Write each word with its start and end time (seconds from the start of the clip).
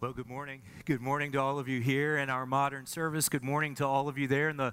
Well, 0.00 0.12
good 0.12 0.28
morning. 0.28 0.62
Good 0.84 1.00
morning 1.00 1.32
to 1.32 1.38
all 1.38 1.58
of 1.58 1.66
you 1.66 1.80
here 1.80 2.18
in 2.18 2.30
our 2.30 2.46
modern 2.46 2.86
service. 2.86 3.28
Good 3.28 3.42
morning 3.42 3.74
to 3.74 3.84
all 3.84 4.08
of 4.08 4.16
you 4.16 4.28
there 4.28 4.48
in 4.48 4.56
the 4.56 4.72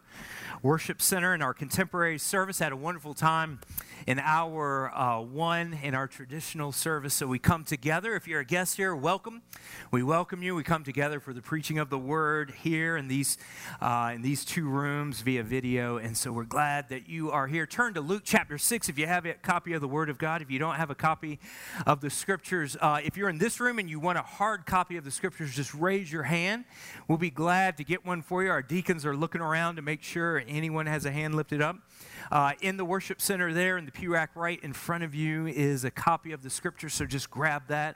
worship 0.61 1.01
center 1.01 1.33
in 1.33 1.41
our 1.41 1.51
contemporary 1.51 2.19
service. 2.19 2.59
Had 2.59 2.71
a 2.71 2.75
wonderful 2.75 3.15
time 3.15 3.59
in 4.07 4.19
hour 4.19 4.91
uh, 4.95 5.19
one 5.19 5.77
in 5.81 5.95
our 5.95 6.07
traditional 6.07 6.71
service. 6.71 7.13
So 7.13 7.25
we 7.25 7.39
come 7.39 7.63
together. 7.63 8.15
If 8.15 8.27
you're 8.27 8.41
a 8.41 8.45
guest 8.45 8.77
here, 8.77 8.95
welcome. 8.95 9.41
We 9.91 10.03
welcome 10.03 10.43
you. 10.43 10.53
We 10.53 10.63
come 10.63 10.83
together 10.83 11.19
for 11.19 11.33
the 11.33 11.41
preaching 11.41 11.79
of 11.79 11.89
the 11.89 11.97
word 11.97 12.53
here 12.61 12.97
in 12.97 13.07
these 13.07 13.37
uh, 13.81 14.11
in 14.13 14.21
these 14.21 14.45
two 14.45 14.69
rooms 14.69 15.21
via 15.21 15.41
video. 15.43 15.97
And 15.97 16.15
so 16.15 16.31
we're 16.31 16.43
glad 16.43 16.89
that 16.89 17.09
you 17.09 17.31
are 17.31 17.47
here. 17.47 17.65
Turn 17.65 17.95
to 17.95 18.01
Luke 18.01 18.21
chapter 18.23 18.57
six 18.57 18.89
if 18.89 18.99
you 18.99 19.07
have 19.07 19.25
a 19.25 19.33
copy 19.33 19.73
of 19.73 19.81
the 19.81 19.87
Word 19.87 20.09
of 20.09 20.17
God. 20.17 20.41
If 20.41 20.51
you 20.51 20.59
don't 20.59 20.75
have 20.75 20.91
a 20.91 20.95
copy 20.95 21.39
of 21.87 22.01
the 22.01 22.09
Scriptures, 22.09 22.77
uh, 22.79 22.99
if 23.03 23.17
you're 23.17 23.29
in 23.29 23.39
this 23.39 23.59
room 23.59 23.79
and 23.79 23.89
you 23.89 23.99
want 23.99 24.19
a 24.19 24.21
hard 24.21 24.65
copy 24.65 24.97
of 24.97 25.03
the 25.03 25.11
scriptures, 25.11 25.55
just 25.55 25.73
raise 25.73 26.11
your 26.11 26.23
hand. 26.23 26.65
We'll 27.07 27.17
be 27.17 27.31
glad 27.31 27.77
to 27.77 27.83
get 27.83 28.05
one 28.05 28.21
for 28.21 28.43
you. 28.43 28.49
Our 28.49 28.61
deacons 28.61 29.05
are 29.05 29.15
looking 29.15 29.41
around 29.41 29.77
to 29.77 29.81
make 29.81 30.03
sure 30.03 30.43
anyone 30.47 30.85
has 30.85 31.05
a 31.05 31.11
hand 31.11 31.33
lifted 31.33 31.61
up. 31.61 31.77
Uh, 32.31 32.53
in 32.61 32.77
the 32.77 32.85
worship 32.85 33.21
center 33.21 33.53
there, 33.53 33.77
in 33.77 33.85
the 33.85 33.91
pew 33.91 34.13
rack 34.13 34.31
right 34.35 34.59
in 34.63 34.73
front 34.73 35.03
of 35.03 35.13
you, 35.13 35.47
is 35.47 35.83
a 35.83 35.91
copy 35.91 36.31
of 36.31 36.41
the 36.43 36.49
scripture, 36.49 36.89
so 36.89 37.05
just 37.05 37.29
grab 37.29 37.63
that. 37.67 37.95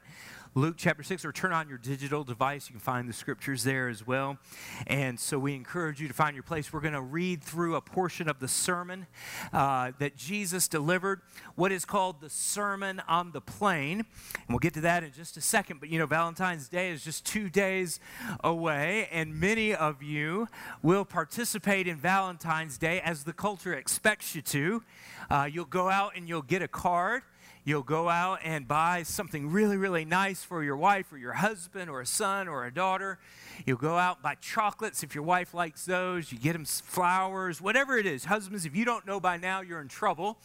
Luke 0.55 0.75
chapter 0.77 1.03
6, 1.03 1.25
or 1.25 1.31
turn 1.31 1.53
on 1.53 1.69
your 1.69 1.77
digital 1.77 2.23
device. 2.23 2.69
You 2.69 2.73
can 2.73 2.79
find 2.79 3.07
the 3.07 3.13
scriptures 3.13 3.63
there 3.63 3.87
as 3.87 4.07
well. 4.07 4.39
And 4.87 5.19
so 5.19 5.37
we 5.37 5.53
encourage 5.53 6.01
you 6.01 6.07
to 6.07 6.13
find 6.13 6.35
your 6.35 6.41
place. 6.41 6.73
We're 6.73 6.79
going 6.79 6.95
to 6.95 7.01
read 7.01 7.43
through 7.43 7.75
a 7.75 7.81
portion 7.81 8.27
of 8.27 8.39
the 8.39 8.47
sermon 8.47 9.05
uh, 9.53 9.91
that 9.99 10.17
Jesus 10.17 10.67
delivered, 10.67 11.21
what 11.53 11.71
is 11.71 11.85
called 11.85 12.19
the 12.19 12.31
Sermon 12.31 12.99
on 13.07 13.31
the 13.31 13.41
Plain. 13.41 13.99
And 13.99 14.49
we'll 14.49 14.57
get 14.57 14.73
to 14.73 14.81
that 14.81 15.03
in 15.03 15.11
just 15.11 15.37
a 15.37 15.41
second. 15.41 15.79
But 15.79 15.89
you 15.89 15.99
know, 15.99 16.07
Valentine's 16.07 16.67
Day 16.67 16.89
is 16.89 17.03
just 17.03 17.25
two 17.27 17.49
days 17.49 17.99
away, 18.43 19.07
and 19.11 19.39
many 19.39 19.75
of 19.75 20.01
you 20.01 20.47
will 20.81 21.05
participate 21.05 21.87
in 21.87 21.97
Valentine's 21.97 22.79
Day 22.79 23.01
as 23.01 23.23
the 23.23 23.33
culture 23.33 23.75
expects 23.75 24.33
you 24.33 24.41
to. 24.41 24.83
Uh, 25.29 25.47
you'll 25.51 25.65
go 25.65 25.89
out 25.89 26.13
and 26.15 26.27
you'll 26.27 26.41
get 26.41 26.63
a 26.63 26.67
card 26.67 27.21
You'll 27.65 27.83
go 27.83 28.09
out 28.09 28.39
and 28.43 28.67
buy 28.67 29.03
something 29.03 29.49
really, 29.49 29.77
really 29.77 30.05
nice 30.05 30.43
for 30.43 30.63
your 30.63 30.77
wife 30.77 31.11
or 31.11 31.17
your 31.17 31.33
husband 31.33 31.89
or 31.89 32.01
a 32.01 32.05
son 32.05 32.47
or 32.47 32.65
a 32.65 32.73
daughter. 32.73 33.19
You'll 33.65 33.77
go 33.77 33.97
out 33.97 34.17
and 34.17 34.23
buy 34.23 34.35
chocolates 34.35 35.03
if 35.03 35.13
your 35.13 35.23
wife 35.23 35.53
likes 35.53 35.85
those. 35.85 36.31
You 36.31 36.39
get 36.39 36.53
them 36.53 36.65
flowers, 36.65 37.61
whatever 37.61 37.97
it 37.97 38.05
is. 38.05 38.25
Husbands, 38.25 38.65
if 38.65 38.75
you 38.75 38.85
don't 38.85 39.05
know 39.05 39.19
by 39.19 39.37
now, 39.37 39.61
you're 39.61 39.81
in 39.81 39.89
trouble 39.89 40.37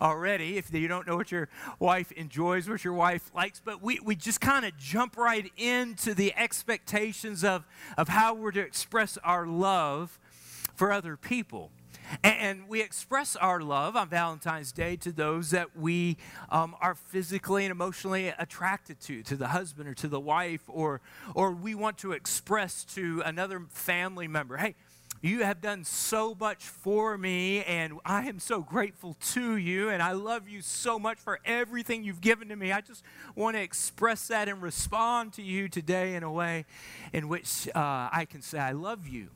already. 0.00 0.58
If 0.58 0.72
you 0.72 0.88
don't 0.88 1.06
know 1.06 1.16
what 1.16 1.32
your 1.32 1.48
wife 1.78 2.12
enjoys, 2.12 2.68
what 2.68 2.84
your 2.84 2.92
wife 2.92 3.30
likes. 3.34 3.60
But 3.64 3.82
we, 3.82 3.98
we 4.00 4.14
just 4.14 4.40
kind 4.40 4.66
of 4.66 4.76
jump 4.76 5.16
right 5.16 5.50
into 5.56 6.14
the 6.14 6.34
expectations 6.36 7.44
of, 7.44 7.66
of 7.96 8.08
how 8.08 8.34
we're 8.34 8.52
to 8.52 8.60
express 8.60 9.16
our 9.24 9.46
love 9.46 10.18
for 10.74 10.92
other 10.92 11.16
people. 11.16 11.70
And 12.22 12.68
we 12.68 12.80
express 12.82 13.36
our 13.36 13.60
love 13.60 13.96
on 13.96 14.08
Valentine's 14.08 14.72
Day 14.72 14.96
to 14.96 15.12
those 15.12 15.50
that 15.50 15.76
we 15.76 16.16
um, 16.50 16.74
are 16.80 16.94
physically 16.94 17.64
and 17.64 17.72
emotionally 17.72 18.28
attracted 18.28 19.00
to, 19.00 19.22
to 19.24 19.36
the 19.36 19.48
husband 19.48 19.88
or 19.88 19.94
to 19.94 20.08
the 20.08 20.20
wife, 20.20 20.62
or, 20.68 21.00
or 21.34 21.52
we 21.52 21.74
want 21.74 21.98
to 21.98 22.12
express 22.12 22.84
to 22.84 23.22
another 23.24 23.60
family 23.70 24.28
member, 24.28 24.56
hey, 24.56 24.74
you 25.20 25.42
have 25.42 25.60
done 25.60 25.82
so 25.82 26.36
much 26.38 26.62
for 26.62 27.18
me, 27.18 27.64
and 27.64 27.94
I 28.04 28.28
am 28.28 28.38
so 28.38 28.60
grateful 28.60 29.16
to 29.32 29.56
you, 29.56 29.88
and 29.88 30.00
I 30.00 30.12
love 30.12 30.48
you 30.48 30.62
so 30.62 30.96
much 30.96 31.18
for 31.18 31.40
everything 31.44 32.04
you've 32.04 32.20
given 32.20 32.48
to 32.50 32.56
me. 32.56 32.70
I 32.70 32.80
just 32.80 33.02
want 33.34 33.56
to 33.56 33.62
express 33.62 34.28
that 34.28 34.48
and 34.48 34.62
respond 34.62 35.32
to 35.34 35.42
you 35.42 35.68
today 35.68 36.14
in 36.14 36.22
a 36.22 36.30
way 36.30 36.66
in 37.12 37.28
which 37.28 37.68
uh, 37.74 38.08
I 38.12 38.26
can 38.30 38.42
say, 38.42 38.60
I 38.60 38.72
love 38.72 39.08
you. 39.08 39.30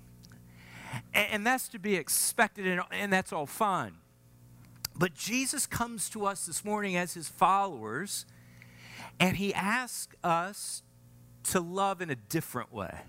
And 1.15 1.47
that's 1.47 1.69
to 1.69 1.79
be 1.79 1.97
expected, 1.97 2.81
and 2.91 3.13
that's 3.13 3.33
all 3.33 3.47
fine. 3.47 3.95
But 4.95 5.15
Jesus 5.15 5.67
comes 5.67 6.11
to 6.11 6.27
us 6.27 6.47
this 6.47 6.65
morning 6.65 6.97
as 6.97 7.15
his 7.15 7.29
followers, 7.29 8.27
and 9.19 9.37
he 9.37 9.55
asks 9.55 10.15
us 10.23 10.83
to 11.45 11.61
love 11.61 12.03
in 12.03 12.11
a 12.11 12.15
different 12.15 12.73
way. 12.73 13.01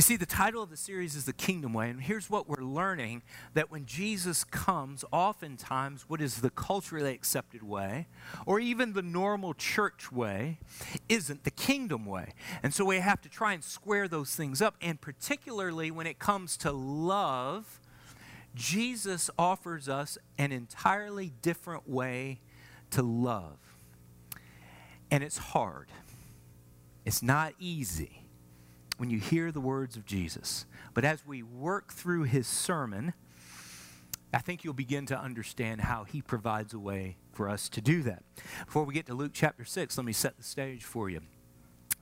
You 0.00 0.02
see, 0.02 0.16
the 0.16 0.24
title 0.24 0.62
of 0.62 0.70
the 0.70 0.78
series 0.78 1.14
is 1.14 1.26
The 1.26 1.34
Kingdom 1.34 1.74
Way, 1.74 1.90
and 1.90 2.00
here's 2.00 2.30
what 2.30 2.48
we're 2.48 2.64
learning 2.64 3.20
that 3.52 3.70
when 3.70 3.84
Jesus 3.84 4.44
comes, 4.44 5.04
oftentimes 5.12 6.06
what 6.08 6.22
is 6.22 6.36
the 6.36 6.48
culturally 6.48 7.12
accepted 7.12 7.62
way, 7.62 8.06
or 8.46 8.58
even 8.58 8.94
the 8.94 9.02
normal 9.02 9.52
church 9.52 10.10
way, 10.10 10.58
isn't 11.10 11.44
the 11.44 11.50
kingdom 11.50 12.06
way. 12.06 12.32
And 12.62 12.72
so 12.72 12.82
we 12.86 12.96
have 13.00 13.20
to 13.20 13.28
try 13.28 13.52
and 13.52 13.62
square 13.62 14.08
those 14.08 14.34
things 14.34 14.62
up, 14.62 14.74
and 14.80 14.98
particularly 14.98 15.90
when 15.90 16.06
it 16.06 16.18
comes 16.18 16.56
to 16.56 16.72
love, 16.72 17.78
Jesus 18.54 19.28
offers 19.38 19.86
us 19.86 20.16
an 20.38 20.50
entirely 20.50 21.34
different 21.42 21.86
way 21.86 22.40
to 22.92 23.02
love. 23.02 23.58
And 25.10 25.22
it's 25.22 25.36
hard, 25.36 25.88
it's 27.04 27.22
not 27.22 27.52
easy 27.58 28.19
when 29.00 29.08
you 29.08 29.18
hear 29.18 29.50
the 29.50 29.62
words 29.62 29.96
of 29.96 30.04
Jesus. 30.04 30.66
But 30.92 31.06
as 31.06 31.26
we 31.26 31.42
work 31.42 31.90
through 31.90 32.24
his 32.24 32.46
sermon, 32.46 33.14
I 34.30 34.40
think 34.40 34.62
you'll 34.62 34.74
begin 34.74 35.06
to 35.06 35.18
understand 35.18 35.80
how 35.80 36.04
he 36.04 36.20
provides 36.20 36.74
a 36.74 36.78
way 36.78 37.16
for 37.32 37.48
us 37.48 37.70
to 37.70 37.80
do 37.80 38.02
that. 38.02 38.22
Before 38.66 38.84
we 38.84 38.92
get 38.92 39.06
to 39.06 39.14
Luke 39.14 39.30
chapter 39.32 39.64
6, 39.64 39.96
let 39.96 40.04
me 40.04 40.12
set 40.12 40.36
the 40.36 40.42
stage 40.42 40.84
for 40.84 41.08
you. 41.08 41.22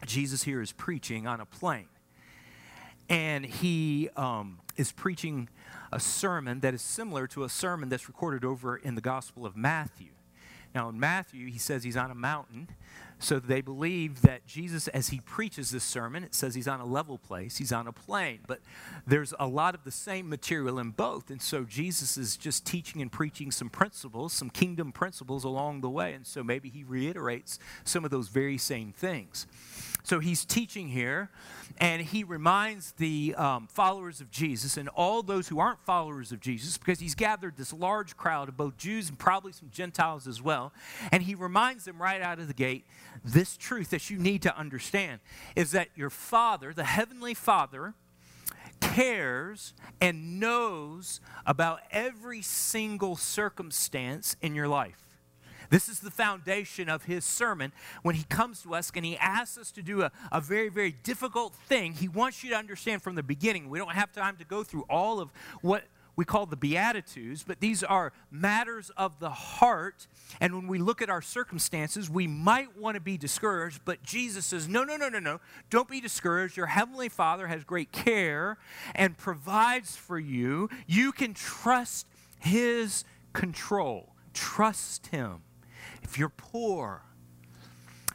Jesus 0.07 0.43
here 0.43 0.61
is 0.61 0.73
preaching 0.73 1.25
on 1.29 1.41
a 1.41 1.47
plain, 1.47 1.87
and 3.09 3.47
he 3.47 4.09
um, 4.17 4.59
is 4.77 4.91
preaching 4.91 5.49
a 5.93 6.01
sermon 6.01 6.59
that 6.61 6.75
is 6.75 6.83
similar 6.83 7.29
to 7.29 7.45
a 7.45 7.49
sermon 7.49 7.91
that's 7.91 8.09
recorded 8.09 8.45
over 8.45 8.77
in 8.77 8.97
the 8.97 9.01
Gospel 9.01 9.47
of 9.47 9.57
Matthew. 9.57 10.11
Now, 10.75 10.89
in 10.89 10.99
Matthew, 10.99 11.47
he 11.47 11.59
says 11.59 11.85
he's 11.85 11.97
on 11.97 12.11
a 12.11 12.15
mountain 12.17 12.69
so 13.19 13.41
they 13.41 13.61
believe 13.61 14.23
that 14.23 14.47
Jesus, 14.47 14.87
as 14.89 15.09
he 15.09 15.21
preaches 15.21 15.71
this 15.71 15.83
sermon, 15.83 16.23
it 16.23 16.35
says 16.35 16.55
he's 16.55 16.69
on 16.69 16.81
a 16.81 16.87
level 16.87 17.19
place, 17.19 17.57
he's 17.57 17.73
on 17.73 17.87
a 17.89 17.93
plain, 17.93 18.41
but 18.47 18.61
there's 19.07 19.35
a 19.41 19.47
lot 19.47 19.75
of 19.75 19.85
the 19.85 19.91
same 19.91 20.29
material 20.29 20.79
in 20.79 20.91
both. 20.91 21.31
And 21.31 21.43
so 21.43 21.65
Jesus 21.65 22.17
is 22.17 22.37
just 22.37 22.65
teaching 22.65 23.03
and 23.03 23.11
preaching 23.11 23.51
some 23.51 23.71
principles, 23.71 24.33
some 24.33 24.51
kingdom 24.51 24.93
principles 24.93 25.43
along 25.43 25.81
the 25.81 25.91
way. 25.91 26.13
And 26.13 26.27
so 26.27 26.45
maybe 26.45 26.69
he 26.69 26.85
reiterates 26.85 27.59
some 27.85 28.05
of 28.05 28.11
those 28.11 28.29
very 28.29 28.59
same 28.59 28.93
things. 28.93 29.47
So 30.05 30.21
he's 30.21 30.45
teaching 30.47 30.89
here, 30.89 31.29
and 31.77 32.01
he 32.01 32.25
reminds 32.25 32.93
the 32.93 33.35
um, 33.37 33.67
followers 33.67 34.23
of 34.23 34.31
Jesus 34.31 34.79
and 34.79 34.89
all 34.91 35.23
those 35.23 35.49
who 35.49 35.59
aren't 35.59 35.85
followers 35.85 36.33
of 36.33 36.41
Jesus, 36.41 36.79
because 36.79 36.99
he's 36.99 37.15
gathered 37.15 37.59
this 37.59 37.75
large 37.75 38.17
crowd 38.17 38.49
of 38.49 38.57
both 38.57 38.79
Jews 38.79 39.11
and 39.11 39.19
probably 39.19 39.53
some 39.53 39.69
Gentiles 39.71 40.27
as 40.27 40.41
well. 40.41 40.73
And 41.13 41.25
he 41.25 41.35
reminds 41.35 41.85
them 41.85 42.01
right 42.01 42.23
out 42.23 42.39
of 42.39 42.49
the 42.49 42.55
gate 42.55 42.87
this 43.25 43.57
truth 43.57 43.91
that 43.91 44.11
you 44.11 44.19
need 44.19 44.43
to 44.43 44.57
understand 44.57 45.21
is 45.57 45.73
that 45.73 45.89
your 45.95 46.11
Father, 46.11 46.73
the 46.73 46.85
Heavenly 46.85 47.35
Father, 47.35 47.95
cares 48.81 49.75
and 50.01 50.41
knows 50.41 51.21
about 51.47 51.81
every 51.91 52.43
single 52.43 53.17
circumstance 53.17 54.37
in 54.41 54.55
your 54.55 54.69
life. 54.69 55.09
This 55.71 55.89
is 55.89 56.01
the 56.01 56.11
foundation 56.11 56.89
of 56.89 57.05
his 57.05 57.25
sermon 57.25 57.73
when 58.03 58.15
he 58.15 58.25
comes 58.25 58.63
to 58.63 58.75
us 58.75 58.91
and 58.95 59.05
he 59.05 59.19
asks 59.19 59.59
us 59.59 59.71
to 59.73 59.83
do 59.83 60.03
a, 60.03 60.11
a 60.33 60.41
very, 60.41 60.71
very 60.71 60.93
difficult 60.93 61.55
thing. 61.55 61.93
He 61.93 62.09
wants 62.09 62.43
you 62.43 62.51
to 62.51 62.57
understand 62.57 63.03
from 63.03 63.17
the 63.17 63.23
beginning. 63.23 63.69
We 63.69 63.79
don't 63.79 63.93
have 63.93 64.13
time 64.13 64.37
to 64.37 64.45
go 64.45 64.65
through 64.65 64.87
all 64.89 65.21
of 65.21 65.31
what 65.61 65.85
we 66.19 66.25
call 66.25 66.47
the 66.47 66.57
Beatitudes, 66.57 67.45
but 67.45 67.61
these 67.61 67.85
are 67.85 68.13
matters 68.29 68.91
of 68.97 69.21
the 69.21 69.31
heart. 69.31 70.09
And 70.41 70.53
when 70.53 70.67
we 70.67 70.79
look 70.81 71.01
at 71.01 71.09
our 71.09 71.23
circumstances, 71.23 72.11
we 72.11 72.27
might 72.27 72.77
want 72.77 72.97
to 72.97 73.01
be 73.01 73.17
discouraged, 73.17 73.83
but 73.85 74.03
Jesus 74.03 74.45
says, 74.45 74.67
No, 74.67 74.83
no, 74.83 74.97
no, 74.97 75.09
no, 75.09 75.21
no. 75.21 75.39
Don't 75.71 75.89
be 75.89 76.01
discouraged. 76.01 76.57
Your 76.57 76.67
Heavenly 76.67 77.09
Father 77.09 77.47
has 77.47 77.63
great 77.63 77.93
care 77.93 78.59
and 78.97 79.17
provides 79.17 79.95
for 79.95 80.19
you. 80.19 80.69
You 80.89 81.13
can 81.13 81.35
trust 81.35 82.09
His 82.41 83.05
control. 83.33 84.17
Trust 84.35 85.07
Him. 85.07 85.43
If 86.03 86.19
you're 86.19 86.31
poor, 86.31 87.03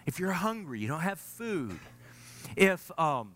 if 0.06 0.20
you're 0.20 0.34
hungry, 0.34 0.82
you 0.82 0.90
don't 0.90 1.00
have 1.00 1.22
food, 1.22 1.80
if, 2.58 2.92
um, 3.00 3.36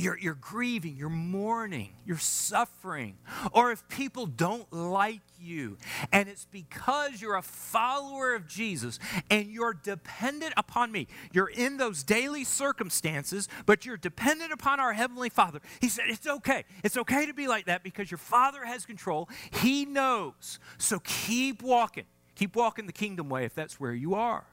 you're, 0.00 0.18
you're 0.18 0.34
grieving, 0.34 0.96
you're 0.96 1.08
mourning, 1.08 1.90
you're 2.04 2.18
suffering, 2.18 3.18
or 3.52 3.70
if 3.70 3.86
people 3.88 4.26
don't 4.26 4.72
like 4.72 5.20
you, 5.38 5.76
and 6.12 6.28
it's 6.28 6.46
because 6.50 7.20
you're 7.20 7.36
a 7.36 7.42
follower 7.42 8.34
of 8.34 8.46
Jesus 8.46 8.98
and 9.30 9.50
you're 9.50 9.74
dependent 9.74 10.54
upon 10.56 10.92
me. 10.92 11.06
You're 11.32 11.48
in 11.50 11.76
those 11.76 12.02
daily 12.02 12.44
circumstances, 12.44 13.48
but 13.66 13.84
you're 13.84 13.96
dependent 13.96 14.52
upon 14.52 14.80
our 14.80 14.92
Heavenly 14.92 15.28
Father. 15.28 15.60
He 15.80 15.88
said, 15.88 16.04
It's 16.08 16.26
okay. 16.26 16.64
It's 16.84 16.96
okay 16.96 17.26
to 17.26 17.34
be 17.34 17.48
like 17.48 17.66
that 17.66 17.82
because 17.82 18.10
your 18.10 18.18
Father 18.18 18.64
has 18.64 18.86
control. 18.86 19.28
He 19.52 19.84
knows. 19.84 20.58
So 20.78 21.00
keep 21.00 21.62
walking. 21.62 22.04
Keep 22.34 22.56
walking 22.56 22.86
the 22.86 22.92
kingdom 22.92 23.28
way 23.28 23.44
if 23.44 23.54
that's 23.54 23.78
where 23.78 23.92
you 23.92 24.14
are. 24.14 24.44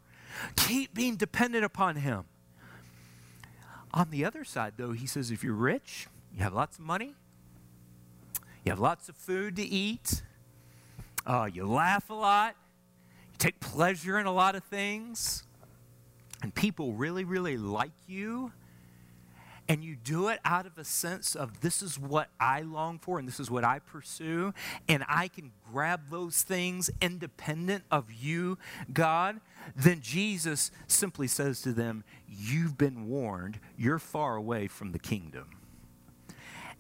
Keep 0.56 0.94
being 0.94 1.16
dependent 1.16 1.64
upon 1.64 1.96
Him. 1.96 2.26
On 3.94 4.10
the 4.10 4.26
other 4.26 4.44
side, 4.44 4.74
though, 4.78 4.92
he 4.92 5.08
says 5.08 5.32
if 5.32 5.44
you're 5.44 5.54
rich, 5.54 6.08
you 6.36 6.44
have 6.44 6.54
lots 6.54 6.78
of 6.78 6.84
money, 6.84 7.16
you 8.64 8.72
have 8.72 8.80
lots 8.80 9.10
of 9.10 9.16
food 9.16 9.56
to 9.56 9.64
eat, 9.64 10.22
uh, 11.26 11.50
you 11.52 11.66
laugh 11.66 12.10
a 12.10 12.14
lot, 12.14 12.56
you 13.32 13.38
take 13.38 13.60
pleasure 13.60 14.20
in 14.20 14.26
a 14.26 14.32
lot 14.32 14.56
of 14.56 14.64
things, 14.66 15.44
and 16.42 16.54
people 16.54 16.94
really, 16.94 17.24
really 17.24 17.58
like 17.58 17.92
you 18.08 18.52
and 19.70 19.84
you 19.84 19.96
do 19.96 20.30
it 20.30 20.40
out 20.46 20.66
of 20.66 20.78
a 20.78 20.84
sense 20.84 21.36
of 21.36 21.62
this 21.62 21.82
is 21.82 22.00
what 22.00 22.30
I 22.40 22.62
long 22.62 23.00
for 23.00 23.20
and 23.20 23.28
this 23.28 23.40
is 23.40 23.52
what 23.52 23.64
I 23.64 23.80
pursue, 23.80 24.54
and 24.88 25.04
I 25.08 25.28
can 25.28 25.52
grab 25.72 26.10
those 26.10 26.42
things 26.42 26.90
independent 27.02 27.84
of 27.92 28.12
you, 28.12 28.58
God, 28.94 29.40
then 29.76 30.02
Jesus 30.02 30.72
simply 30.88 31.28
says 31.28 31.62
to 31.62 31.74
them, 31.74 32.04
You've 32.28 32.78
been 32.78 33.08
warned, 33.08 33.60
you're 33.78 34.00
far 34.00 34.36
away 34.36 34.68
from 34.68 34.92
the 34.92 35.00
kingdom. 35.00 35.50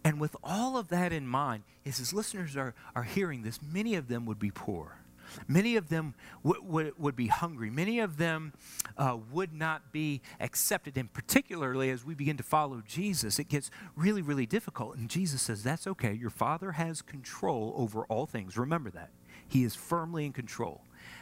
And 0.04 0.22
with 0.22 0.36
all 0.44 0.78
of 0.78 0.88
that 0.90 1.12
in 1.12 1.28
mind, 1.28 1.64
as 1.86 1.98
his 1.98 2.14
listeners 2.14 2.56
are, 2.56 2.74
are 2.96 3.04
hearing 3.04 3.42
this, 3.42 3.60
many 3.62 3.96
of 3.96 4.08
them 4.08 4.26
would 4.26 4.40
be 4.40 4.52
poor. 4.52 5.00
Many 5.48 5.76
of 5.76 5.90
them 5.90 6.16
w- 6.44 6.64
w- 6.64 6.94
would 6.98 7.16
be 7.16 7.28
hungry. 7.28 7.70
Many 7.70 8.00
of 8.00 8.18
them 8.18 8.54
uh, 8.98 9.18
would 9.32 9.54
not 9.54 9.92
be 9.92 10.22
accepted. 10.40 10.98
And 10.98 11.12
particularly 11.12 11.90
as 11.90 12.06
we 12.06 12.16
begin 12.16 12.38
to 12.38 12.44
follow 12.44 12.82
Jesus, 12.86 13.40
it 13.40 13.50
gets 13.50 13.70
really, 13.96 14.22
really 14.22 14.46
difficult. 14.46 14.98
And 14.98 15.10
Jesus 15.10 15.42
says, 15.42 15.64
That's 15.64 15.88
okay. 15.88 16.14
Your 16.14 16.30
Father 16.30 16.74
has 16.74 17.02
control 17.02 17.74
over 17.78 18.06
all 18.06 18.26
things. 18.26 18.58
Remember 18.58 18.90
that. 18.92 19.12
He 19.48 19.64
is 19.64 19.76
firmly 19.76 20.26
in 20.26 20.34
control. 20.34 20.82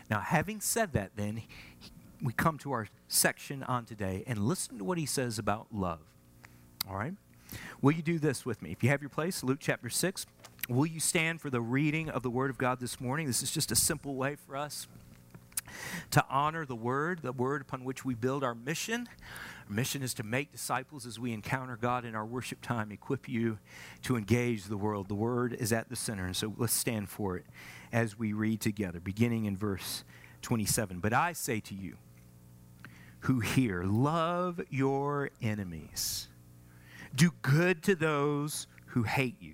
Now, 0.10 0.20
having 0.20 0.62
said 0.62 0.94
that, 0.94 1.12
then, 1.16 1.44
we 2.22 2.34
come 2.34 2.58
to 2.60 2.72
our 2.72 2.88
section 3.08 3.64
on 3.64 3.86
today 3.86 4.24
and 4.26 4.40
listen 4.40 4.78
to 4.80 4.84
what 4.84 4.98
he 4.98 5.06
says 5.06 5.38
about 5.38 5.68
love. 5.72 6.00
All 6.90 6.98
right? 6.98 7.14
Will 7.82 7.92
you 7.92 8.02
do 8.02 8.20
this 8.20 8.46
with 8.46 8.62
me? 8.62 8.72
If 8.72 8.84
you 8.84 8.90
have 8.90 9.02
your 9.02 9.10
place, 9.10 9.44
Luke 9.44 9.60
chapter 9.62 9.90
6. 9.90 10.26
Will 10.68 10.88
you 10.88 11.00
stand 11.00 11.42
for 11.42 11.52
the 11.52 11.62
reading 11.62 12.10
of 12.10 12.24
the 12.24 12.30
Word 12.30 12.50
of 12.50 12.58
God 12.58 12.80
this 12.80 13.00
morning? 13.00 13.28
This 13.28 13.44
is 13.44 13.52
just 13.52 13.72
a 13.72 13.76
simple 13.76 14.16
way 14.16 14.36
for 14.36 14.58
us 14.58 14.88
to 16.10 16.26
honor 16.28 16.66
the 16.66 16.76
Word, 16.76 17.22
the 17.22 17.32
Word 17.32 17.62
upon 17.62 17.84
which 17.84 18.04
we 18.04 18.16
build 18.16 18.44
our 18.44 18.56
mission. 18.56 19.08
Our 19.70 19.76
mission 19.76 20.02
is 20.02 20.16
to 20.16 20.24
make 20.24 20.52
disciples 20.52 21.06
as 21.06 21.20
we 21.20 21.34
encounter 21.34 21.78
God 21.78 22.04
in 22.04 22.16
our 22.16 22.26
worship 22.26 22.62
time, 22.62 22.92
equip 22.92 23.30
you 23.30 23.60
to 24.04 24.18
engage 24.18 24.64
the 24.64 24.78
world. 24.78 25.08
The 25.08 25.14
Word 25.14 25.54
is 25.54 25.72
at 25.72 25.90
the 25.90 25.96
center, 25.96 26.26
and 26.26 26.36
so 26.36 26.52
let's 26.58 26.74
stand 26.74 27.10
for 27.10 27.38
it 27.38 27.46
as 27.92 28.18
we 28.18 28.34
read 28.34 28.60
together, 28.60 29.00
beginning 29.00 29.46
in 29.46 29.56
verse 29.56 30.04
27. 30.42 31.00
But 31.00 31.14
I 31.14 31.34
say 31.34 31.60
to 31.60 31.76
you 31.76 31.98
who 33.20 33.40
hear, 33.40 33.84
love 33.84 34.62
your 34.72 35.30
enemies, 35.44 36.28
do 37.14 37.32
good 37.44 37.84
to 37.84 37.94
those 37.94 38.66
who 38.88 39.04
hate 39.04 39.36
you 39.40 39.54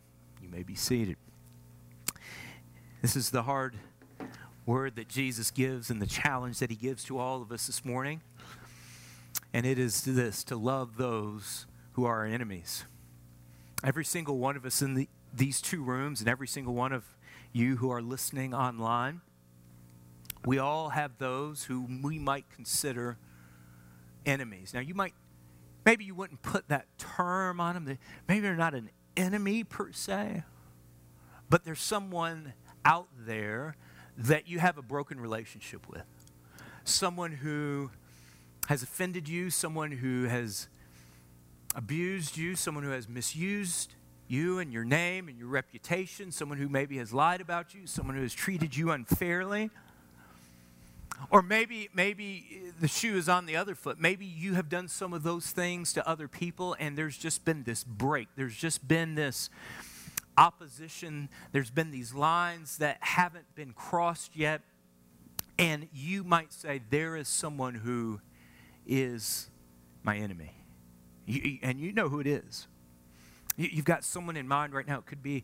may 0.51 0.63
be 0.63 0.75
seated. 0.75 1.17
This 3.01 3.15
is 3.15 3.31
the 3.31 3.43
hard 3.43 3.75
word 4.65 4.95
that 4.95 5.07
Jesus 5.07 5.49
gives 5.49 5.89
and 5.89 6.01
the 6.01 6.05
challenge 6.05 6.59
that 6.59 6.69
he 6.69 6.75
gives 6.75 7.03
to 7.05 7.17
all 7.17 7.41
of 7.41 7.51
us 7.51 7.67
this 7.67 7.83
morning. 7.83 8.21
And 9.53 9.65
it 9.65 9.79
is 9.79 10.03
this 10.03 10.43
to 10.45 10.55
love 10.55 10.97
those 10.97 11.65
who 11.93 12.05
are 12.05 12.19
our 12.19 12.25
enemies. 12.25 12.85
Every 13.83 14.05
single 14.05 14.37
one 14.37 14.55
of 14.55 14.65
us 14.65 14.81
in 14.81 14.93
the, 14.93 15.09
these 15.33 15.61
two 15.61 15.83
rooms, 15.83 16.19
and 16.19 16.29
every 16.29 16.47
single 16.47 16.73
one 16.73 16.93
of 16.93 17.03
you 17.51 17.77
who 17.77 17.89
are 17.89 18.01
listening 18.01 18.53
online, 18.53 19.21
we 20.45 20.59
all 20.59 20.89
have 20.89 21.17
those 21.17 21.63
who 21.65 21.87
we 22.03 22.19
might 22.19 22.49
consider 22.49 23.17
enemies. 24.25 24.73
Now, 24.73 24.79
you 24.79 24.93
might, 24.93 25.13
maybe 25.85 26.05
you 26.05 26.15
wouldn't 26.15 26.41
put 26.41 26.67
that 26.69 26.85
term 26.97 27.59
on 27.59 27.73
them. 27.73 27.97
Maybe 28.27 28.39
they're 28.41 28.55
not 28.55 28.73
an 28.73 28.89
enemy 29.17 29.63
per 29.63 29.91
se, 29.91 30.43
but 31.49 31.63
there's 31.63 31.81
someone 31.81 32.53
out 32.85 33.07
there 33.17 33.75
that 34.17 34.47
you 34.47 34.59
have 34.59 34.77
a 34.77 34.81
broken 34.81 35.19
relationship 35.19 35.87
with. 35.89 36.05
Someone 36.83 37.31
who 37.31 37.91
has 38.67 38.83
offended 38.83 39.27
you, 39.27 39.49
someone 39.49 39.91
who 39.91 40.25
has 40.25 40.67
abused 41.75 42.37
you, 42.37 42.55
someone 42.55 42.83
who 42.83 42.91
has 42.91 43.07
misused 43.07 43.95
you 44.27 44.59
and 44.59 44.71
your 44.71 44.85
name 44.85 45.27
and 45.27 45.37
your 45.37 45.47
reputation, 45.47 46.31
someone 46.31 46.57
who 46.57 46.69
maybe 46.69 46.97
has 46.97 47.13
lied 47.13 47.41
about 47.41 47.73
you, 47.73 47.85
someone 47.85 48.15
who 48.15 48.21
has 48.21 48.33
treated 48.33 48.75
you 48.75 48.91
unfairly. 48.91 49.69
Or 51.29 51.41
maybe, 51.41 51.89
maybe 51.93 52.45
eh, 52.51 52.71
the 52.79 52.87
shoe 52.87 53.15
is 53.15 53.29
on 53.29 53.45
the 53.45 53.55
other 53.55 53.75
foot. 53.75 53.99
Maybe 53.99 54.25
you 54.25 54.55
have 54.55 54.69
done 54.69 54.87
some 54.87 55.13
of 55.13 55.23
those 55.23 55.51
things 55.51 55.93
to 55.93 56.07
other 56.07 56.27
people, 56.27 56.75
and 56.79 56.97
there's 56.97 57.17
just 57.17 57.45
been 57.45 57.63
this 57.63 57.83
break. 57.83 58.27
There's 58.35 58.55
just 58.55 58.87
been 58.87 59.15
this 59.15 59.49
opposition. 60.37 61.29
There's 61.51 61.69
been 61.69 61.91
these 61.91 62.13
lines 62.13 62.77
that 62.77 62.97
haven't 63.01 63.53
been 63.55 63.73
crossed 63.73 64.35
yet. 64.35 64.61
And 65.59 65.87
you 65.93 66.23
might 66.23 66.51
say, 66.51 66.81
There 66.89 67.15
is 67.15 67.27
someone 67.27 67.75
who 67.75 68.19
is 68.87 69.49
my 70.03 70.17
enemy. 70.17 70.51
You, 71.25 71.59
and 71.61 71.79
you 71.79 71.93
know 71.93 72.09
who 72.09 72.19
it 72.19 72.27
is. 72.27 72.67
You, 73.57 73.69
have 73.75 73.85
got 73.85 74.03
someone 74.03 74.37
in 74.37 74.47
mind 74.47 74.73
right 74.73 74.87
now. 74.87 74.97
It 74.97 75.05
could 75.05 75.21
be, 75.21 75.43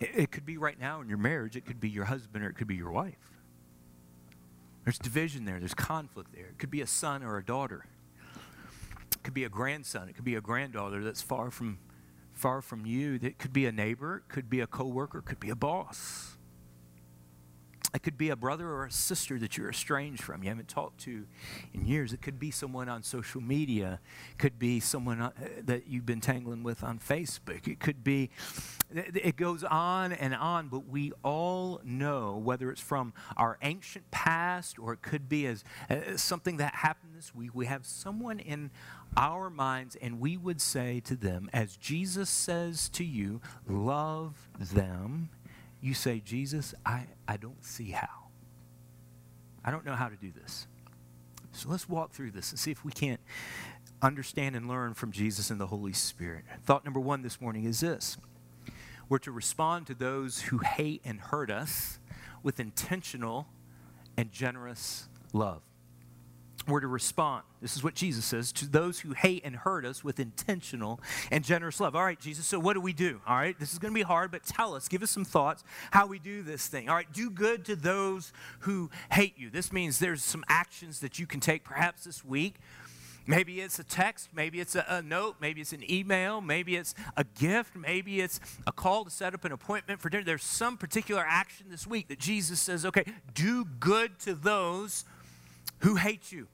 it 0.00 0.30
could 0.30 0.46
be 0.46 0.56
right 0.56 0.78
now 0.78 1.00
in 1.00 1.08
your 1.08 1.18
marriage. 1.18 1.56
It 1.56 1.66
could 1.66 1.80
be 1.80 1.90
your 1.90 2.06
husband 2.06 2.44
or 2.44 2.48
it 2.48 2.54
could 2.54 2.66
be 2.66 2.76
your 2.76 2.90
wife. 2.90 3.31
There's 4.84 4.98
division 4.98 5.44
there, 5.44 5.58
there's 5.58 5.74
conflict 5.74 6.32
there. 6.34 6.46
It 6.46 6.58
could 6.58 6.70
be 6.70 6.80
a 6.80 6.86
son 6.86 7.22
or 7.22 7.38
a 7.38 7.44
daughter. 7.44 7.86
It 9.12 9.22
could 9.22 9.34
be 9.34 9.44
a 9.44 9.48
grandson, 9.48 10.08
it 10.08 10.14
could 10.14 10.24
be 10.24 10.34
a 10.34 10.40
granddaughter 10.40 11.04
that's 11.04 11.22
far 11.22 11.50
from 11.50 11.78
far 12.32 12.60
from 12.60 12.86
you. 12.86 13.18
It 13.22 13.38
could 13.38 13.52
be 13.52 13.66
a 13.66 13.72
neighbor, 13.72 14.24
it 14.26 14.32
could 14.32 14.50
be 14.50 14.60
a 14.60 14.66
coworker, 14.66 15.18
it 15.18 15.24
could 15.24 15.40
be 15.40 15.50
a 15.50 15.56
boss. 15.56 16.31
It 17.94 18.02
could 18.02 18.16
be 18.16 18.30
a 18.30 18.36
brother 18.36 18.68
or 18.68 18.86
a 18.86 18.90
sister 18.90 19.38
that 19.38 19.58
you're 19.58 19.68
estranged 19.68 20.22
from, 20.22 20.42
you 20.42 20.48
haven't 20.48 20.68
talked 20.68 21.00
to 21.02 21.26
in 21.74 21.84
years. 21.84 22.12
It 22.12 22.22
could 22.22 22.38
be 22.38 22.50
someone 22.50 22.88
on 22.88 23.02
social 23.02 23.40
media. 23.42 24.00
It 24.32 24.38
could 24.38 24.58
be 24.58 24.80
someone 24.80 25.20
uh, 25.20 25.30
that 25.64 25.86
you've 25.88 26.06
been 26.06 26.20
tangling 26.20 26.62
with 26.62 26.82
on 26.82 26.98
Facebook. 26.98 27.68
It 27.68 27.80
could 27.80 28.02
be, 28.02 28.30
it 28.94 29.36
goes 29.36 29.62
on 29.62 30.12
and 30.12 30.34
on, 30.34 30.68
but 30.68 30.88
we 30.88 31.12
all 31.22 31.80
know 31.84 32.36
whether 32.36 32.70
it's 32.70 32.80
from 32.80 33.12
our 33.36 33.58
ancient 33.60 34.10
past 34.10 34.78
or 34.78 34.94
it 34.94 35.02
could 35.02 35.28
be 35.28 35.46
as, 35.46 35.62
as 35.90 36.22
something 36.22 36.56
that 36.56 36.74
happened 36.76 37.12
this 37.14 37.34
week. 37.34 37.50
We 37.54 37.66
have 37.66 37.84
someone 37.84 38.38
in 38.38 38.70
our 39.16 39.50
minds, 39.50 39.96
and 40.00 40.18
we 40.18 40.38
would 40.38 40.60
say 40.60 41.00
to 41.00 41.14
them, 41.14 41.50
as 41.52 41.76
Jesus 41.76 42.30
says 42.30 42.88
to 42.90 43.04
you, 43.04 43.42
love 43.68 44.48
them 44.58 45.28
you 45.82 45.94
say, 45.94 46.20
Jesus, 46.20 46.74
I, 46.86 47.06
I 47.26 47.36
don't 47.36 47.62
see 47.62 47.90
how. 47.90 48.08
I 49.64 49.70
don't 49.70 49.84
know 49.84 49.94
how 49.94 50.08
to 50.08 50.16
do 50.16 50.30
this. 50.30 50.66
So 51.50 51.68
let's 51.68 51.88
walk 51.88 52.12
through 52.12 52.30
this 52.30 52.50
and 52.50 52.58
see 52.58 52.70
if 52.70 52.84
we 52.84 52.92
can't 52.92 53.20
understand 54.00 54.56
and 54.56 54.68
learn 54.68 54.94
from 54.94 55.12
Jesus 55.12 55.50
and 55.50 55.60
the 55.60 55.66
Holy 55.66 55.92
Spirit. 55.92 56.44
Thought 56.64 56.84
number 56.84 57.00
one 57.00 57.22
this 57.22 57.40
morning 57.40 57.64
is 57.64 57.80
this 57.80 58.16
we're 59.08 59.18
to 59.18 59.32
respond 59.32 59.86
to 59.88 59.94
those 59.94 60.42
who 60.42 60.58
hate 60.58 61.02
and 61.04 61.20
hurt 61.20 61.50
us 61.50 61.98
with 62.42 62.58
intentional 62.58 63.48
and 64.16 64.32
generous 64.32 65.08
love 65.32 65.62
we're 66.66 66.80
to 66.80 66.86
respond. 66.86 67.42
This 67.60 67.76
is 67.76 67.84
what 67.84 67.94
Jesus 67.94 68.24
says 68.24 68.52
to 68.52 68.66
those 68.66 69.00
who 69.00 69.12
hate 69.12 69.42
and 69.44 69.54
hurt 69.54 69.84
us 69.84 70.02
with 70.02 70.18
intentional 70.20 71.00
and 71.30 71.44
generous 71.44 71.80
love. 71.80 71.94
All 71.94 72.04
right, 72.04 72.20
Jesus, 72.20 72.46
so 72.46 72.58
what 72.58 72.74
do 72.74 72.80
we 72.80 72.92
do? 72.92 73.20
All 73.26 73.36
right, 73.36 73.58
this 73.58 73.72
is 73.72 73.78
going 73.78 73.92
to 73.92 73.98
be 73.98 74.02
hard, 74.02 74.30
but 74.30 74.44
tell 74.44 74.74
us, 74.74 74.88
give 74.88 75.02
us 75.02 75.10
some 75.10 75.24
thoughts 75.24 75.64
how 75.90 76.06
we 76.06 76.18
do 76.18 76.42
this 76.42 76.66
thing. 76.66 76.88
All 76.88 76.94
right, 76.94 77.12
do 77.12 77.30
good 77.30 77.64
to 77.66 77.76
those 77.76 78.32
who 78.60 78.90
hate 79.10 79.38
you. 79.38 79.50
This 79.50 79.72
means 79.72 79.98
there's 79.98 80.22
some 80.22 80.44
actions 80.48 81.00
that 81.00 81.18
you 81.18 81.26
can 81.26 81.40
take 81.40 81.64
perhaps 81.64 82.04
this 82.04 82.24
week. 82.24 82.56
Maybe 83.26 83.60
it's 83.60 83.78
a 83.78 83.84
text, 83.84 84.30
maybe 84.34 84.58
it's 84.58 84.74
a, 84.74 84.84
a, 84.88 85.00
note, 85.00 85.36
maybe 85.40 85.60
it's 85.60 85.72
an 85.72 85.88
email, 85.90 86.40
maybe 86.40 86.74
it's 86.74 86.94
a 87.16 87.22
gift, 87.22 87.76
maybe 87.76 88.20
it's 88.20 88.40
a 88.66 88.72
call 88.72 89.04
to 89.04 89.10
set 89.10 89.32
up 89.32 89.44
an 89.44 89.52
appointment 89.52 90.00
for 90.00 90.08
dinner. 90.08 90.24
There's 90.24 90.42
some 90.42 90.76
particular 90.76 91.24
action 91.24 91.66
this 91.70 91.86
week 91.86 92.08
that 92.08 92.18
Jesus 92.18 92.58
says, 92.58 92.84
okay, 92.84 93.04
do 93.32 93.64
good 93.64 94.18
to 94.20 94.34
those 94.34 95.04
who 95.82 95.96
hate 95.96 96.32
you. 96.32 96.48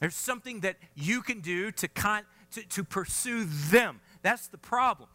There's 0.00 0.14
something 0.14 0.60
that 0.60 0.76
you 0.94 1.22
can 1.22 1.40
do 1.40 1.70
to, 1.72 1.88
con- 1.88 2.24
to, 2.52 2.62
to 2.62 2.84
pursue 2.84 3.44
them. 3.44 4.00
That's 4.22 4.46
the 4.48 4.58
problem. 4.58 5.08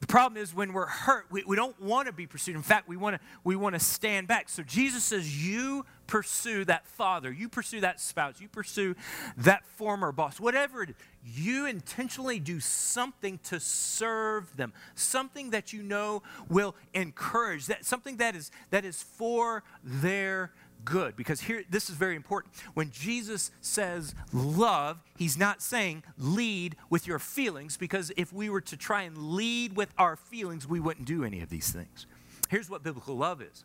The 0.00 0.06
problem 0.06 0.42
is 0.42 0.54
when 0.54 0.72
we're 0.72 0.86
hurt, 0.86 1.26
we, 1.30 1.44
we 1.44 1.56
don't 1.56 1.78
want 1.80 2.06
to 2.06 2.12
be 2.12 2.26
pursued. 2.26 2.56
In 2.56 2.62
fact, 2.62 2.88
we 2.88 2.96
want 2.96 3.16
to 3.16 3.20
we 3.44 3.54
want 3.54 3.74
to 3.74 3.78
stand 3.78 4.28
back. 4.28 4.48
So 4.48 4.62
Jesus 4.62 5.04
says, 5.04 5.46
You 5.46 5.84
pursue 6.06 6.64
that 6.64 6.86
father, 6.86 7.30
you 7.30 7.50
pursue 7.50 7.82
that 7.82 8.00
spouse, 8.00 8.40
you 8.40 8.48
pursue 8.48 8.96
that 9.36 9.64
former 9.66 10.10
boss, 10.10 10.40
whatever 10.40 10.82
it 10.82 10.90
is. 10.90 10.96
You 11.22 11.66
intentionally 11.66 12.40
do 12.40 12.60
something 12.60 13.38
to 13.44 13.60
serve 13.60 14.56
them, 14.56 14.72
something 14.94 15.50
that 15.50 15.74
you 15.74 15.82
know 15.82 16.22
will 16.48 16.74
encourage, 16.94 17.66
that 17.66 17.84
something 17.84 18.16
that 18.16 18.34
is 18.34 18.50
that 18.70 18.86
is 18.86 19.02
for 19.02 19.62
their 19.84 20.50
good. 20.84 21.16
Because 21.16 21.40
here 21.40 21.64
this 21.68 21.90
is 21.90 21.96
very 21.96 22.16
important. 22.16 22.54
When 22.74 22.90
jesus 22.90 23.50
says 23.60 24.14
love 24.32 24.98
he's 25.16 25.36
not 25.36 25.62
saying 25.62 26.02
lead 26.18 26.76
with 26.88 27.06
your 27.06 27.18
feelings 27.18 27.76
because 27.76 28.12
if 28.16 28.32
we 28.32 28.48
were 28.48 28.60
to 28.62 28.76
try 28.76 29.02
and 29.02 29.16
lead 29.16 29.76
with 29.76 29.92
our 29.98 30.16
feelings 30.16 30.66
we 30.66 30.80
wouldn't 30.80 31.06
do 31.06 31.24
any 31.24 31.40
of 31.40 31.48
these 31.48 31.70
things. 31.70 32.06
Here's 32.48 32.68
what 32.68 32.82
biblical 32.82 33.16
love 33.16 33.40
is. 33.40 33.64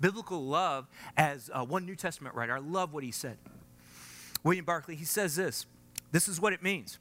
Biblical 0.00 0.44
love 0.44 0.88
as 1.16 1.50
uh, 1.52 1.64
one 1.64 1.84
new 1.86 1.96
testament 1.96 2.34
writer 2.34 2.54
i 2.54 2.58
love 2.58 2.92
what 2.92 3.04
he 3.04 3.10
said. 3.10 3.38
William 4.42 4.64
barclay 4.64 4.94
he 4.94 5.04
says 5.04 5.36
this 5.36 5.66
this 6.12 6.28
is 6.28 6.40
what 6.40 6.52
it 6.52 6.62
means 6.62 6.98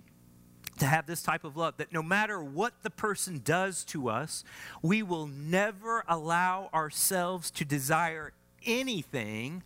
to 0.79 0.86
have 0.86 1.05
this 1.05 1.22
type 1.22 1.43
of 1.43 1.55
love 1.55 1.77
that 1.77 1.93
no 1.93 2.01
matter 2.01 2.41
what 2.43 2.74
the 2.84 2.89
person 2.89 3.41
does 3.43 3.84
to 3.86 4.10
us, 4.10 4.43
we 4.81 5.03
will 5.03 5.27
never 5.27 6.03
allow 6.08 6.69
ourselves 6.74 7.51
to 7.51 7.65
desire 7.65 8.34
anything 8.66 9.63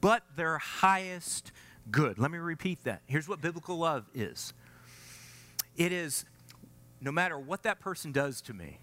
but 0.00 0.22
their 0.36 0.58
highest 0.58 1.52
good. 1.90 2.18
Let 2.18 2.30
me 2.30 2.38
repeat 2.38 2.84
that. 2.84 3.02
Here's 3.06 3.28
what 3.28 3.40
biblical 3.40 3.78
love 3.78 4.08
is 4.14 4.52
it 5.76 5.92
is 5.92 6.24
no 7.00 7.10
matter 7.10 7.38
what 7.38 7.62
that 7.64 7.80
person 7.80 8.12
does 8.12 8.40
to 8.42 8.54
me, 8.54 8.78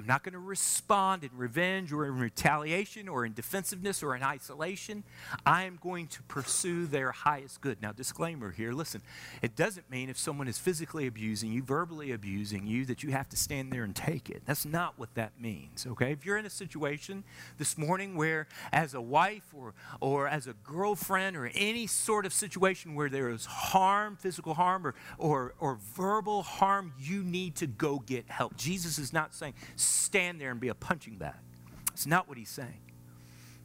I'm 0.00 0.06
not 0.06 0.22
going 0.22 0.32
to 0.32 0.38
respond 0.38 1.24
in 1.24 1.30
revenge 1.36 1.92
or 1.92 2.06
in 2.06 2.18
retaliation 2.18 3.06
or 3.06 3.26
in 3.26 3.34
defensiveness 3.34 4.02
or 4.02 4.16
in 4.16 4.22
isolation. 4.22 5.04
I 5.44 5.64
am 5.64 5.78
going 5.78 6.06
to 6.06 6.22
pursue 6.22 6.86
their 6.86 7.12
highest 7.12 7.60
good. 7.60 7.82
Now, 7.82 7.92
disclaimer 7.92 8.50
here 8.50 8.72
listen, 8.72 9.02
it 9.42 9.56
doesn't 9.56 9.90
mean 9.90 10.08
if 10.08 10.16
someone 10.16 10.48
is 10.48 10.56
physically 10.56 11.06
abusing 11.06 11.52
you, 11.52 11.62
verbally 11.62 12.12
abusing 12.12 12.66
you, 12.66 12.86
that 12.86 13.02
you 13.02 13.10
have 13.10 13.28
to 13.28 13.36
stand 13.36 13.74
there 13.74 13.84
and 13.84 13.94
take 13.94 14.30
it. 14.30 14.40
That's 14.46 14.64
not 14.64 14.98
what 14.98 15.14
that 15.16 15.38
means, 15.38 15.86
okay? 15.86 16.12
If 16.12 16.24
you're 16.24 16.38
in 16.38 16.46
a 16.46 16.50
situation 16.50 17.22
this 17.58 17.76
morning 17.76 18.16
where, 18.16 18.48
as 18.72 18.94
a 18.94 19.02
wife 19.02 19.52
or, 19.54 19.74
or 20.00 20.28
as 20.28 20.46
a 20.46 20.54
girlfriend 20.64 21.36
or 21.36 21.50
any 21.54 21.86
sort 21.86 22.24
of 22.24 22.32
situation 22.32 22.94
where 22.94 23.10
there 23.10 23.28
is 23.28 23.44
harm, 23.44 24.16
physical 24.16 24.54
harm, 24.54 24.86
or, 24.86 24.94
or, 25.18 25.52
or 25.60 25.78
verbal 25.94 26.42
harm, 26.42 26.94
you 26.98 27.22
need 27.22 27.54
to 27.56 27.66
go 27.66 27.98
get 27.98 28.30
help. 28.30 28.56
Jesus 28.56 28.98
is 28.98 29.12
not 29.12 29.34
saying, 29.34 29.52
stand 29.90 30.40
there 30.40 30.50
and 30.50 30.60
be 30.60 30.68
a 30.68 30.74
punching 30.74 31.16
bag. 31.16 31.34
It's 31.92 32.06
not 32.06 32.28
what 32.28 32.38
he's 32.38 32.50
saying. 32.50 32.80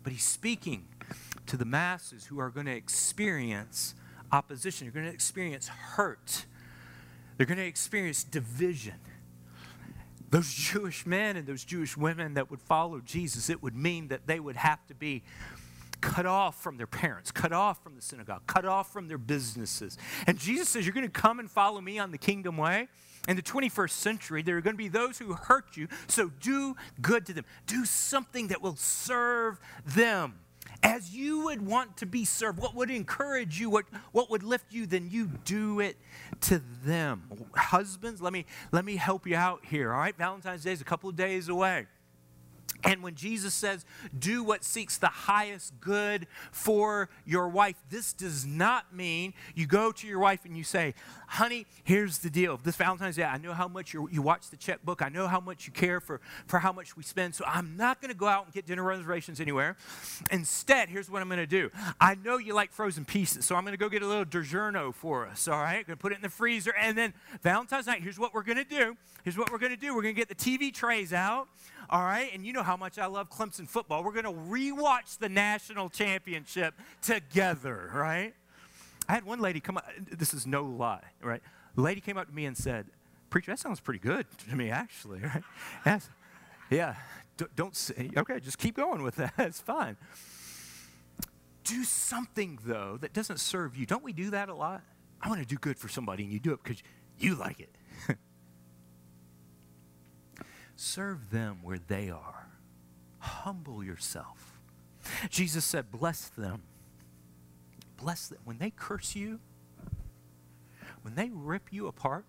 But 0.03 0.13
he's 0.13 0.23
speaking 0.23 0.85
to 1.47 1.57
the 1.57 1.65
masses 1.65 2.25
who 2.25 2.39
are 2.39 2.49
going 2.49 2.65
to 2.65 2.75
experience 2.75 3.95
opposition. 4.31 4.87
They're 4.87 4.93
going 4.93 5.07
to 5.09 5.13
experience 5.13 5.67
hurt. 5.67 6.45
They're 7.37 7.47
going 7.47 7.57
to 7.57 7.65
experience 7.65 8.23
division. 8.23 8.95
Those 10.29 10.53
Jewish 10.53 11.05
men 11.05 11.37
and 11.37 11.47
those 11.47 11.63
Jewish 11.63 11.95
women 11.95 12.33
that 12.33 12.49
would 12.49 12.61
follow 12.61 12.99
Jesus, 12.99 13.49
it 13.49 13.61
would 13.63 13.75
mean 13.75 14.09
that 14.09 14.27
they 14.27 14.39
would 14.39 14.55
have 14.55 14.85
to 14.87 14.93
be 14.93 15.23
cut 16.01 16.25
off 16.25 16.61
from 16.61 16.77
their 16.77 16.87
parents, 16.87 17.31
cut 17.31 17.51
off 17.51 17.81
from 17.83 17.95
the 17.95 18.01
synagogue, 18.01 18.41
cut 18.47 18.65
off 18.65 18.91
from 18.91 19.07
their 19.07 19.17
businesses. 19.17 19.97
And 20.27 20.37
Jesus 20.37 20.69
says, 20.69 20.85
You're 20.85 20.93
going 20.93 21.05
to 21.05 21.11
come 21.11 21.39
and 21.39 21.49
follow 21.49 21.81
me 21.81 21.99
on 21.99 22.11
the 22.11 22.17
kingdom 22.17 22.57
way. 22.57 22.87
In 23.27 23.35
the 23.35 23.41
21st 23.41 23.89
century, 23.89 24.41
there 24.41 24.57
are 24.57 24.61
going 24.61 24.75
to 24.75 24.77
be 24.77 24.87
those 24.87 25.17
who 25.17 25.33
hurt 25.33 25.75
you, 25.75 25.87
so 26.07 26.29
do 26.41 26.75
good 27.01 27.25
to 27.25 27.33
them. 27.33 27.45
Do 27.65 27.85
something 27.85 28.47
that 28.47 28.61
will 28.61 28.75
serve 28.75 29.59
them 29.85 30.35
as 30.83 31.15
you 31.15 31.45
would 31.45 31.65
want 31.65 31.97
to 31.97 32.05
be 32.05 32.25
served. 32.25 32.59
What 32.59 32.75
would 32.75 32.91
encourage 32.91 33.59
you, 33.59 33.69
what, 33.69 33.85
what 34.11 34.29
would 34.29 34.43
lift 34.43 34.71
you, 34.71 34.85
then 34.85 35.09
you 35.09 35.27
do 35.43 35.79
it 35.79 35.97
to 36.41 36.61
them. 36.83 37.23
Husbands, 37.55 38.21
let 38.21 38.33
me, 38.33 38.45
let 38.71 38.85
me 38.85 38.95
help 38.95 39.25
you 39.25 39.35
out 39.35 39.65
here, 39.65 39.91
all 39.91 39.99
right? 39.99 40.15
Valentine's 40.15 40.63
Day 40.63 40.71
is 40.71 40.81
a 40.81 40.85
couple 40.85 41.09
of 41.09 41.15
days 41.15 41.49
away. 41.49 41.87
And 42.85 43.01
when 43.01 43.15
Jesus 43.15 43.53
says, 43.53 43.83
do 44.17 44.43
what 44.43 44.63
seeks 44.63 44.97
the 44.97 45.07
highest 45.07 45.79
good 45.79 46.27
for 46.51 47.09
your 47.25 47.49
wife, 47.49 47.75
this 47.89 48.13
does 48.13 48.45
not 48.45 48.93
mean 48.93 49.33
you 49.55 49.65
go 49.65 49.91
to 49.91 50.07
your 50.07 50.19
wife 50.19 50.45
and 50.45 50.55
you 50.55 50.63
say, 50.63 50.93
honey, 51.27 51.65
here's 51.83 52.19
the 52.19 52.29
deal. 52.29 52.59
This 52.63 52.75
Valentine's 52.75 53.15
Day, 53.15 53.23
I 53.23 53.37
know 53.37 53.53
how 53.53 53.67
much 53.67 53.93
you 53.93 54.21
watch 54.21 54.49
the 54.51 54.57
checkbook. 54.57 55.01
I 55.01 55.09
know 55.09 55.27
how 55.27 55.39
much 55.39 55.65
you 55.65 55.73
care 55.73 55.99
for, 55.99 56.21
for 56.45 56.59
how 56.59 56.71
much 56.71 56.95
we 56.95 57.03
spend. 57.03 57.33
So 57.33 57.43
I'm 57.47 57.75
not 57.75 58.01
going 58.01 58.11
to 58.11 58.17
go 58.17 58.27
out 58.27 58.45
and 58.45 58.53
get 58.53 58.67
dinner 58.67 58.83
reservations 58.83 59.41
anywhere. 59.41 59.75
Instead, 60.31 60.89
here's 60.89 61.09
what 61.09 61.21
I'm 61.21 61.27
going 61.27 61.39
to 61.39 61.47
do. 61.47 61.71
I 61.99 62.15
know 62.15 62.37
you 62.37 62.53
like 62.53 62.71
frozen 62.71 63.03
pieces, 63.03 63.45
so 63.45 63.55
I'm 63.55 63.63
going 63.63 63.73
to 63.73 63.77
go 63.77 63.89
get 63.89 64.03
a 64.03 64.07
little 64.07 64.25
DiGiorno 64.25 64.93
for 64.93 65.25
us, 65.25 65.47
all 65.47 65.59
right? 65.59 65.85
Going 65.85 65.97
to 65.97 66.01
put 66.01 66.11
it 66.11 66.15
in 66.15 66.21
the 66.21 66.29
freezer. 66.29 66.73
And 66.79 66.95
then 66.95 67.13
Valentine's 67.41 67.87
night, 67.87 68.03
here's 68.03 68.19
what 68.19 68.33
we're 68.33 68.43
going 68.43 68.57
to 68.57 68.63
do. 68.63 68.95
Here's 69.23 69.37
what 69.37 69.51
we're 69.51 69.57
going 69.57 69.71
to 69.71 69.77
do. 69.77 69.95
We're 69.95 70.03
going 70.03 70.13
to 70.13 70.21
get 70.21 70.29
the 70.29 70.35
TV 70.35 70.71
trays 70.71 71.11
out 71.11 71.47
all 71.89 72.03
right? 72.03 72.33
And 72.33 72.45
you 72.45 72.53
know 72.53 72.63
how 72.63 72.77
much 72.77 72.97
I 72.97 73.05
love 73.05 73.29
Clemson 73.29 73.67
football. 73.67 74.03
We're 74.03 74.11
going 74.11 74.25
to 74.25 74.31
rewatch 74.31 75.17
the 75.19 75.29
national 75.29 75.89
championship 75.89 76.73
together, 77.01 77.91
right? 77.93 78.33
I 79.07 79.13
had 79.13 79.25
one 79.25 79.39
lady 79.39 79.59
come 79.59 79.77
up, 79.77 79.85
this 80.11 80.33
is 80.33 80.47
no 80.47 80.63
lie, 80.63 81.03
right? 81.21 81.41
Lady 81.75 82.01
came 82.01 82.17
up 82.17 82.27
to 82.27 82.33
me 82.33 82.45
and 82.45 82.57
said, 82.57 82.87
Preacher, 83.29 83.51
that 83.51 83.59
sounds 83.59 83.79
pretty 83.79 83.99
good 83.99 84.25
to 84.49 84.55
me, 84.55 84.69
actually, 84.69 85.19
right? 85.23 85.43
That's, 85.83 86.09
yeah, 86.69 86.95
D- 87.37 87.45
don't 87.55 87.75
say, 87.75 88.11
okay, 88.15 88.39
just 88.39 88.57
keep 88.57 88.75
going 88.75 89.03
with 89.03 89.15
that. 89.17 89.33
It's 89.39 89.59
fine. 89.59 89.97
Do 91.63 91.83
something, 91.83 92.59
though, 92.65 92.97
that 93.01 93.13
doesn't 93.13 93.39
serve 93.39 93.75
you. 93.75 93.85
Don't 93.85 94.03
we 94.03 94.13
do 94.13 94.29
that 94.31 94.49
a 94.49 94.55
lot? 94.55 94.81
I 95.21 95.29
want 95.29 95.41
to 95.41 95.47
do 95.47 95.57
good 95.57 95.77
for 95.77 95.89
somebody, 95.89 96.23
and 96.23 96.31
you 96.31 96.39
do 96.39 96.53
it 96.53 96.63
because 96.63 96.81
you 97.17 97.35
like 97.35 97.59
it. 97.59 97.75
Serve 100.75 101.31
them 101.31 101.59
where 101.63 101.79
they 101.79 102.09
are. 102.09 102.47
Humble 103.19 103.83
yourself. 103.83 104.59
Jesus 105.29 105.63
said, 105.65 105.91
Bless 105.91 106.27
them. 106.29 106.63
Bless 107.97 108.27
them. 108.27 108.39
When 108.43 108.57
they 108.57 108.71
curse 108.71 109.15
you, 109.15 109.39
when 111.01 111.15
they 111.15 111.29
rip 111.31 111.71
you 111.71 111.87
apart, 111.87 112.25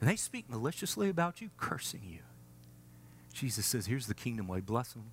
and 0.00 0.10
they 0.10 0.16
speak 0.16 0.50
maliciously 0.50 1.08
about 1.08 1.40
you, 1.40 1.50
cursing 1.56 2.02
you, 2.04 2.20
Jesus 3.32 3.66
says, 3.66 3.86
Here's 3.86 4.06
the 4.06 4.14
kingdom 4.14 4.48
way. 4.48 4.60
Bless 4.60 4.92
them. 4.92 5.10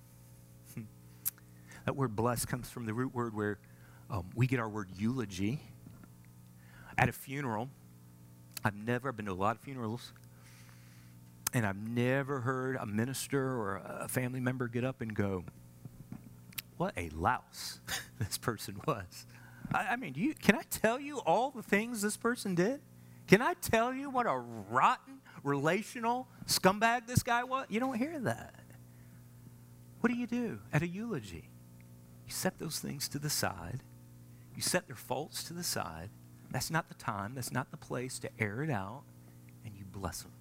that 1.84 1.96
word 1.96 2.16
bless 2.16 2.44
comes 2.44 2.70
from 2.70 2.86
the 2.86 2.94
root 2.94 3.14
word 3.14 3.34
where 3.34 3.58
um, 4.10 4.28
we 4.34 4.46
get 4.46 4.58
our 4.58 4.68
word 4.68 4.88
eulogy. 4.96 5.60
At 6.98 7.08
a 7.08 7.12
funeral, 7.12 7.70
I've 8.64 8.76
never 8.76 9.12
been 9.12 9.26
to 9.26 9.32
a 9.32 9.34
lot 9.34 9.56
of 9.56 9.62
funerals. 9.62 10.12
And 11.54 11.66
I've 11.66 11.76
never 11.76 12.40
heard 12.40 12.76
a 12.76 12.86
minister 12.86 13.40
or 13.40 13.82
a 14.00 14.08
family 14.08 14.40
member 14.40 14.68
get 14.68 14.84
up 14.84 15.00
and 15.00 15.14
go, 15.14 15.44
What 16.78 16.94
a 16.96 17.10
louse 17.10 17.80
this 18.18 18.38
person 18.38 18.80
was. 18.86 19.26
I, 19.72 19.88
I 19.88 19.96
mean, 19.96 20.14
you, 20.16 20.34
can 20.34 20.54
I 20.54 20.62
tell 20.70 20.98
you 20.98 21.18
all 21.18 21.50
the 21.50 21.62
things 21.62 22.00
this 22.00 22.16
person 22.16 22.54
did? 22.54 22.80
Can 23.26 23.42
I 23.42 23.54
tell 23.54 23.94
you 23.94 24.10
what 24.10 24.26
a 24.26 24.36
rotten, 24.36 25.20
relational 25.42 26.26
scumbag 26.46 27.06
this 27.06 27.22
guy 27.22 27.44
was? 27.44 27.66
You 27.68 27.80
don't 27.80 27.96
hear 27.96 28.18
that. 28.20 28.54
What 30.00 30.10
do 30.10 30.18
you 30.18 30.26
do 30.26 30.58
at 30.72 30.82
a 30.82 30.86
eulogy? 30.86 31.48
You 32.26 32.32
set 32.32 32.58
those 32.58 32.78
things 32.78 33.08
to 33.08 33.18
the 33.18 33.30
side, 33.30 33.82
you 34.56 34.62
set 34.62 34.86
their 34.86 34.96
faults 34.96 35.44
to 35.44 35.52
the 35.52 35.62
side. 35.62 36.10
That's 36.50 36.70
not 36.70 36.88
the 36.88 36.94
time, 36.94 37.34
that's 37.34 37.52
not 37.52 37.70
the 37.70 37.78
place 37.78 38.18
to 38.18 38.30
air 38.38 38.62
it 38.62 38.70
out, 38.70 39.04
and 39.64 39.74
you 39.74 39.86
bless 39.90 40.20
them 40.22 40.32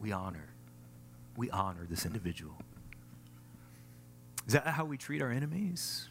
we 0.00 0.12
honor. 0.12 0.48
We 1.36 1.50
honor 1.50 1.86
this 1.88 2.04
individual. 2.04 2.56
Is 4.46 4.54
that 4.54 4.66
how 4.66 4.84
we 4.84 4.96
treat 4.96 5.22
our 5.22 5.30
enemies? 5.30 6.08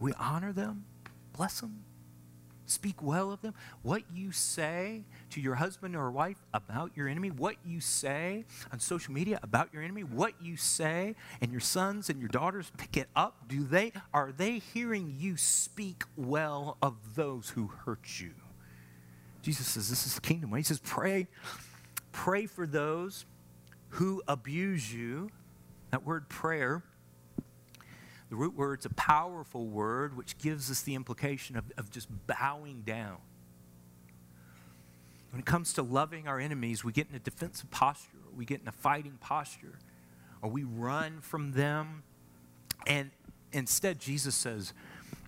We 0.00 0.12
honor 0.14 0.52
them, 0.52 0.84
bless 1.32 1.60
them, 1.60 1.84
speak 2.66 3.00
well 3.00 3.30
of 3.30 3.40
them. 3.40 3.54
What 3.82 4.02
you 4.12 4.32
say 4.32 5.04
to 5.30 5.40
your 5.40 5.54
husband 5.54 5.94
or 5.94 6.10
wife 6.10 6.38
about 6.52 6.90
your 6.96 7.06
enemy, 7.06 7.30
what 7.30 7.54
you 7.64 7.80
say 7.80 8.44
on 8.72 8.80
social 8.80 9.14
media 9.14 9.38
about 9.44 9.72
your 9.72 9.82
enemy, 9.82 10.02
what 10.02 10.34
you 10.42 10.56
say, 10.56 11.14
and 11.40 11.52
your 11.52 11.60
sons 11.60 12.10
and 12.10 12.18
your 12.18 12.28
daughters 12.28 12.72
pick 12.78 12.96
it 12.96 13.08
up. 13.14 13.48
Do 13.48 13.62
they 13.62 13.92
are 14.12 14.32
they 14.36 14.58
hearing 14.58 15.14
you 15.18 15.36
speak 15.36 16.02
well 16.16 16.76
of 16.82 17.14
those 17.14 17.50
who 17.50 17.68
hurt 17.84 18.20
you? 18.20 18.32
Jesus 19.42 19.66
says 19.66 19.88
this 19.88 20.06
is 20.06 20.14
the 20.16 20.20
kingdom. 20.20 20.52
He 20.54 20.62
says, 20.62 20.80
pray 20.82 21.28
Pray 22.12 22.46
for 22.46 22.66
those 22.66 23.24
who 23.90 24.22
abuse 24.28 24.92
you. 24.92 25.30
That 25.90 26.06
word 26.06 26.28
prayer, 26.28 26.82
the 28.30 28.36
root 28.36 28.56
word's 28.56 28.86
a 28.86 28.90
powerful 28.90 29.66
word 29.66 30.16
which 30.16 30.38
gives 30.38 30.70
us 30.70 30.80
the 30.80 30.94
implication 30.94 31.56
of, 31.56 31.64
of 31.76 31.90
just 31.90 32.08
bowing 32.26 32.80
down. 32.80 33.18
when 35.30 35.40
it 35.40 35.46
comes 35.46 35.74
to 35.74 35.82
loving 35.82 36.28
our 36.28 36.38
enemies, 36.40 36.82
we 36.82 36.92
get 36.92 37.08
in 37.10 37.14
a 37.14 37.18
defensive 37.18 37.70
posture, 37.70 38.16
or 38.26 38.36
we 38.36 38.44
get 38.46 38.62
in 38.62 38.68
a 38.68 38.72
fighting 38.72 39.18
posture, 39.20 39.78
or 40.40 40.48
we 40.48 40.64
run 40.64 41.20
from 41.20 41.52
them. 41.52 42.02
And 42.86 43.10
instead, 43.52 43.98
Jesus 43.98 44.34
says, 44.34 44.72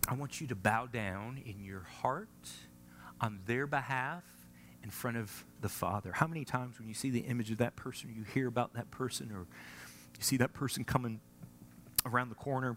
I 0.08 0.14
want 0.14 0.40
you 0.40 0.46
to 0.46 0.54
bow 0.54 0.86
down 0.86 1.42
in 1.44 1.62
your 1.62 1.80
heart 1.80 2.28
on 3.20 3.40
their 3.46 3.66
behalf 3.66 4.24
in 4.84 4.90
front 4.90 5.16
of 5.16 5.44
the 5.62 5.68
Father. 5.68 6.12
How 6.12 6.26
many 6.26 6.44
times 6.44 6.78
when 6.78 6.86
you 6.86 6.94
see 6.94 7.08
the 7.08 7.20
image 7.20 7.50
of 7.50 7.58
that 7.58 7.74
person, 7.74 8.12
you 8.14 8.22
hear 8.22 8.46
about 8.46 8.74
that 8.74 8.90
person, 8.90 9.32
or 9.32 9.40
you 9.40 10.20
see 10.20 10.36
that 10.36 10.52
person 10.52 10.84
coming 10.84 11.20
around 12.04 12.28
the 12.28 12.34
corner, 12.34 12.76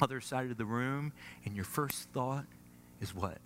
other 0.00 0.20
side 0.20 0.50
of 0.50 0.58
the 0.58 0.64
room, 0.64 1.12
and 1.44 1.54
your 1.54 1.64
first 1.64 2.10
thought 2.10 2.46
is 3.00 3.14
what? 3.14 3.38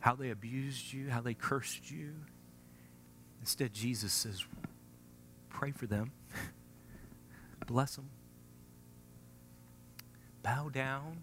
How 0.00 0.16
they 0.16 0.30
abused 0.30 0.92
you, 0.92 1.10
how 1.10 1.20
they 1.20 1.32
cursed 1.32 1.90
you. 1.92 2.14
Instead, 3.40 3.72
Jesus 3.72 4.12
says, 4.12 4.44
pray 5.48 5.70
for 5.70 5.86
them, 5.86 6.10
bless 7.68 7.94
them, 7.94 8.10
bow 10.42 10.68
down 10.70 11.18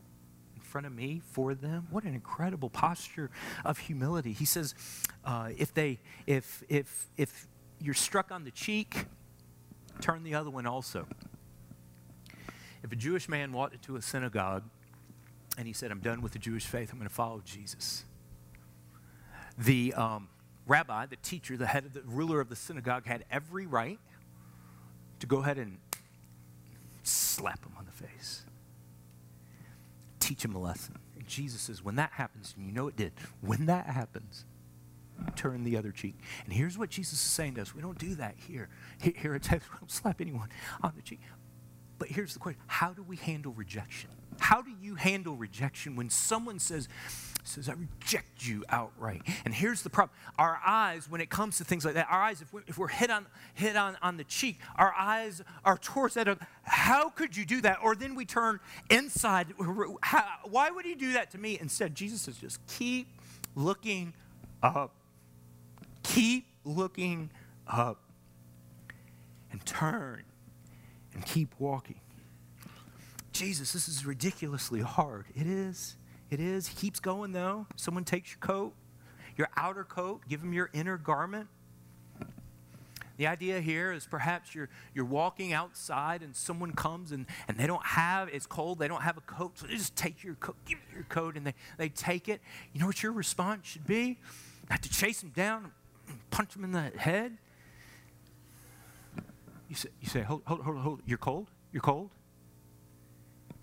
front 0.76 0.86
of 0.86 0.94
me 0.94 1.22
for 1.32 1.54
them. 1.54 1.88
What 1.90 2.04
an 2.04 2.14
incredible 2.14 2.70
posture 2.70 3.32
of 3.64 3.78
humility. 3.78 4.34
He 4.34 4.44
says, 4.44 4.76
uh, 5.24 5.52
if 5.58 5.74
they, 5.74 6.00
if, 6.28 6.66
if, 6.68 7.08
if 7.16 7.48
you're 7.80 7.94
struck 7.94 8.30
on 8.30 8.44
the 8.44 8.52
cheek, 8.52 9.06
turn 10.02 10.26
the 10.26 10.36
other 10.36 10.50
one 10.50 10.66
also. 10.66 11.08
If 12.84 12.92
a 12.92 12.96
Jewish 12.98 13.30
man 13.30 13.54
walked 13.54 13.76
into 13.76 13.96
a 13.96 14.02
synagogue 14.02 14.64
and 15.58 15.66
he 15.66 15.72
said, 15.72 15.92
I'm 15.92 16.02
done 16.02 16.22
with 16.22 16.34
the 16.34 16.40
Jewish 16.40 16.66
faith, 16.66 16.92
I'm 16.92 17.00
going 17.00 17.08
to 17.08 17.16
follow 17.16 17.42
Jesus. 17.46 18.04
The 19.58 19.94
um, 19.94 20.28
rabbi, 20.68 21.06
the 21.06 21.16
teacher, 21.16 21.56
the 21.56 21.68
head 21.68 21.86
of 21.86 21.94
the 21.94 22.02
ruler 22.02 22.42
of 22.42 22.50
the 22.50 22.58
synagogue 22.58 23.06
had 23.06 23.24
every 23.32 23.66
right 23.66 24.00
to 25.22 25.26
go 25.26 25.38
ahead 25.38 25.58
and 25.58 25.78
slap 27.04 27.64
him 27.64 27.72
on 27.78 27.86
the 27.86 27.94
face, 27.94 28.45
teach 30.26 30.44
him 30.44 30.56
a 30.56 30.60
lesson. 30.60 30.96
And 31.16 31.28
Jesus 31.28 31.62
says, 31.62 31.84
when 31.84 31.96
that 31.96 32.12
happens, 32.14 32.54
and 32.58 32.66
you 32.66 32.72
know 32.72 32.88
it 32.88 32.96
did, 32.96 33.14
when 33.42 33.66
that 33.68 33.88
happens, 33.88 34.46
turn 35.36 35.64
the 35.64 35.78
other 35.78 35.92
cheek. 35.92 36.16
And 36.46 36.54
here's 36.54 36.78
what 36.78 36.90
Jesus 36.90 37.14
is 37.14 37.20
saying 37.20 37.56
to 37.56 37.62
us. 37.62 37.76
We 37.76 37.82
don't 37.82 37.98
do 37.98 38.16
that 38.16 38.36
here. 38.48 38.70
Here 39.00 39.36
at 39.36 39.44
Texas, 39.44 39.70
we 39.74 39.80
don't 39.80 39.92
slap 39.92 40.22
anyone 40.22 40.50
on 40.82 40.94
the 40.96 41.02
cheek. 41.02 41.22
But 41.98 42.10
here's 42.10 42.34
the 42.34 42.40
question 42.40 42.62
How 42.68 42.92
do 42.92 43.04
we 43.04 43.16
handle 43.16 43.54
rejection? 43.54 44.10
How 44.40 44.62
do 44.62 44.72
you 44.82 44.96
handle 44.96 45.36
rejection 45.36 45.96
when 45.96 46.10
someone 46.10 46.60
says, 46.60 46.90
says, 47.48 47.70
I 47.70 47.74
reject 47.74 48.46
you 48.46 48.64
outright. 48.70 49.22
And 49.46 49.54
here's 49.54 49.82
the 49.82 49.90
problem. 49.90 50.18
Our 50.38 50.60
eyes, 50.66 51.10
when 51.10 51.22
it 51.22 51.30
comes 51.30 51.58
to 51.58 51.64
things 51.64 51.86
like 51.86 51.94
that, 51.94 52.08
our 52.10 52.22
eyes, 52.22 52.42
if 52.42 52.52
we're, 52.52 52.64
if 52.68 52.78
we're 52.78 52.88
hit, 52.88 53.12
on, 53.12 53.28
hit 53.54 53.76
on, 53.76 53.98
on 54.02 54.18
the 54.18 54.24
cheek, 54.24 54.60
our 54.78 54.94
eyes 54.98 55.42
are 55.64 55.78
towards 55.78 56.16
that 56.16 56.28
how 56.64 57.10
could 57.10 57.38
you 57.38 57.46
do 57.46 57.62
that? 57.62 57.78
Or 57.84 57.96
then 57.96 58.16
we 58.16 58.26
turn 58.26 58.60
inside. 58.90 59.48
How, 60.02 60.26
why 60.44 60.72
would 60.72 60.86
he 60.86 60.96
do 60.96 61.14
that 61.14 61.32
to 61.32 61.38
me? 61.38 61.58
Instead, 61.60 61.94
Jesus 61.96 62.22
says, 62.22 62.38
just 62.38 62.66
keep 62.68 63.08
looking 63.56 64.14
up. 64.64 64.94
Keep 66.04 66.48
looking 66.64 67.30
up. 67.68 68.02
And 69.52 69.64
turn 69.66 70.24
and 71.14 71.26
keep 71.26 71.54
walking. 71.60 72.00
Jesus, 73.32 73.74
this 73.74 73.88
is 73.88 74.06
ridiculously 74.06 74.82
hard. 74.82 75.26
It 75.36 75.46
is. 75.46 75.96
It 76.30 76.40
is. 76.40 76.70
Keeps 76.70 77.00
going, 77.00 77.32
though. 77.32 77.68
Someone 77.76 78.04
takes 78.04 78.32
your 78.32 78.40
coat, 78.40 78.74
your 79.38 79.50
outer 79.56 79.84
coat, 79.84 80.22
give 80.28 80.42
him 80.42 80.54
your 80.54 80.70
inner 80.74 80.98
garment. 80.98 81.48
The 83.18 83.28
idea 83.28 83.62
here 83.62 83.94
is 83.94 84.06
perhaps 84.06 84.54
you're, 84.54 84.70
you're 84.94 85.06
walking 85.06 85.54
outside 85.54 86.22
and 86.22 86.36
someone 86.36 86.74
comes 86.74 87.14
and, 87.14 87.26
and 87.48 87.58
they 87.58 87.66
don't 87.66 87.86
have, 87.86 88.28
it's 88.28 88.46
cold, 88.46 88.80
they 88.80 88.90
don't 88.90 89.04
have 89.04 89.18
a 89.18 89.22
coat, 89.22 89.58
so 89.58 89.68
they 89.68 89.76
just 89.76 89.96
take 89.96 90.22
your 90.22 90.36
coat, 90.36 90.58
give 90.66 90.80
your 90.94 91.04
coat, 91.04 91.38
and 91.38 91.48
they, 91.48 91.54
they 91.78 91.88
take 91.88 92.28
it. 92.28 92.42
You 92.74 92.82
know 92.82 92.88
what 92.88 93.02
your 93.02 93.14
response 93.14 93.68
should 93.68 93.88
be? 93.88 94.20
Not 94.70 94.82
to 94.82 94.90
chase 94.90 95.22
them 95.22 95.30
down 95.30 95.72
and 96.10 96.30
punch 96.30 96.54
them 96.54 96.66
in 96.66 96.74
the 96.74 96.92
head. 96.98 97.38
You 99.70 99.76
say, 99.76 99.90
you 100.02 100.10
say 100.10 100.22
hold, 100.22 100.42
hold, 100.46 100.62
hold, 100.62 100.78
hold, 100.78 101.02
you're 101.06 101.18
cold? 101.18 101.48
You're 101.72 101.82
cold? 101.82 102.10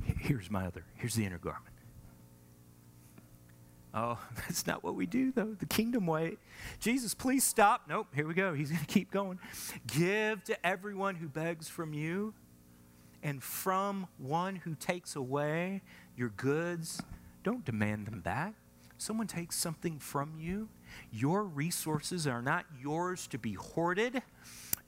Here's 0.03 0.51
my 0.51 0.67
other, 0.67 0.85
here's 0.95 1.15
the 1.15 1.27
inner 1.27 1.39
garment. 1.39 1.72
Oh, 3.95 4.19
that's 4.37 4.67
not 4.67 4.83
what 4.83 4.95
we 4.95 5.07
do, 5.07 5.33
though. 5.33 5.55
The 5.59 5.67
kingdom 5.67 6.07
way. 6.07 6.37
Jesus, 6.81 7.15
please 7.15 7.45
stop. 7.45 7.83
Nope, 7.89 8.09
here 8.15 8.27
we 8.27 8.35
go. 8.35 8.55
He's 8.55 8.71
going 8.71 8.81
to 8.81 8.87
keep 8.87 9.11
going. 9.11 9.39
Give 9.87 10.43
to 10.45 10.67
everyone 10.67 11.17
who 11.17 11.29
begs 11.29 11.69
from 11.69 11.93
you, 11.93 12.35
and 13.23 13.43
from 13.43 14.09
one 14.19 14.57
who 14.57 14.75
takes 14.75 15.15
away 15.15 15.83
your 16.17 16.31
goods, 16.31 17.03
don't 17.45 17.65
demand 17.65 18.07
them 18.07 18.21
back. 18.21 18.55
Someone 18.99 19.27
takes 19.27 19.57
something 19.57 19.99
from 19.99 20.35
you. 20.39 20.69
Your 21.11 21.45
resources 21.45 22.27
are 22.27 22.43
not 22.43 22.67
yours 22.81 23.27
to 23.29 23.39
be 23.39 23.55
hoarded, 23.55 24.23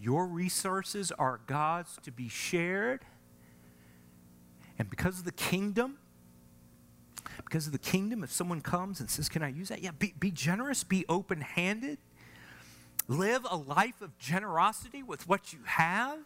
your 0.01 0.27
resources 0.27 1.11
are 1.12 1.40
God's 1.47 1.99
to 2.03 2.12
be 2.12 2.29
shared. 2.29 3.05
And 4.79 4.90
because 4.90 5.21
of 5.21 5.25
the 5.25 5.33
kingdom, 5.33 5.99
because 7.55 7.67
of 7.67 7.73
the 7.73 7.79
kingdom, 7.79 8.25
if 8.25 8.33
someone 8.33 8.61
comes 8.61 8.99
and 8.99 9.09
says, 9.09 9.29
Can 9.29 9.40
I 9.40 9.49
use 9.49 9.69
that? 9.69 9.81
Yeah, 9.81 9.93
be, 9.97 10.12
be 10.19 10.33
generous, 10.33 10.83
be 10.83 11.05
open 11.09 11.40
handed, 11.40 11.99
live 13.07 13.47
a 13.49 13.57
life 13.57 14.03
of 14.03 14.19
generosity 14.19 15.05
with 15.05 15.29
what 15.29 15.53
you 15.53 15.61
have. 15.64 16.19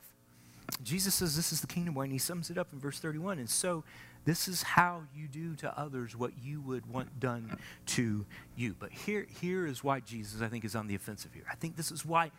Jesus 0.82 1.16
says 1.16 1.36
this 1.36 1.52
is 1.52 1.60
the 1.60 1.66
kingdom 1.66 1.94
way, 1.94 2.04
and 2.04 2.12
he 2.14 2.18
sums 2.18 2.48
it 2.48 2.56
up 2.56 2.68
in 2.72 2.78
verse 2.78 2.98
31. 2.98 3.38
And 3.40 3.50
so, 3.50 3.84
this 4.24 4.48
is 4.48 4.62
how 4.62 5.02
you 5.14 5.28
do 5.28 5.54
to 5.56 5.78
others 5.78 6.16
what 6.16 6.32
you 6.42 6.62
would 6.62 6.86
want 6.86 7.20
done 7.20 7.58
to 7.88 8.24
you. 8.56 8.74
But 8.78 8.90
here, 8.90 9.26
here 9.42 9.66
is 9.66 9.84
why 9.84 10.00
Jesus, 10.00 10.40
I 10.40 10.48
think, 10.48 10.64
is 10.64 10.74
on 10.74 10.86
the 10.86 10.94
offensive 10.94 11.34
here. 11.34 11.44
I 11.52 11.56
think 11.56 11.76
this 11.76 11.90
is 11.92 12.06
why 12.06 12.30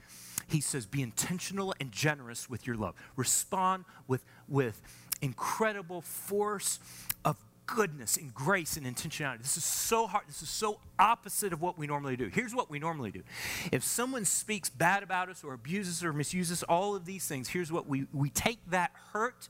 he 0.48 0.62
says, 0.62 0.88
be 0.88 1.04
intentional 1.04 1.76
and 1.80 1.92
generous 1.92 2.50
with 2.50 2.66
your 2.66 2.76
love. 2.76 2.96
Respond 3.16 3.86
with, 4.08 4.26
with 4.48 4.82
incredible 5.22 6.02
force 6.02 6.80
of 7.24 7.38
goodness 7.76 8.18
and 8.18 8.34
grace 8.34 8.78
and 8.78 8.86
intentionality. 8.86 9.40
This 9.40 9.58
is 9.58 9.64
so 9.64 10.08
hard. 10.08 10.28
This 10.28 10.42
is 10.42 10.50
so 10.50 10.80
opposite 10.98 11.54
of 11.54 11.62
what 11.62 11.78
we 11.78 11.88
normally 11.88 12.16
do. 12.16 12.28
Here's 12.28 12.54
what 12.54 12.70
we 12.70 12.80
normally 12.80 13.12
do. 13.12 13.24
If 13.72 13.84
someone 13.84 14.26
speaks 14.26 14.70
bad 14.70 15.04
about 15.04 15.30
us 15.30 15.44
or 15.44 15.54
abuses 15.54 16.04
or 16.04 16.14
misuses 16.14 16.64
all 16.64 16.96
of 16.96 17.06
these 17.06 17.28
things, 17.28 17.50
here's 17.50 17.72
what 17.72 17.88
we 17.88 18.08
we 18.14 18.30
take 18.30 18.60
that 18.72 18.92
hurt, 19.14 19.50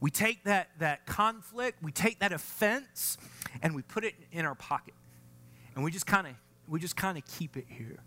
we 0.00 0.10
take 0.10 0.44
that 0.44 0.68
that 0.78 1.06
conflict, 1.06 1.82
we 1.82 1.92
take 1.92 2.18
that 2.20 2.32
offense 2.32 3.16
and 3.62 3.74
we 3.74 3.82
put 3.82 4.04
it 4.04 4.14
in 4.32 4.44
our 4.44 4.54
pocket. 4.54 4.94
And 5.74 5.84
we 5.84 5.90
just 5.90 6.06
kind 6.06 6.26
of 6.26 6.34
we 6.66 6.80
just 6.80 6.96
kind 6.96 7.16
of 7.16 7.24
keep 7.26 7.56
it 7.56 7.66
here. 7.68 8.00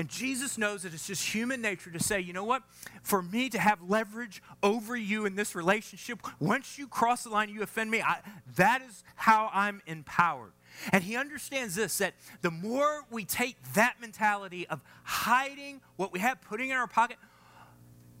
And 0.00 0.08
Jesus 0.08 0.56
knows 0.56 0.84
that 0.84 0.94
it's 0.94 1.06
just 1.06 1.22
human 1.22 1.60
nature 1.60 1.90
to 1.90 2.00
say, 2.00 2.20
you 2.20 2.32
know 2.32 2.44
what? 2.44 2.62
For 3.02 3.20
me 3.20 3.50
to 3.50 3.58
have 3.58 3.82
leverage 3.86 4.42
over 4.62 4.96
you 4.96 5.26
in 5.26 5.36
this 5.36 5.54
relationship, 5.54 6.20
once 6.38 6.78
you 6.78 6.88
cross 6.88 7.24
the 7.24 7.28
line, 7.28 7.50
you 7.50 7.60
offend 7.60 7.90
me, 7.90 8.00
I, 8.00 8.20
that 8.56 8.80
is 8.80 9.04
how 9.14 9.50
I'm 9.52 9.82
empowered. 9.86 10.52
And 10.90 11.04
he 11.04 11.16
understands 11.16 11.74
this 11.74 11.98
that 11.98 12.14
the 12.40 12.50
more 12.50 13.02
we 13.10 13.26
take 13.26 13.58
that 13.74 14.00
mentality 14.00 14.66
of 14.68 14.80
hiding 15.04 15.82
what 15.96 16.14
we 16.14 16.20
have, 16.20 16.40
putting 16.40 16.70
in 16.70 16.76
our 16.78 16.86
pocket, 16.86 17.18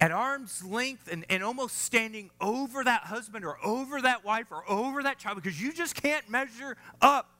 at 0.02 0.10
arm's 0.10 0.62
length 0.62 1.08
and, 1.10 1.24
and 1.30 1.42
almost 1.42 1.78
standing 1.78 2.28
over 2.42 2.84
that 2.84 3.04
husband 3.04 3.42
or 3.42 3.56
over 3.64 4.02
that 4.02 4.22
wife 4.22 4.48
or 4.50 4.70
over 4.70 5.02
that 5.02 5.18
child 5.18 5.36
because 5.36 5.58
you 5.58 5.72
just 5.72 5.94
can't 5.94 6.28
measure 6.28 6.76
up 7.00 7.39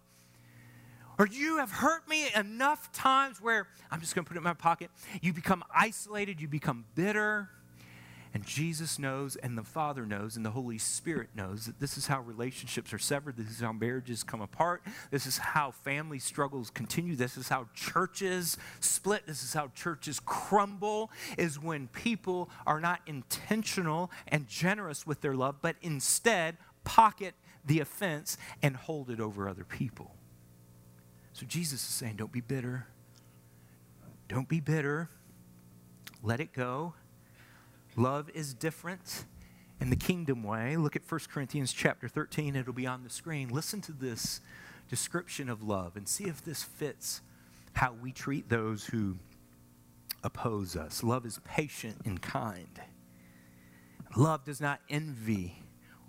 or 1.21 1.27
you 1.27 1.59
have 1.59 1.71
hurt 1.71 2.09
me 2.09 2.29
enough 2.35 2.91
times 2.93 3.43
where 3.43 3.67
I'm 3.91 4.01
just 4.01 4.15
going 4.15 4.25
to 4.25 4.29
put 4.31 4.37
it 4.37 4.39
in 4.39 4.43
my 4.43 4.55
pocket. 4.55 4.91
You 5.21 5.35
become 5.35 5.63
isolated, 5.71 6.41
you 6.41 6.49
become 6.49 6.87
bitter. 6.95 7.51
And 8.33 8.47
Jesus 8.47 8.99
knows, 8.99 9.37
and 9.37 9.59
the 9.59 9.63
Father 9.63 10.07
knows, 10.07 10.37
and 10.37 10.47
the 10.47 10.53
Holy 10.53 10.79
Spirit 10.79 11.29
knows 11.35 11.67
that 11.67 11.79
this 11.79 11.99
is 11.99 12.07
how 12.07 12.23
relationships 12.23 12.95
are 12.95 12.99
severed. 12.99 13.37
This 13.37 13.51
is 13.51 13.61
how 13.61 13.71
marriages 13.73 14.23
come 14.23 14.41
apart. 14.41 14.83
This 15.11 15.27
is 15.27 15.37
how 15.37 15.73
family 15.73 16.21
struggles 16.21 16.71
continue. 16.71 17.17
This 17.17 17.37
is 17.37 17.51
how 17.51 17.67
churches 17.75 18.57
split. 18.79 19.27
This 19.27 19.43
is 19.43 19.53
how 19.53 19.69
churches 19.75 20.21
crumble, 20.21 21.11
is 21.37 21.61
when 21.61 21.89
people 21.89 22.49
are 22.67 22.81
not 22.81 23.03
intentional 23.07 24.11
and 24.29 24.49
generous 24.49 25.07
with 25.07 25.21
their 25.21 25.35
love, 25.35 25.57
but 25.61 25.77
instead 25.83 26.57
pocket 26.85 27.35
the 27.67 27.81
offense 27.81 28.39
and 28.63 28.75
hold 28.75 29.11
it 29.11 29.21
over 29.21 29.51
other 29.51 29.65
people. 29.65 30.15
So 31.41 31.47
Jesus 31.47 31.81
is 31.81 31.95
saying, 31.95 32.17
don't 32.17 32.31
be 32.31 32.43
bitter. 32.43 32.87
Don't 34.29 34.47
be 34.47 34.61
bitter. 34.61 35.09
Let 36.23 36.39
it 36.39 36.53
go. 36.53 36.93
Love 37.97 38.29
is 38.35 38.53
different 38.53 39.25
in 39.81 39.89
the 39.89 39.97
kingdom 39.97 40.43
way. 40.43 40.77
Look 40.77 40.97
at 40.97 41.11
1 41.11 41.21
Corinthians 41.33 41.73
chapter 41.73 42.09
13. 42.09 42.57
It'll 42.57 42.75
be 42.75 42.87
on 42.87 43.05
the 43.05 43.09
screen. 43.09 43.49
Listen 43.49 43.81
to 43.81 43.93
this 43.93 44.43
description 44.91 45.49
of 45.49 45.63
love 45.63 45.97
and 45.97 46.07
see 46.07 46.25
if 46.25 46.45
this 46.45 46.63
fits 46.63 47.23
how 47.73 47.95
we 47.95 48.13
treat 48.13 48.51
those 48.51 48.85
who 48.85 49.17
oppose 50.23 50.77
us. 50.77 51.03
Love 51.03 51.25
is 51.25 51.41
patient 51.47 52.03
and 52.05 52.21
kind. 52.21 52.83
Love 54.15 54.45
does 54.45 54.61
not 54.61 54.81
envy 54.91 55.63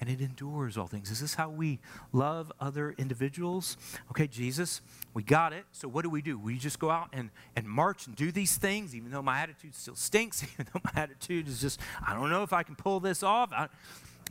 and 0.00 0.08
it 0.08 0.20
endures 0.20 0.76
all 0.76 0.86
things. 0.86 1.10
Is 1.10 1.20
this 1.20 1.34
how 1.34 1.48
we 1.48 1.78
love 2.12 2.52
other 2.60 2.94
individuals? 2.98 3.76
Okay, 4.10 4.26
Jesus, 4.26 4.80
we 5.14 5.22
got 5.22 5.52
it. 5.52 5.64
So 5.72 5.88
what 5.88 6.02
do 6.02 6.10
we 6.10 6.22
do? 6.22 6.38
We 6.38 6.58
just 6.58 6.78
go 6.78 6.90
out 6.90 7.08
and, 7.12 7.30
and 7.56 7.66
march 7.66 8.06
and 8.06 8.14
do 8.14 8.30
these 8.30 8.56
things, 8.56 8.94
even 8.94 9.10
though 9.10 9.22
my 9.22 9.40
attitude 9.40 9.74
still 9.74 9.96
stinks, 9.96 10.42
even 10.54 10.66
though 10.72 10.80
my 10.84 11.02
attitude 11.02 11.48
is 11.48 11.60
just, 11.60 11.80
I 12.06 12.14
don't 12.14 12.30
know 12.30 12.42
if 12.42 12.52
I 12.52 12.62
can 12.62 12.76
pull 12.76 13.00
this 13.00 13.22
off. 13.22 13.52
I, 13.52 13.68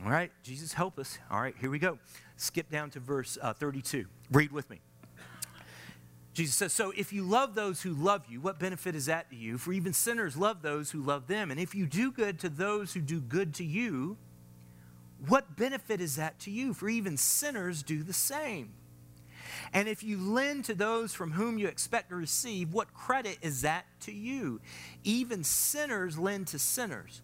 all 0.04 0.10
right, 0.10 0.30
Jesus, 0.42 0.72
help 0.72 0.98
us. 0.98 1.18
All 1.30 1.40
right, 1.40 1.54
here 1.60 1.70
we 1.70 1.78
go. 1.78 1.98
Skip 2.36 2.70
down 2.70 2.90
to 2.90 3.00
verse 3.00 3.36
uh, 3.42 3.52
32. 3.52 4.06
Read 4.30 4.52
with 4.52 4.70
me. 4.70 4.80
Jesus 6.38 6.54
says, 6.54 6.72
So 6.72 6.92
if 6.96 7.12
you 7.12 7.24
love 7.24 7.56
those 7.56 7.82
who 7.82 7.92
love 7.94 8.22
you, 8.28 8.40
what 8.40 8.60
benefit 8.60 8.94
is 8.94 9.06
that 9.06 9.28
to 9.30 9.36
you? 9.36 9.58
For 9.58 9.72
even 9.72 9.92
sinners 9.92 10.36
love 10.36 10.62
those 10.62 10.92
who 10.92 11.02
love 11.02 11.26
them. 11.26 11.50
And 11.50 11.58
if 11.58 11.74
you 11.74 11.84
do 11.84 12.12
good 12.12 12.38
to 12.38 12.48
those 12.48 12.94
who 12.94 13.00
do 13.00 13.20
good 13.20 13.54
to 13.54 13.64
you, 13.64 14.16
what 15.26 15.56
benefit 15.56 16.00
is 16.00 16.16
that 16.16 16.38
to 16.40 16.50
you? 16.50 16.74
For 16.74 16.88
even 16.88 17.16
sinners 17.16 17.82
do 17.82 18.02
the 18.02 18.12
same. 18.12 18.74
And 19.72 19.88
if 19.88 20.02
you 20.02 20.18
lend 20.18 20.64
to 20.66 20.74
those 20.74 21.12
from 21.14 21.32
whom 21.32 21.58
you 21.58 21.66
expect 21.66 22.10
to 22.10 22.16
receive, 22.16 22.72
what 22.72 22.94
credit 22.94 23.38
is 23.42 23.62
that 23.62 23.86
to 24.00 24.12
you? 24.12 24.60
Even 25.04 25.42
sinners 25.42 26.18
lend 26.18 26.46
to 26.48 26.58
sinners 26.58 27.22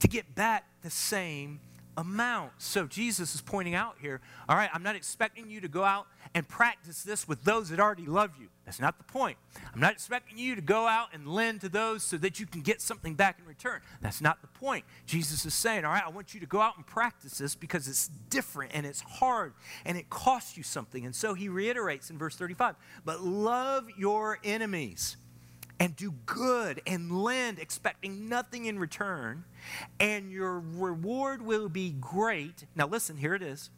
to 0.00 0.08
get 0.08 0.34
back 0.34 0.64
the 0.82 0.90
same 0.90 1.60
amount. 1.96 2.52
So 2.58 2.86
Jesus 2.86 3.34
is 3.34 3.40
pointing 3.40 3.74
out 3.74 3.96
here, 4.00 4.20
all 4.48 4.56
right, 4.56 4.70
I'm 4.72 4.82
not 4.82 4.96
expecting 4.96 5.50
you 5.50 5.60
to 5.60 5.68
go 5.68 5.84
out 5.84 6.06
and 6.34 6.46
practice 6.48 7.02
this 7.02 7.28
with 7.28 7.44
those 7.44 7.68
that 7.68 7.80
already 7.80 8.06
love 8.06 8.30
you. 8.38 8.48
That's 8.64 8.80
not 8.80 8.96
the 8.96 9.04
point. 9.04 9.36
I'm 9.74 9.80
not 9.80 9.92
expecting 9.92 10.38
you 10.38 10.54
to 10.54 10.62
go 10.62 10.86
out 10.86 11.08
and 11.12 11.28
lend 11.28 11.60
to 11.60 11.68
those 11.68 12.02
so 12.02 12.16
that 12.18 12.40
you 12.40 12.46
can 12.46 12.62
get 12.62 12.80
something 12.80 13.14
back 13.14 13.38
in 13.38 13.44
return. 13.44 13.80
That's 14.00 14.22
not 14.22 14.40
the 14.40 14.48
point. 14.48 14.84
Jesus 15.06 15.44
is 15.44 15.54
saying, 15.54 15.84
all 15.84 15.92
right, 15.92 16.02
I 16.04 16.08
want 16.08 16.32
you 16.32 16.40
to 16.40 16.46
go 16.46 16.60
out 16.60 16.76
and 16.76 16.86
practice 16.86 17.38
this 17.38 17.54
because 17.54 17.88
it's 17.88 18.08
different 18.30 18.72
and 18.74 18.86
it's 18.86 19.02
hard 19.02 19.52
and 19.84 19.98
it 19.98 20.08
costs 20.08 20.56
you 20.56 20.62
something. 20.62 21.04
And 21.04 21.14
so 21.14 21.34
he 21.34 21.48
reiterates 21.48 22.08
in 22.08 22.16
verse 22.16 22.36
35, 22.36 22.76
but 23.04 23.20
love 23.20 23.88
your 23.98 24.38
enemies 24.42 25.18
and 25.78 25.94
do 25.96 26.12
good 26.24 26.80
and 26.86 27.22
lend, 27.22 27.58
expecting 27.58 28.28
nothing 28.28 28.64
in 28.64 28.78
return, 28.78 29.44
and 29.98 30.30
your 30.30 30.60
reward 30.60 31.42
will 31.42 31.68
be 31.68 31.90
great. 31.90 32.64
Now, 32.74 32.86
listen, 32.86 33.16
here 33.16 33.34
it 33.34 33.42
is. 33.42 33.70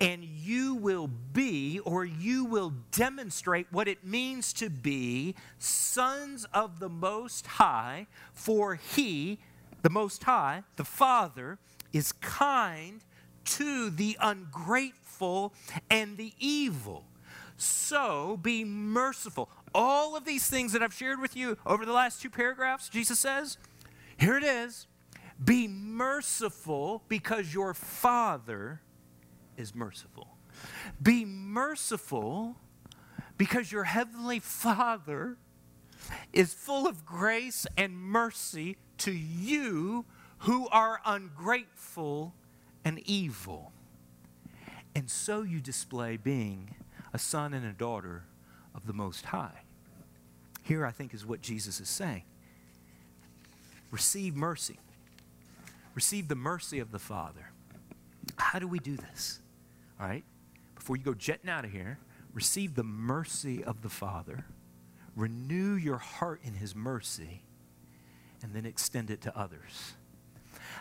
And 0.00 0.24
you 0.24 0.74
will 0.74 1.08
be, 1.08 1.78
or 1.80 2.04
you 2.04 2.44
will 2.44 2.72
demonstrate 2.90 3.66
what 3.70 3.88
it 3.88 4.04
means 4.04 4.52
to 4.54 4.68
be 4.68 5.34
sons 5.58 6.46
of 6.52 6.80
the 6.80 6.88
Most 6.88 7.46
High, 7.46 8.06
for 8.32 8.74
He, 8.74 9.38
the 9.82 9.90
Most 9.90 10.24
High, 10.24 10.64
the 10.76 10.84
Father, 10.84 11.58
is 11.92 12.12
kind 12.12 13.02
to 13.44 13.90
the 13.90 14.16
ungrateful 14.20 15.54
and 15.88 16.16
the 16.16 16.32
evil. 16.38 17.04
So 17.56 18.38
be 18.42 18.64
merciful 18.64 19.48
all 19.74 20.16
of 20.16 20.24
these 20.24 20.46
things 20.46 20.72
that 20.72 20.82
I've 20.82 20.94
shared 20.94 21.20
with 21.20 21.36
you 21.36 21.58
over 21.66 21.84
the 21.84 21.92
last 21.92 22.22
two 22.22 22.30
paragraphs, 22.30 22.88
Jesus 22.88 23.18
says, 23.18 23.58
here 24.16 24.36
it 24.36 24.44
is 24.44 24.86
be 25.44 25.66
merciful 25.66 27.02
because 27.08 27.52
your 27.52 27.74
Father 27.74 28.80
is 29.56 29.74
merciful. 29.74 30.28
Be 31.02 31.24
merciful 31.24 32.56
because 33.36 33.72
your 33.72 33.84
Heavenly 33.84 34.38
Father 34.38 35.36
is 36.32 36.54
full 36.54 36.86
of 36.86 37.04
grace 37.04 37.66
and 37.76 37.96
mercy 37.96 38.76
to 38.98 39.12
you 39.12 40.04
who 40.38 40.68
are 40.68 41.00
ungrateful 41.04 42.34
and 42.84 43.00
evil. 43.06 43.72
And 44.94 45.10
so 45.10 45.42
you 45.42 45.60
display 45.60 46.16
being 46.16 46.74
a 47.12 47.18
son 47.18 47.54
and 47.54 47.66
a 47.66 47.72
daughter 47.72 48.24
of 48.74 48.86
the 48.86 48.92
Most 48.92 49.26
High. 49.26 49.62
Here, 50.62 50.84
I 50.86 50.90
think, 50.90 51.14
is 51.14 51.26
what 51.26 51.40
Jesus 51.40 51.80
is 51.80 51.88
saying 51.88 52.24
receive 53.90 54.34
mercy, 54.34 54.78
receive 55.94 56.26
the 56.26 56.34
mercy 56.34 56.80
of 56.80 56.90
the 56.90 56.98
Father. 56.98 57.50
How 58.36 58.58
do 58.58 58.66
we 58.66 58.80
do 58.80 58.96
this? 58.96 59.40
All 60.00 60.06
right? 60.06 60.24
Before 60.74 60.96
you 60.96 61.02
go 61.02 61.14
jetting 61.14 61.48
out 61.48 61.64
of 61.64 61.70
here, 61.70 61.98
receive 62.32 62.74
the 62.74 62.84
mercy 62.84 63.62
of 63.62 63.82
the 63.82 63.88
Father, 63.88 64.44
renew 65.16 65.74
your 65.74 65.98
heart 65.98 66.40
in 66.42 66.54
His 66.54 66.74
mercy, 66.74 67.42
and 68.42 68.52
then 68.54 68.66
extend 68.66 69.10
it 69.10 69.20
to 69.22 69.38
others. 69.38 69.94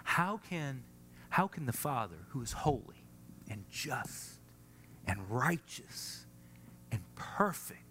How 0.04 0.39
can, 0.49 0.84
how 1.30 1.47
can 1.47 1.65
the 1.65 1.73
Father, 1.73 2.17
who 2.30 2.41
is 2.41 2.52
holy 2.52 3.06
and 3.49 3.65
just 3.69 4.39
and 5.06 5.19
righteous 5.30 6.26
and 6.91 7.02
perfect, 7.15 7.84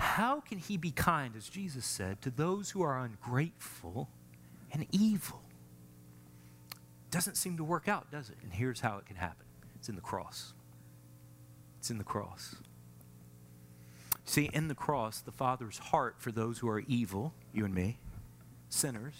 how 0.00 0.40
can 0.40 0.58
he 0.58 0.78
be 0.78 0.90
kind, 0.90 1.36
as 1.36 1.48
Jesus 1.48 1.84
said, 1.84 2.22
to 2.22 2.30
those 2.30 2.70
who 2.70 2.80
are 2.80 2.98
ungrateful 2.98 4.08
and 4.72 4.86
evil? 4.92 5.42
Doesn't 7.10 7.36
seem 7.36 7.56
to 7.56 7.64
work 7.64 7.88
out, 7.88 8.10
does 8.10 8.30
it? 8.30 8.36
And 8.42 8.52
here's 8.52 8.80
how 8.80 8.98
it 8.98 9.06
can 9.06 9.16
happen 9.16 9.46
it's 9.74 9.88
in 9.88 9.96
the 9.96 10.00
cross. 10.00 10.52
It's 11.78 11.90
in 11.90 11.98
the 11.98 12.04
cross. 12.04 12.56
See, 14.24 14.50
in 14.52 14.68
the 14.68 14.74
cross, 14.74 15.20
the 15.20 15.32
Father's 15.32 15.78
heart 15.78 16.16
for 16.18 16.30
those 16.30 16.58
who 16.58 16.68
are 16.68 16.80
evil, 16.80 17.34
you 17.52 17.64
and 17.64 17.74
me, 17.74 17.98
sinners, 18.68 19.14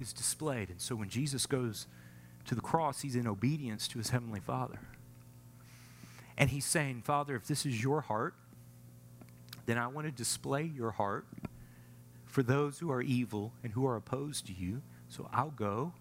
is 0.00 0.12
displayed. 0.12 0.70
And 0.70 0.80
so 0.80 0.96
when 0.96 1.08
Jesus 1.08 1.46
goes 1.46 1.86
to 2.46 2.54
the 2.54 2.60
cross, 2.60 3.02
he's 3.02 3.14
in 3.14 3.28
obedience 3.28 3.86
to 3.88 3.98
his 3.98 4.10
heavenly 4.10 4.40
Father. 4.40 4.80
And 6.36 6.50
he's 6.50 6.64
saying, 6.64 7.02
Father, 7.02 7.36
if 7.36 7.46
this 7.46 7.64
is 7.64 7.82
your 7.82 8.00
heart, 8.00 8.34
then 9.66 9.78
I 9.78 9.86
want 9.86 10.06
to 10.06 10.10
display 10.10 10.64
your 10.64 10.90
heart 10.92 11.26
for 12.24 12.42
those 12.42 12.78
who 12.78 12.90
are 12.90 13.02
evil 13.02 13.52
and 13.62 13.72
who 13.74 13.86
are 13.86 13.94
opposed 13.94 14.46
to 14.46 14.52
you. 14.52 14.82
So 15.08 15.28
I'll 15.32 15.50
go 15.50 15.92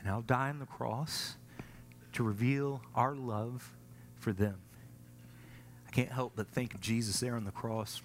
and 0.00 0.08
I'll 0.08 0.22
die 0.22 0.48
on 0.48 0.58
the 0.58 0.66
cross 0.66 1.36
to 2.14 2.22
reveal 2.22 2.82
our 2.94 3.14
love 3.14 3.72
for 4.16 4.32
them. 4.32 4.58
I 5.86 5.90
can't 5.90 6.10
help 6.10 6.32
but 6.36 6.48
think 6.48 6.74
of 6.74 6.80
Jesus 6.80 7.20
there 7.20 7.36
on 7.36 7.44
the 7.44 7.50
cross 7.50 8.00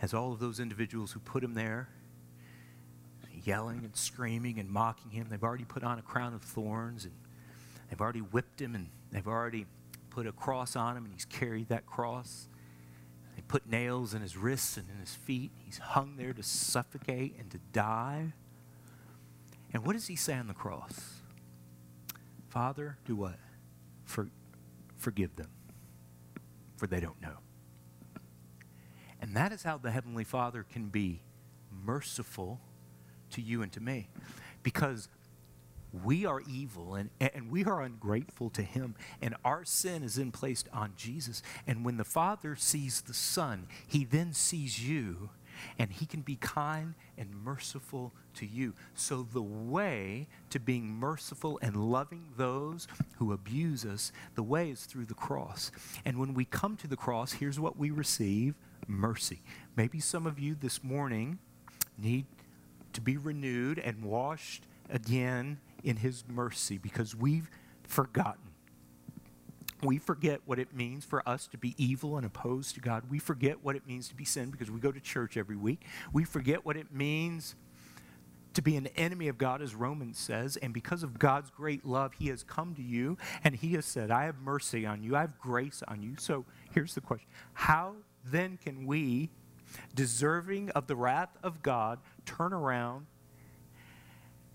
as 0.00 0.12
all 0.12 0.32
of 0.32 0.38
those 0.38 0.60
individuals 0.60 1.12
who 1.12 1.20
put 1.20 1.42
him 1.42 1.54
there, 1.54 1.88
yelling 3.44 3.84
and 3.84 3.96
screaming 3.96 4.58
and 4.58 4.70
mocking 4.70 5.10
him. 5.10 5.28
They've 5.30 5.42
already 5.42 5.64
put 5.64 5.82
on 5.82 5.98
a 5.98 6.02
crown 6.02 6.34
of 6.34 6.42
thorns 6.42 7.04
and 7.04 7.14
they've 7.88 8.00
already 8.00 8.20
whipped 8.20 8.60
him 8.60 8.74
and 8.74 8.88
they've 9.10 9.26
already 9.26 9.66
put 10.10 10.26
a 10.26 10.32
cross 10.32 10.76
on 10.76 10.96
him 10.96 11.04
and 11.04 11.12
he's 11.12 11.24
carried 11.24 11.68
that 11.68 11.86
cross. 11.86 12.48
They 13.34 13.42
put 13.42 13.68
nails 13.68 14.14
in 14.14 14.22
his 14.22 14.36
wrists 14.36 14.76
and 14.76 14.88
in 14.90 14.98
his 14.98 15.14
feet. 15.14 15.50
He's 15.64 15.78
hung 15.78 16.16
there 16.16 16.32
to 16.32 16.42
suffocate 16.42 17.36
and 17.38 17.50
to 17.50 17.58
die. 17.72 18.32
And 19.76 19.84
what 19.84 19.92
does 19.92 20.06
he 20.06 20.16
say 20.16 20.32
on 20.32 20.46
the 20.46 20.54
cross? 20.54 21.20
Father, 22.48 22.96
do 23.04 23.14
what? 23.14 23.36
For, 24.06 24.30
forgive 24.96 25.36
them, 25.36 25.50
for 26.78 26.86
they 26.86 26.98
don't 26.98 27.20
know. 27.20 27.36
And 29.20 29.36
that 29.36 29.52
is 29.52 29.64
how 29.64 29.76
the 29.76 29.90
Heavenly 29.90 30.24
Father 30.24 30.62
can 30.62 30.88
be 30.88 31.20
merciful 31.70 32.58
to 33.32 33.42
you 33.42 33.60
and 33.60 33.70
to 33.72 33.80
me. 33.80 34.08
Because 34.62 35.10
we 35.92 36.24
are 36.24 36.40
evil 36.48 36.94
and, 36.94 37.10
and 37.20 37.50
we 37.50 37.62
are 37.66 37.82
ungrateful 37.82 38.48
to 38.48 38.62
him 38.62 38.94
and 39.20 39.34
our 39.44 39.62
sin 39.62 40.02
is 40.02 40.16
then 40.16 40.30
placed 40.30 40.68
on 40.72 40.92
jesus 40.96 41.42
and 41.66 41.86
when 41.86 41.96
the 41.96 42.04
father 42.04 42.54
sees 42.54 43.00
the 43.02 43.14
son 43.14 43.66
he 43.86 44.04
then 44.04 44.32
sees 44.32 44.86
you 44.86 45.30
and 45.78 45.92
he 45.92 46.06
can 46.06 46.20
be 46.20 46.36
kind 46.36 46.94
and 47.18 47.30
merciful 47.44 48.12
to 48.34 48.46
you 48.46 48.74
so 48.94 49.26
the 49.32 49.42
way 49.42 50.26
to 50.50 50.58
being 50.60 50.88
merciful 50.88 51.58
and 51.62 51.76
loving 51.76 52.28
those 52.36 52.86
who 53.18 53.32
abuse 53.32 53.84
us 53.84 54.12
the 54.34 54.42
way 54.42 54.70
is 54.70 54.84
through 54.84 55.04
the 55.04 55.14
cross 55.14 55.70
and 56.04 56.18
when 56.18 56.34
we 56.34 56.44
come 56.44 56.76
to 56.76 56.86
the 56.86 56.96
cross 56.96 57.32
here's 57.32 57.58
what 57.58 57.78
we 57.78 57.90
receive 57.90 58.54
mercy 58.86 59.40
maybe 59.76 59.98
some 59.98 60.26
of 60.26 60.38
you 60.38 60.54
this 60.54 60.84
morning 60.84 61.38
need 61.98 62.26
to 62.92 63.00
be 63.00 63.16
renewed 63.16 63.78
and 63.78 64.02
washed 64.02 64.64
again 64.90 65.58
in 65.84 65.96
His 65.96 66.24
mercy 66.28 66.78
because 66.78 67.14
we've 67.14 67.50
forgotten. 67.84 68.45
We 69.82 69.98
forget 69.98 70.40
what 70.46 70.58
it 70.58 70.74
means 70.74 71.04
for 71.04 71.26
us 71.28 71.46
to 71.48 71.58
be 71.58 71.74
evil 71.76 72.16
and 72.16 72.24
opposed 72.24 72.74
to 72.76 72.80
God. 72.80 73.04
We 73.10 73.18
forget 73.18 73.62
what 73.62 73.76
it 73.76 73.86
means 73.86 74.08
to 74.08 74.14
be 74.14 74.24
sin 74.24 74.50
because 74.50 74.70
we 74.70 74.80
go 74.80 74.90
to 74.90 75.00
church 75.00 75.36
every 75.36 75.56
week. 75.56 75.84
We 76.12 76.24
forget 76.24 76.64
what 76.64 76.76
it 76.76 76.92
means 76.92 77.54
to 78.54 78.62
be 78.62 78.76
an 78.76 78.86
enemy 78.96 79.28
of 79.28 79.36
God, 79.36 79.60
as 79.60 79.74
Romans 79.74 80.18
says. 80.18 80.56
And 80.56 80.72
because 80.72 81.02
of 81.02 81.18
God's 81.18 81.50
great 81.50 81.84
love, 81.84 82.14
He 82.18 82.28
has 82.28 82.42
come 82.42 82.74
to 82.74 82.82
you 82.82 83.18
and 83.44 83.54
He 83.54 83.74
has 83.74 83.84
said, 83.84 84.10
I 84.10 84.24
have 84.24 84.38
mercy 84.38 84.86
on 84.86 85.02
you, 85.02 85.14
I 85.14 85.20
have 85.20 85.38
grace 85.38 85.82
on 85.86 86.02
you. 86.02 86.14
So 86.18 86.46
here's 86.72 86.94
the 86.94 87.02
question 87.02 87.28
How 87.52 87.96
then 88.24 88.58
can 88.62 88.86
we, 88.86 89.28
deserving 89.94 90.70
of 90.70 90.86
the 90.86 90.96
wrath 90.96 91.36
of 91.42 91.62
God, 91.62 91.98
turn 92.24 92.54
around 92.54 93.06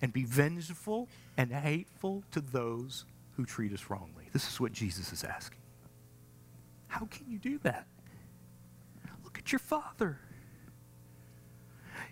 and 0.01 0.11
be 0.11 0.23
vengeful 0.25 1.07
and 1.37 1.51
hateful 1.51 2.23
to 2.31 2.41
those 2.41 3.05
who 3.37 3.45
treat 3.45 3.71
us 3.71 3.87
wrongly? 3.87 4.20
This 4.33 4.47
is 4.47 4.59
what 4.59 4.71
Jesus 4.71 5.11
is 5.11 5.23
asking. 5.23 5.59
How 6.87 7.05
can 7.05 7.29
you 7.29 7.39
do 7.39 7.57
that? 7.59 7.87
Look 9.23 9.37
at 9.37 9.51
your 9.51 9.59
Father. 9.59 10.19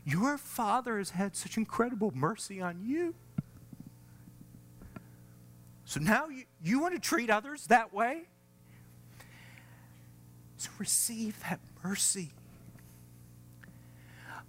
Your 0.06 0.38
Father 0.38 0.98
has 0.98 1.12
had 1.12 1.36
such 1.36 1.58
incredible 1.58 2.12
mercy 2.16 2.62
on 2.62 2.82
you. 2.86 3.14
So 5.84 6.00
now 6.00 6.30
you, 6.30 6.44
you 6.64 6.80
want 6.80 6.94
to 6.94 7.00
treat 7.00 7.30
others 7.30 7.66
that 7.68 7.92
way? 7.92 8.30
So 10.58 10.70
receive 10.78 11.42
that 11.50 11.60
mercy. 11.84 12.30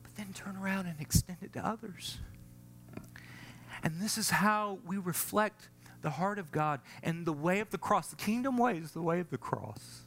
But 0.02 0.14
then 0.16 0.34
turn 0.34 0.56
around 0.56 0.86
and 0.86 1.00
extend 1.00 1.38
it 1.40 1.52
to 1.54 1.66
others. 1.66 2.18
And 3.82 3.94
this 4.00 4.18
is 4.18 4.28
how 4.30 4.80
we 4.86 4.98
reflect 4.98 5.69
the 6.02 6.10
heart 6.10 6.38
of 6.38 6.50
God 6.50 6.80
and 7.02 7.26
the 7.26 7.32
way 7.32 7.60
of 7.60 7.70
the 7.70 7.78
cross. 7.78 8.08
The 8.08 8.16
kingdom 8.16 8.56
way 8.56 8.78
is 8.78 8.92
the 8.92 9.02
way 9.02 9.20
of 9.20 9.30
the 9.30 9.38
cross. 9.38 10.02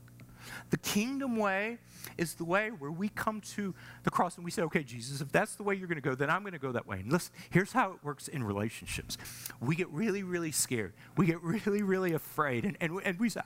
The 0.69 0.77
kingdom 0.77 1.37
way 1.37 1.77
is 2.17 2.35
the 2.35 2.43
way 2.43 2.69
where 2.69 2.91
we 2.91 3.09
come 3.09 3.41
to 3.41 3.73
the 4.03 4.09
cross 4.09 4.35
and 4.35 4.45
we 4.45 4.51
say, 4.51 4.61
okay, 4.63 4.83
Jesus, 4.83 5.21
if 5.21 5.31
that's 5.31 5.55
the 5.55 5.63
way 5.63 5.75
you're 5.75 5.87
going 5.87 6.01
to 6.01 6.01
go, 6.01 6.15
then 6.15 6.29
I'm 6.29 6.41
going 6.41 6.53
to 6.53 6.59
go 6.59 6.71
that 6.73 6.87
way. 6.87 6.99
And 6.99 7.11
listen, 7.11 7.33
here's 7.49 7.71
how 7.71 7.91
it 7.91 7.97
works 8.03 8.27
in 8.27 8.43
relationships. 8.43 9.17
We 9.61 9.75
get 9.75 9.89
really, 9.89 10.23
really 10.23 10.51
scared. 10.51 10.93
We 11.17 11.27
get 11.27 11.41
really, 11.43 11.83
really 11.83 12.13
afraid. 12.13 12.65
And, 12.65 12.77
and, 12.81 12.99
and 13.03 13.19
we 13.19 13.29
say, 13.29 13.41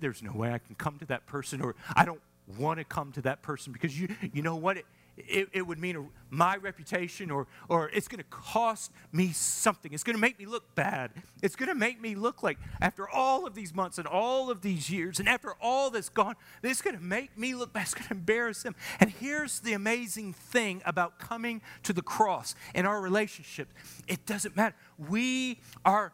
there's 0.00 0.22
no 0.22 0.32
way 0.32 0.52
I 0.52 0.58
can 0.58 0.74
come 0.74 0.98
to 0.98 1.06
that 1.06 1.26
person, 1.26 1.60
or 1.60 1.74
I 1.94 2.04
don't 2.04 2.20
want 2.56 2.78
to 2.78 2.84
come 2.84 3.12
to 3.12 3.22
that 3.22 3.42
person 3.42 3.72
because 3.72 3.98
you, 3.98 4.08
you 4.32 4.42
know 4.42 4.56
what? 4.56 4.78
It, 4.78 4.86
it, 5.26 5.48
it 5.52 5.62
would 5.62 5.78
mean 5.78 6.08
my 6.30 6.56
reputation 6.56 7.30
or, 7.30 7.46
or 7.68 7.90
it's 7.90 8.08
going 8.08 8.18
to 8.18 8.24
cost 8.30 8.92
me 9.12 9.32
something. 9.32 9.92
It's 9.92 10.02
going 10.02 10.16
to 10.16 10.20
make 10.20 10.38
me 10.38 10.46
look 10.46 10.74
bad. 10.74 11.10
It's 11.42 11.56
going 11.56 11.68
to 11.68 11.74
make 11.74 12.00
me 12.00 12.14
look 12.14 12.42
like, 12.42 12.58
after 12.80 13.08
all 13.08 13.46
of 13.46 13.54
these 13.54 13.74
months 13.74 13.98
and 13.98 14.06
all 14.06 14.50
of 14.50 14.60
these 14.60 14.90
years 14.90 15.18
and 15.18 15.28
after 15.28 15.54
all 15.60 15.90
that's 15.90 16.08
gone, 16.08 16.34
it's 16.62 16.82
going 16.82 16.96
to 16.96 17.02
make 17.02 17.36
me 17.36 17.54
look 17.54 17.72
bad. 17.72 17.82
It's 17.82 17.94
going 17.94 18.08
to 18.08 18.14
embarrass 18.14 18.62
them. 18.62 18.74
And 19.00 19.10
here's 19.10 19.60
the 19.60 19.72
amazing 19.72 20.34
thing 20.34 20.82
about 20.84 21.18
coming 21.18 21.62
to 21.84 21.92
the 21.92 22.02
cross 22.02 22.54
in 22.74 22.86
our 22.86 23.00
relationship 23.00 23.68
it 24.06 24.24
doesn't 24.26 24.56
matter. 24.56 24.74
We 24.98 25.60
are 25.84 26.12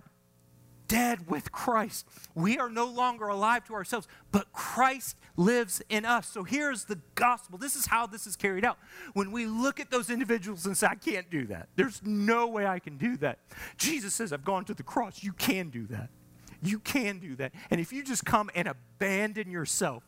dead 0.94 1.28
with 1.28 1.50
Christ. 1.50 2.07
We 2.37 2.57
are 2.57 2.68
no 2.68 2.87
longer 2.87 3.26
alive 3.26 3.64
to 3.64 3.74
ourselves, 3.74 4.07
but 4.30 4.52
Christ 4.52 5.16
lives 5.37 5.83
in 5.88 6.04
us. 6.04 6.28
So 6.28 6.44
here's 6.44 6.85
the 6.85 7.00
gospel. 7.16 7.59
This 7.59 7.74
is 7.74 7.87
how 7.87 8.07
this 8.07 8.28
is 8.28 8.37
carried 8.37 8.64
out. 8.64 8.78
When 9.12 9.33
we 9.33 9.46
look 9.46 9.80
at 9.80 9.90
those 9.90 10.09
individuals 10.09 10.66
and 10.66 10.76
say, 10.76 10.87
I 10.87 10.94
can't 10.94 11.28
do 11.28 11.46
that, 11.46 11.68
there's 11.74 12.00
no 12.04 12.46
way 12.46 12.64
I 12.64 12.78
can 12.78 12.96
do 12.96 13.16
that. 13.16 13.40
Jesus 13.76 14.14
says, 14.14 14.33
I've 14.33 14.44
gone 14.44 14.64
to 14.66 14.74
the 14.74 14.85
cross. 14.85 15.24
You 15.24 15.33
can 15.33 15.68
do 15.68 15.85
that. 15.88 16.11
You 16.62 16.78
can 16.78 17.18
do 17.18 17.35
that. 17.37 17.50
And 17.70 17.80
if 17.80 17.92
you 17.92 18.04
just 18.04 18.24
come 18.24 18.48
and 18.54 18.68
abandon 18.68 19.50
yourself 19.50 20.04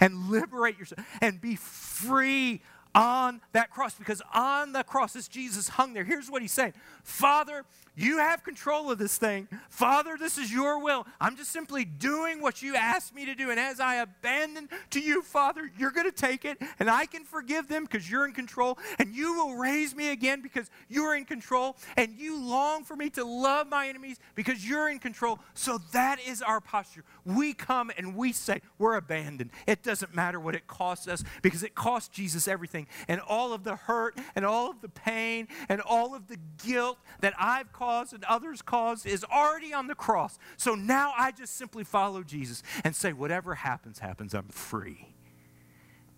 and 0.00 0.30
liberate 0.30 0.78
yourself 0.78 1.06
and 1.20 1.38
be 1.38 1.54
free 1.54 2.62
on 2.94 3.40
that 3.52 3.70
cross 3.70 3.94
because 3.94 4.20
on 4.34 4.72
the 4.72 4.82
cross 4.82 5.14
as 5.14 5.28
Jesus 5.28 5.68
hung 5.68 5.92
there, 5.92 6.04
here's 6.04 6.30
what 6.30 6.42
he's 6.42 6.52
saying 6.52 6.72
Father, 7.04 7.64
you 7.96 8.18
have 8.18 8.44
control 8.44 8.90
of 8.90 8.98
this 8.98 9.18
thing. 9.18 9.48
Father, 9.68 10.16
this 10.18 10.38
is 10.38 10.52
your 10.52 10.82
will. 10.82 11.06
I'm 11.20 11.36
just 11.36 11.50
simply 11.50 11.84
doing 11.84 12.40
what 12.40 12.62
you 12.62 12.76
asked 12.76 13.14
me 13.14 13.26
to 13.26 13.34
do. 13.34 13.50
And 13.50 13.58
as 13.58 13.80
I 13.80 13.96
abandon 13.96 14.68
to 14.90 15.00
you, 15.00 15.22
Father, 15.22 15.70
you're 15.78 15.90
going 15.90 16.10
to 16.10 16.16
take 16.16 16.44
it 16.44 16.58
and 16.78 16.88
I 16.88 17.06
can 17.06 17.24
forgive 17.24 17.68
them 17.68 17.84
because 17.84 18.10
you're 18.10 18.24
in 18.24 18.32
control. 18.32 18.78
And 18.98 19.14
you 19.14 19.34
will 19.34 19.54
raise 19.54 19.94
me 19.94 20.10
again 20.10 20.40
because 20.40 20.70
you're 20.88 21.14
in 21.14 21.24
control. 21.24 21.76
And 21.96 22.16
you 22.16 22.40
long 22.42 22.84
for 22.84 22.96
me 22.96 23.10
to 23.10 23.24
love 23.24 23.68
my 23.68 23.88
enemies 23.88 24.18
because 24.34 24.66
you're 24.66 24.88
in 24.88 24.98
control. 24.98 25.38
So 25.54 25.78
that 25.92 26.20
is 26.20 26.42
our 26.42 26.60
posture. 26.60 27.04
We 27.24 27.52
come 27.54 27.90
and 27.96 28.16
we 28.16 28.32
say, 28.32 28.62
We're 28.78 28.96
abandoned. 28.96 29.50
It 29.66 29.82
doesn't 29.82 30.14
matter 30.14 30.40
what 30.40 30.54
it 30.54 30.66
costs 30.66 31.08
us 31.08 31.24
because 31.42 31.62
it 31.62 31.74
cost 31.74 32.12
Jesus 32.12 32.48
everything. 32.48 32.86
And 33.08 33.20
all 33.20 33.52
of 33.52 33.64
the 33.64 33.76
hurt 33.76 34.18
and 34.34 34.44
all 34.46 34.70
of 34.70 34.80
the 34.80 34.88
pain 34.88 35.48
and 35.68 35.80
all 35.80 36.14
of 36.14 36.28
the 36.28 36.38
guilt 36.64 36.98
that 37.20 37.34
I've 37.38 37.72
and 37.80 38.24
others 38.24 38.62
caused 38.62 39.06
is 39.06 39.24
already 39.24 39.72
on 39.72 39.86
the 39.86 39.94
cross. 39.94 40.38
So 40.56 40.74
now 40.74 41.12
I 41.16 41.32
just 41.32 41.56
simply 41.56 41.84
follow 41.84 42.22
Jesus 42.22 42.62
and 42.84 42.94
say, 42.94 43.12
whatever 43.12 43.54
happens, 43.54 43.98
happens. 43.98 44.34
I'm 44.34 44.48
free. 44.48 45.14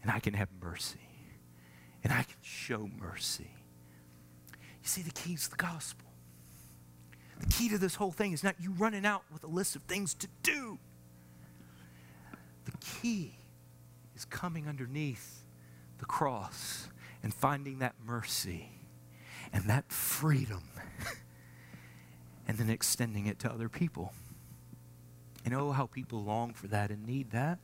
And 0.03 0.11
I 0.11 0.18
can 0.18 0.35
have 0.35 0.48
mercy. 0.61 0.98
And 2.03 2.12
I 2.12 2.25
can 2.25 2.37
show 2.42 2.90
mercy. 2.98 3.51
You 4.83 4.88
see, 4.88 5.03
the 5.03 5.12
key 5.12 5.35
is 5.35 5.48
the 5.48 5.57
gospel. 5.57 6.09
The 7.38 7.46
key 7.46 7.68
to 7.68 7.79
this 7.79 7.94
whole 7.94 8.11
thing 8.11 8.33
is 8.33 8.42
not 8.42 8.57
you 8.61 8.72
running 8.72 9.07
out 9.07 9.22
with 9.33 9.44
a 9.44 9.48
list 9.48 9.77
of 9.77 9.83
things 9.83 10.14
to 10.14 10.29
do. 10.42 10.79
The 12.64 12.72
key 12.81 13.37
is 14.16 14.25
coming 14.25 14.68
underneath 14.68 15.44
the 15.98 16.05
cross 16.05 16.88
and 17.22 17.33
finding 17.33 17.79
that 17.79 17.94
mercy 18.05 18.70
and 19.53 19.68
that 19.68 19.92
freedom 19.92 20.62
and 22.53 22.59
then 22.59 22.69
extending 22.69 23.25
it 23.25 23.38
to 23.38 23.51
other 23.51 23.71
people. 23.71 24.12
And 25.43 25.55
oh, 25.55 25.73
how 25.73 25.87
people 25.87 26.23
long 26.23 26.53
for 26.53 26.67
that 26.67 26.91
and 26.91 27.07
need 27.07 27.31
that. 27.31 27.59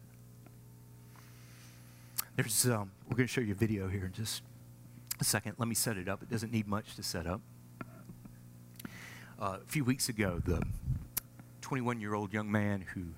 There's, 2.37 2.64
um, 2.64 2.90
we're 3.07 3.18
going 3.18 3.27
to 3.27 3.33
show 3.33 3.42
you 3.42 3.53
a 3.53 3.55
video 3.55 3.88
here 3.88 4.07
in 4.07 4.14
just 4.14 4.42
a 5.20 5.24
second. 5.24 5.57
Let 5.59 5.68
me 5.68 5.74
set 5.74 5.98
it 5.98 6.09
up. 6.09 6.22
It 6.22 6.31
doesn't 6.31 6.51
need 6.51 6.66
much 6.66 6.96
to 6.96 7.03
set 7.03 7.27
up. 7.27 7.42
Uh, 9.38 9.59
a 9.62 9.66
few 9.66 9.85
weeks 9.85 10.09
ago, 10.09 10.40
the 10.42 10.62
21 11.61 12.01
year 12.01 12.14
old 12.14 12.33
young 12.33 12.51
man 12.51 12.87
who 12.94 13.09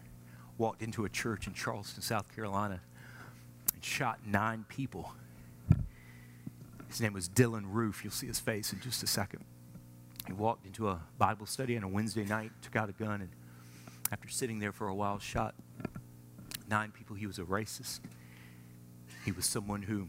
walked 0.58 0.82
into 0.82 1.04
a 1.04 1.08
church 1.08 1.46
in 1.46 1.54
Charleston, 1.54 2.02
South 2.02 2.34
Carolina, 2.34 2.80
and 3.72 3.84
shot 3.84 4.18
nine 4.26 4.64
people. 4.68 5.12
His 6.88 7.00
name 7.00 7.12
was 7.12 7.28
Dylann 7.28 7.66
Roof. 7.68 8.02
You'll 8.02 8.12
see 8.12 8.26
his 8.26 8.40
face 8.40 8.72
in 8.72 8.80
just 8.80 9.04
a 9.04 9.06
second. 9.06 9.44
He 10.26 10.32
walked 10.32 10.66
into 10.66 10.88
a 10.88 11.00
Bible 11.18 11.46
study 11.46 11.76
on 11.76 11.82
a 11.82 11.88
Wednesday 11.88 12.24
night, 12.24 12.52
took 12.62 12.76
out 12.76 12.88
a 12.88 12.92
gun, 12.92 13.20
and 13.20 13.30
after 14.12 14.28
sitting 14.28 14.58
there 14.58 14.72
for 14.72 14.88
a 14.88 14.94
while, 14.94 15.18
shot 15.18 15.54
nine 16.68 16.92
people. 16.92 17.16
He 17.16 17.26
was 17.26 17.38
a 17.38 17.42
racist. 17.42 18.00
He 19.24 19.32
was 19.32 19.46
someone 19.46 19.82
who, 19.82 20.08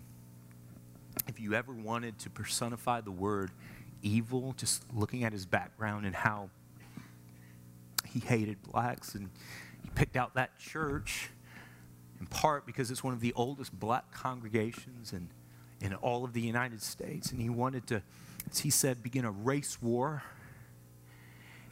if 1.28 1.39
you 1.39 1.54
ever 1.54 1.74
wanted 1.74 2.19
to 2.19 2.30
personify 2.30 3.02
the 3.02 3.12
word 3.12 3.52
evil, 4.02 4.54
just 4.58 4.84
looking 4.93 5.24
at 5.24 5.34
his 5.34 5.45
background 5.45 6.06
and 6.06 6.15
how 6.15 6.50
he 8.08 8.19
hated 8.19 8.62
blacks, 8.63 9.15
and 9.15 9.30
he 9.84 9.89
picked 9.95 10.15
out 10.15 10.36
that 10.36 10.60
church 10.60 11.30
in 12.19 12.28
part 12.28 12.65
because 12.65 12.91
it's 12.91 13.04
one 13.04 13.13
of 13.13 13.19
the 13.19 13.34
oldest 13.34 13.78
black 13.80 14.12
congregations 14.12 15.13
in, 15.13 15.30
in 15.82 15.93
all 15.95 16.24
of 16.24 16.34
the 16.34 16.41
United 16.41 16.82
States, 16.82 17.32
and 17.32 17.41
he 17.41 17.50
wanted 17.50 17.88
to 17.88 18.04
he 18.60 18.70
said, 18.70 19.02
begin 19.02 19.26
a 19.26 19.32
race 19.32 19.82
war. 19.82 20.24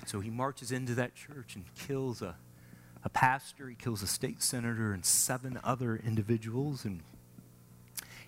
So 0.05 0.19
he 0.19 0.29
marches 0.29 0.71
into 0.71 0.95
that 0.95 1.13
church 1.15 1.55
and 1.55 1.65
kills 1.75 2.21
a, 2.21 2.35
a 3.03 3.09
pastor, 3.09 3.67
he 3.69 3.75
kills 3.75 4.01
a 4.01 4.07
state 4.07 4.41
senator, 4.41 4.93
and 4.93 5.05
seven 5.05 5.59
other 5.63 5.95
individuals. 5.97 6.85
And 6.85 7.01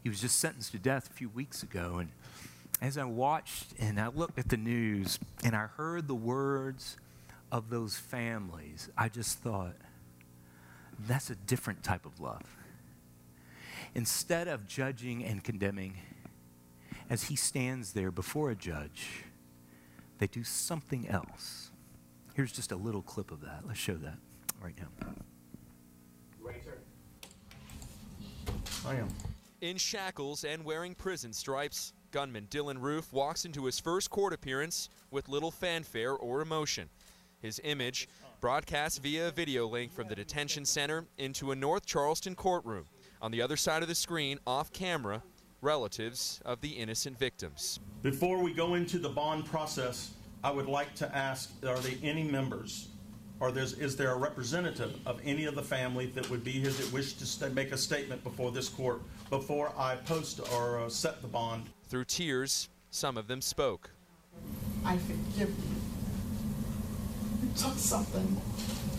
he 0.03 0.09
was 0.09 0.21
just 0.21 0.37
sentenced 0.37 0.71
to 0.73 0.79
death 0.79 1.09
a 1.09 1.13
few 1.13 1.29
weeks 1.29 1.63
ago. 1.63 1.97
And 1.99 2.11
as 2.81 2.97
I 2.97 3.05
watched 3.05 3.67
and 3.79 3.99
I 3.99 4.07
looked 4.07 4.37
at 4.37 4.49
the 4.49 4.57
news 4.57 5.19
and 5.43 5.55
I 5.55 5.67
heard 5.67 6.07
the 6.07 6.15
words 6.15 6.97
of 7.51 7.69
those 7.69 7.97
families, 7.97 8.89
I 8.97 9.09
just 9.09 9.39
thought, 9.39 9.75
that's 11.07 11.29
a 11.29 11.35
different 11.35 11.83
type 11.83 12.05
of 12.05 12.19
love. 12.19 12.43
Instead 13.95 14.47
of 14.47 14.67
judging 14.67 15.23
and 15.23 15.43
condemning, 15.43 15.95
as 17.11 17.23
he 17.23 17.35
stands 17.35 17.91
there 17.91 18.09
before 18.09 18.51
a 18.51 18.55
judge, 18.55 19.25
they 20.19 20.27
do 20.27 20.45
something 20.45 21.09
else. 21.09 21.69
Here's 22.35 22.53
just 22.53 22.71
a 22.71 22.75
little 22.77 23.01
clip 23.01 23.31
of 23.31 23.41
that. 23.41 23.63
Let's 23.67 23.79
show 23.79 23.95
that 23.95 24.17
right 24.63 24.73
now. 24.79 24.87
I 28.87 28.95
am. 28.95 29.09
In 29.59 29.75
shackles 29.75 30.45
and 30.45 30.63
wearing 30.63 30.95
prison 30.95 31.33
stripes, 31.33 31.91
gunman 32.11 32.47
Dylann 32.49 32.81
Roof 32.81 33.11
walks 33.11 33.43
into 33.43 33.65
his 33.65 33.77
first 33.77 34.09
court 34.09 34.31
appearance 34.31 34.87
with 35.11 35.27
little 35.27 35.51
fanfare 35.51 36.13
or 36.13 36.39
emotion. 36.41 36.87
His 37.41 37.59
image 37.65 38.07
broadcast 38.39 39.03
via 39.03 39.27
a 39.27 39.31
video 39.31 39.67
link 39.67 39.91
from 39.91 40.07
the 40.07 40.15
detention 40.15 40.63
center 40.63 41.05
into 41.17 41.51
a 41.51 41.55
North 41.57 41.85
Charleston 41.85 42.35
courtroom. 42.35 42.85
On 43.21 43.31
the 43.31 43.41
other 43.41 43.57
side 43.57 43.81
of 43.81 43.89
the 43.89 43.95
screen, 43.95 44.39
off 44.47 44.71
camera, 44.71 45.21
relatives 45.61 46.41
of 46.45 46.61
the 46.61 46.69
innocent 46.69 47.17
victims. 47.17 47.79
Before 48.01 48.41
we 48.41 48.53
go 48.53 48.75
into 48.75 48.97
the 48.97 49.09
bond 49.09 49.45
process, 49.45 50.11
I 50.43 50.51
would 50.51 50.67
like 50.67 50.95
to 50.95 51.15
ask 51.15 51.51
are 51.65 51.77
there 51.79 51.93
any 52.03 52.23
members 52.23 52.87
or 53.41 53.49
is 53.57 53.95
there 53.95 54.11
a 54.11 54.15
representative 54.15 54.99
of 55.07 55.19
any 55.25 55.45
of 55.45 55.55
the 55.55 55.63
family 55.63 56.05
that 56.07 56.29
would 56.29 56.43
be 56.43 56.51
here 56.51 56.69
that 56.69 56.93
wish 56.93 57.13
to 57.13 57.25
st- 57.25 57.55
make 57.55 57.71
a 57.71 57.77
statement 57.77 58.23
before 58.23 58.51
this 58.51 58.69
court 58.69 59.01
before 59.31 59.73
I 59.75 59.95
post 59.95 60.39
or 60.53 60.79
uh, 60.79 60.89
set 60.89 61.23
the 61.23 61.27
bond? 61.27 61.63
Through 61.89 62.05
tears, 62.05 62.69
some 62.91 63.17
of 63.17 63.27
them 63.27 63.41
spoke. 63.41 63.89
I 64.85 64.97
forgive 64.97 65.49
you. 65.49 65.75
You 67.41 67.49
took 67.57 67.77
something 67.77 68.39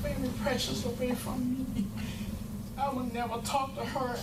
very 0.01 0.29
precious 0.43 0.85
away 0.85 1.13
from 1.13 1.67
me. 1.75 1.87
I 2.77 2.89
will 2.89 3.05
never 3.05 3.39
talk 3.43 3.77
to 3.77 3.85
her 3.85 4.19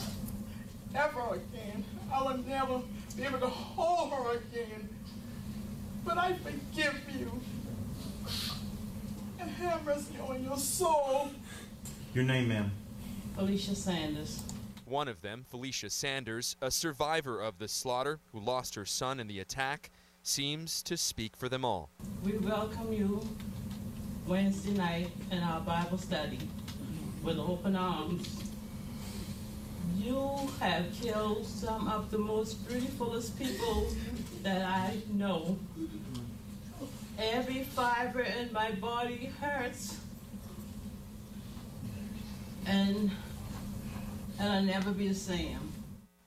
ever 0.96 1.36
again. 1.36 1.86
I 2.12 2.24
will 2.24 2.38
never 2.38 2.82
be 3.16 3.24
able 3.24 3.40
to 3.40 3.48
hold 3.48 4.12
her 4.12 4.38
again. 4.38 4.90
But 6.06 6.18
I 6.18 6.34
forgive 6.34 7.00
you. 7.18 7.32
And 9.40 9.50
have 9.52 9.84
mercy 9.86 10.16
on 10.28 10.44
your 10.44 10.58
soul. 10.58 11.32
Your 12.14 12.24
name, 12.24 12.50
ma'am? 12.50 12.72
Felicia 13.36 13.76
Sanders. 13.76 14.42
One 14.86 15.08
of 15.08 15.22
them, 15.22 15.46
Felicia 15.50 15.90
Sanders, 15.90 16.56
a 16.62 16.72
survivor 16.72 17.40
of 17.40 17.60
the 17.60 17.68
slaughter 17.68 18.20
who 18.32 18.40
lost 18.40 18.76
her 18.76 18.86
son 18.86 19.20
in 19.20 19.28
the 19.28 19.40
attack, 19.40 19.92
seems 20.24 20.82
to 20.84 20.98
speak 20.98 21.38
for 21.38 21.48
them 21.48 21.64
all. 21.64 21.90
We 22.24 22.34
welcome 22.40 22.92
you 22.92 23.22
Wednesday 24.26 24.72
night 24.72 25.12
in 25.32 25.40
our 25.40 25.62
Bible 25.62 25.98
study 25.98 26.40
with 27.24 27.38
open 27.38 27.76
arms. 27.76 28.49
You 29.98 30.50
have 30.60 30.86
killed 30.94 31.46
some 31.46 31.88
of 31.88 32.12
the 32.12 32.18
most 32.18 32.68
beautifulest 32.68 33.38
people 33.38 33.88
that 34.44 34.64
I 34.64 34.98
know. 35.14 35.58
Every 37.18 37.64
fiber 37.64 38.22
in 38.22 38.52
my 38.54 38.72
body 38.72 39.32
hurts. 39.40 39.98
And 42.66 43.12
and 44.40 44.54
I'll 44.54 44.64
never 44.64 44.92
be 44.92 45.10
the 45.10 45.16
same. 45.16 45.60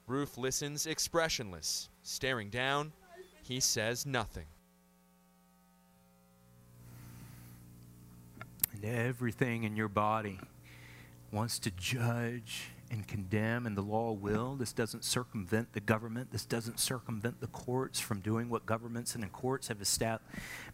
Roof 0.07 0.37
listens 0.37 0.87
expressionless, 0.87 1.89
staring 2.03 2.51
down. 2.51 2.93
He 3.43 3.59
says 3.61 4.05
nothing. 4.05 4.45
And 8.75 8.85
everything 8.85 9.65
in 9.65 9.77
your 9.77 9.89
body 9.89 10.39
wants 11.31 11.59
to 11.61 11.71
judge 11.71 12.72
and 12.93 13.09
condemn, 13.09 13.67
and 13.67 13.75
the 13.75 13.83
law 13.83 14.13
will. 14.13 14.55
This 14.55 14.73
doesn't 14.75 15.03
circumvent 15.03 15.73
the 15.73 15.81
government. 15.81 16.31
This 16.31 16.45
doesn't 16.45 16.79
circumvent 16.79 17.41
the 17.41 17.47
courts 17.47 17.99
from 17.99 18.21
doing 18.21 18.51
what 18.51 18.67
governments 18.67 19.15
and 19.15 19.33
courts 19.33 19.69
have 19.69 19.79
estab- 19.79 20.21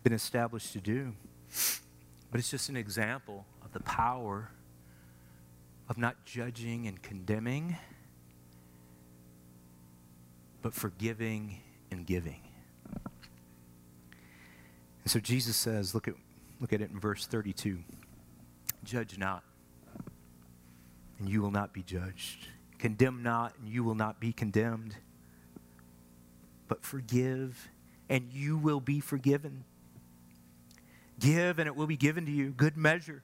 been 0.02 0.12
established 0.12 0.72
to 0.72 0.80
do. 0.80 1.14
But 2.30 2.40
it's 2.40 2.50
just 2.50 2.68
an 2.68 2.76
example 2.76 3.46
of 3.64 3.72
the 3.72 3.80
power 3.80 4.50
of 5.88 5.96
not 5.96 6.24
judging 6.24 6.88
and 6.88 7.00
condemning, 7.00 7.76
but 10.60 10.74
forgiving 10.74 11.60
and 11.92 12.04
giving. 12.04 12.40
And 15.04 15.10
so 15.12 15.20
Jesus 15.20 15.54
says, 15.54 15.94
look 15.94 16.08
at, 16.08 16.14
look 16.60 16.72
at 16.72 16.82
it 16.82 16.90
in 16.90 16.98
verse 16.98 17.26
32 17.26 17.78
Judge 18.84 19.18
not 19.18 19.44
and 21.18 21.28
you 21.28 21.42
will 21.42 21.50
not 21.50 21.72
be 21.72 21.82
judged. 21.82 22.46
Condemn 22.78 23.22
not, 23.22 23.54
and 23.58 23.68
you 23.68 23.82
will 23.82 23.94
not 23.94 24.20
be 24.20 24.32
condemned. 24.32 24.96
But 26.68 26.84
forgive, 26.84 27.68
and 28.08 28.32
you 28.32 28.56
will 28.56 28.80
be 28.80 29.00
forgiven. 29.00 29.64
Give, 31.18 31.58
and 31.58 31.66
it 31.66 31.74
will 31.74 31.86
be 31.86 31.96
given 31.96 32.26
to 32.26 32.32
you. 32.32 32.50
Good 32.50 32.76
measure. 32.76 33.22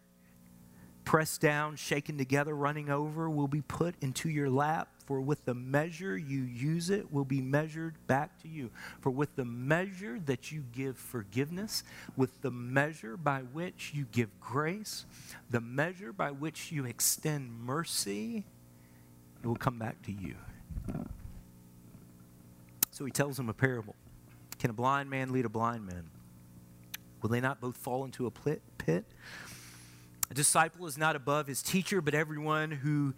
Pressed 1.05 1.41
down, 1.41 1.77
shaken 1.77 2.19
together, 2.19 2.55
running 2.55 2.91
over, 2.91 3.29
will 3.31 3.49
be 3.49 3.61
put 3.61 3.95
into 4.01 4.29
your 4.29 4.51
lap. 4.51 4.89
For 5.07 5.21
with 5.21 5.45
the 5.45 5.55
measure 5.55 6.17
you 6.17 6.43
use 6.43 6.89
it 6.89 7.13
will 7.13 7.27
be 7.27 7.43
measured 7.43 7.95
back 8.07 8.41
to 8.43 8.49
you. 8.49 8.71
For 9.01 9.11
with 9.11 9.37
the 9.37 9.45
measure 9.45 10.19
that 10.21 10.51
you 10.51 10.65
give 10.73 10.97
forgiveness, 10.97 11.85
with 12.17 12.41
the 12.41 12.51
measure 12.51 13.17
by 13.17 13.41
which 13.41 13.93
you 13.95 14.07
give 14.13 14.29
grace, 14.41 15.05
the 15.51 15.61
measure 15.61 16.13
by 16.13 16.31
which 16.31 16.73
you 16.73 16.87
extend 16.87 17.53
mercy, 17.53 18.45
it 19.43 19.47
will 19.47 19.57
come 19.57 19.79
back 19.79 20.01
to 20.03 20.13
you. 20.13 20.37
So 22.91 23.05
he 23.05 23.11
tells 23.11 23.37
them 23.37 23.49
a 23.49 23.55
parable. 23.55 23.97
Can 24.59 24.71
a 24.71 24.75
blind 24.75 25.11
man 25.11 25.33
lead 25.33 25.45
a 25.45 25.51
blind 25.51 25.85
man? 25.85 26.09
Will 27.21 27.29
they 27.29 27.41
not 27.41 27.61
both 27.61 27.77
fall 27.77 28.05
into 28.05 28.27
a 28.27 28.31
pit? 28.31 28.63
A 30.31 30.35
disciple 30.35 30.87
is 30.87 30.97
not 30.97 31.17
above 31.17 31.47
his 31.47 31.63
teacher, 31.63 32.01
but 32.01 32.15
everyone 32.15 32.71
who 32.71 33.15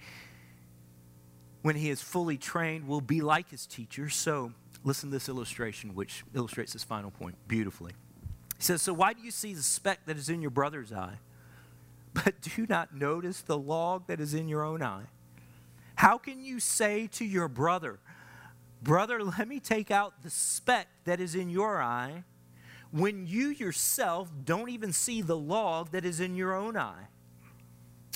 when 1.66 1.74
he 1.74 1.90
is 1.90 2.00
fully 2.00 2.38
trained, 2.38 2.86
will 2.86 3.00
be 3.00 3.20
like 3.20 3.50
his 3.50 3.66
teacher. 3.66 4.08
So, 4.08 4.52
listen 4.84 5.10
to 5.10 5.16
this 5.16 5.28
illustration, 5.28 5.96
which 5.96 6.22
illustrates 6.32 6.72
this 6.72 6.84
final 6.84 7.10
point 7.10 7.34
beautifully. 7.48 7.90
He 8.56 8.62
says, 8.62 8.82
So, 8.82 8.92
why 8.92 9.14
do 9.14 9.20
you 9.20 9.32
see 9.32 9.52
the 9.52 9.64
speck 9.64 10.06
that 10.06 10.16
is 10.16 10.28
in 10.28 10.40
your 10.40 10.52
brother's 10.52 10.92
eye, 10.92 11.18
but 12.14 12.40
do 12.40 12.66
not 12.68 12.94
notice 12.94 13.40
the 13.40 13.58
log 13.58 14.06
that 14.06 14.20
is 14.20 14.32
in 14.32 14.46
your 14.46 14.62
own 14.62 14.80
eye? 14.80 15.06
How 15.96 16.18
can 16.18 16.40
you 16.40 16.60
say 16.60 17.08
to 17.14 17.24
your 17.24 17.48
brother, 17.48 17.98
Brother, 18.80 19.24
let 19.24 19.48
me 19.48 19.58
take 19.58 19.90
out 19.90 20.22
the 20.22 20.30
speck 20.30 20.86
that 21.04 21.18
is 21.18 21.34
in 21.34 21.50
your 21.50 21.82
eye, 21.82 22.22
when 22.92 23.26
you 23.26 23.48
yourself 23.48 24.30
don't 24.44 24.68
even 24.68 24.92
see 24.92 25.20
the 25.20 25.36
log 25.36 25.90
that 25.90 26.04
is 26.04 26.20
in 26.20 26.36
your 26.36 26.54
own 26.54 26.76
eye? 26.76 27.08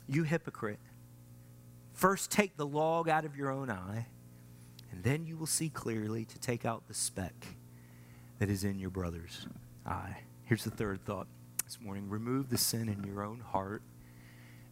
You 0.07 0.23
hypocrite. 0.23 0.79
First, 2.01 2.31
take 2.31 2.57
the 2.57 2.65
log 2.65 3.11
out 3.11 3.27
of 3.27 3.37
your 3.37 3.51
own 3.51 3.69
eye, 3.69 4.07
and 4.91 5.05
then 5.05 5.27
you 5.27 5.37
will 5.37 5.47
see 5.47 5.69
clearly 5.69 6.25
to 6.25 6.39
take 6.39 6.65
out 6.65 6.89
the 6.89 6.95
speck 6.95 7.35
that 8.39 8.49
is 8.49 8.65
in 8.65 8.79
your 8.79 8.89
brother's 8.89 9.47
eye. 9.85 10.17
Here's 10.45 10.65
the 10.65 10.71
third 10.71 11.05
thought 11.05 11.27
this 11.63 11.79
morning 11.79 12.09
remove 12.09 12.49
the 12.49 12.57
sin 12.57 12.89
in 12.89 13.05
your 13.05 13.23
own 13.23 13.41
heart 13.41 13.83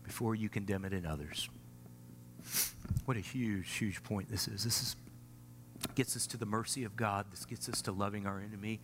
before 0.04 0.34
you 0.36 0.48
condemn 0.48 0.86
it 0.86 0.94
in 0.94 1.04
others. 1.04 1.50
What 3.04 3.18
a 3.18 3.20
huge, 3.20 3.70
huge 3.74 4.02
point 4.02 4.30
this 4.30 4.48
is. 4.48 4.64
This 4.64 4.80
is, 4.80 4.96
gets 5.94 6.16
us 6.16 6.26
to 6.28 6.38
the 6.38 6.46
mercy 6.46 6.84
of 6.84 6.96
God. 6.96 7.26
This 7.30 7.44
gets 7.44 7.68
us 7.68 7.82
to 7.82 7.92
loving 7.92 8.26
our 8.26 8.40
enemy 8.40 8.80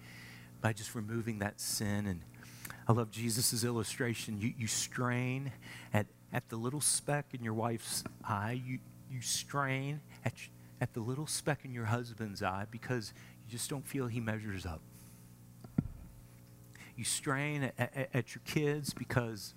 by 0.61 0.75
just 0.75 0.95
removing 0.95 1.39
that 1.39 1.63
sin. 1.63 2.07
And 2.07 2.21
I 2.87 2.93
love 2.93 3.11
Jesus' 3.11 3.65
illustration. 3.65 4.39
You, 4.39 4.53
you 4.59 4.67
strain 4.67 5.51
at 5.95 6.05
at 6.35 6.49
the 6.51 6.57
little 6.57 6.81
speck 6.81 7.27
in 7.33 7.43
your 7.43 7.55
wife's 7.55 8.05
eye. 8.25 8.61
You, 8.67 8.79
you 9.11 9.23
strain 9.23 10.01
at, 10.25 10.35
at 10.81 10.93
the 10.93 11.01
little 11.01 11.27
speck 11.27 11.61
in 11.65 11.73
your 11.73 11.87
husband's 11.87 12.43
eye 12.43 12.67
because 12.71 13.15
you 13.47 13.53
just 13.53 13.71
don't 13.71 13.87
feel 13.87 14.09
he 14.09 14.21
measures 14.21 14.67
up. 14.67 14.81
You 16.97 17.05
strain 17.05 17.65
at, 17.65 17.75
at, 17.79 18.09
at 18.13 18.35
your 18.35 18.43
kids 18.45 18.93
because 18.93 19.55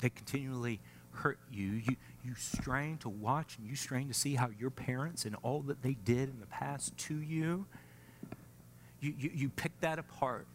they 0.00 0.08
continually 0.08 0.80
hurt 1.12 1.38
you. 1.52 1.72
You, 1.72 1.96
you 2.24 2.34
strain 2.36 2.96
to 2.98 3.10
watch 3.10 3.58
and 3.58 3.66
you 3.66 3.76
strain 3.76 4.08
to 4.08 4.14
see 4.14 4.36
how 4.36 4.48
your 4.58 4.70
parents 4.70 5.24
and 5.26 5.36
all 5.42 5.60
that 5.62 5.82
they 5.82 5.94
did 6.04 6.30
in 6.30 6.40
the 6.40 6.46
past 6.46 6.96
to 6.96 7.20
you, 7.20 7.66
you, 9.00 9.12
you, 9.18 9.30
you 9.34 9.48
pick 9.50 9.78
that 9.80 9.98
apart 9.98 10.46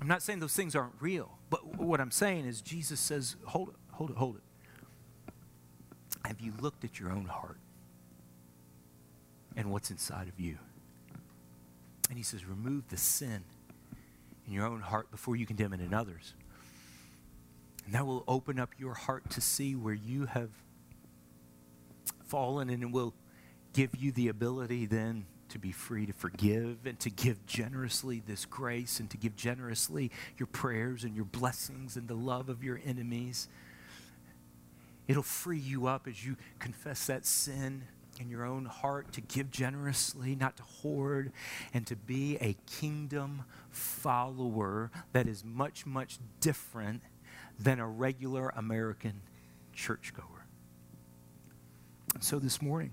I'm 0.00 0.06
not 0.06 0.22
saying 0.22 0.40
those 0.40 0.52
things 0.52 0.76
aren't 0.76 0.94
real, 1.00 1.30
but 1.50 1.76
what 1.76 2.00
I'm 2.00 2.12
saying 2.12 2.46
is 2.46 2.60
Jesus 2.60 3.00
says, 3.00 3.36
hold 3.44 3.70
it, 3.70 3.74
hold 3.92 4.10
it, 4.10 4.16
hold 4.16 4.36
it. 4.36 4.42
Have 6.24 6.40
you 6.40 6.52
looked 6.60 6.84
at 6.84 7.00
your 7.00 7.10
own 7.10 7.26
heart 7.26 7.58
and 9.56 9.70
what's 9.70 9.90
inside 9.90 10.28
of 10.28 10.38
you? 10.38 10.58
And 12.08 12.16
he 12.16 12.22
says, 12.22 12.44
remove 12.44 12.88
the 12.88 12.96
sin 12.96 13.44
in 14.46 14.52
your 14.52 14.64
own 14.66 14.80
heart 14.80 15.10
before 15.10 15.36
you 15.36 15.44
condemn 15.44 15.72
it 15.72 15.80
in 15.80 15.92
others. 15.92 16.34
And 17.84 17.94
that 17.94 18.06
will 18.06 18.24
open 18.28 18.60
up 18.60 18.70
your 18.78 18.94
heart 18.94 19.28
to 19.30 19.40
see 19.40 19.74
where 19.74 19.94
you 19.94 20.26
have 20.26 20.50
fallen 22.24 22.70
and 22.70 22.82
it 22.82 22.90
will 22.92 23.14
give 23.72 23.96
you 23.96 24.12
the 24.12 24.28
ability 24.28 24.86
then 24.86 25.26
to 25.50 25.58
be 25.58 25.72
free 25.72 26.06
to 26.06 26.12
forgive 26.12 26.86
and 26.86 26.98
to 27.00 27.10
give 27.10 27.44
generously 27.46 28.22
this 28.26 28.44
grace 28.44 29.00
and 29.00 29.10
to 29.10 29.16
give 29.16 29.36
generously 29.36 30.10
your 30.38 30.46
prayers 30.46 31.04
and 31.04 31.14
your 31.14 31.24
blessings 31.24 31.96
and 31.96 32.08
the 32.08 32.14
love 32.14 32.48
of 32.48 32.64
your 32.64 32.80
enemies. 32.84 33.48
It'll 35.08 35.22
free 35.22 35.58
you 35.58 35.86
up 35.86 36.06
as 36.06 36.24
you 36.24 36.36
confess 36.58 37.06
that 37.06 37.26
sin 37.26 37.82
in 38.20 38.28
your 38.28 38.44
own 38.44 38.64
heart 38.66 39.12
to 39.14 39.20
give 39.20 39.50
generously, 39.50 40.36
not 40.36 40.56
to 40.56 40.62
hoard, 40.62 41.32
and 41.72 41.86
to 41.86 41.96
be 41.96 42.36
a 42.40 42.56
kingdom 42.66 43.44
follower 43.70 44.90
that 45.12 45.26
is 45.26 45.44
much, 45.44 45.86
much 45.86 46.18
different 46.40 47.02
than 47.58 47.80
a 47.80 47.86
regular 47.86 48.52
American 48.56 49.22
churchgoer. 49.72 50.46
So 52.20 52.38
this 52.38 52.60
morning, 52.60 52.92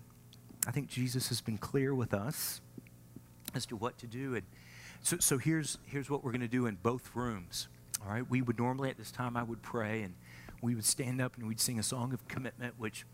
I 0.67 0.71
think 0.71 0.89
Jesus 0.89 1.29
has 1.29 1.39
been 1.39 1.57
clear 1.57 1.95
with 1.95 2.13
us 2.13 2.59
as 3.55 3.65
to 3.67 3.77
what 3.77 3.97
to 3.99 4.07
do. 4.07 4.35
And 4.35 4.43
so, 5.01 5.15
so 5.19 5.37
here's, 5.37 5.77
here's 5.85 6.09
what 6.09 6.25
we're 6.25 6.31
going 6.31 6.41
to 6.41 6.47
do 6.49 6.65
in 6.65 6.75
both 6.83 7.15
rooms. 7.15 7.69
All 8.03 8.11
right, 8.11 8.29
we 8.29 8.41
would 8.41 8.59
normally 8.59 8.89
at 8.89 8.97
this 8.97 9.09
time 9.09 9.37
I 9.37 9.43
would 9.43 9.61
pray 9.61 10.01
and 10.01 10.13
we 10.61 10.75
would 10.75 10.83
stand 10.83 11.21
up 11.21 11.37
and 11.37 11.47
we'd 11.47 11.61
sing 11.61 11.79
a 11.79 11.83
song 11.83 12.11
of 12.11 12.27
commitment, 12.27 12.73
which 12.77 13.05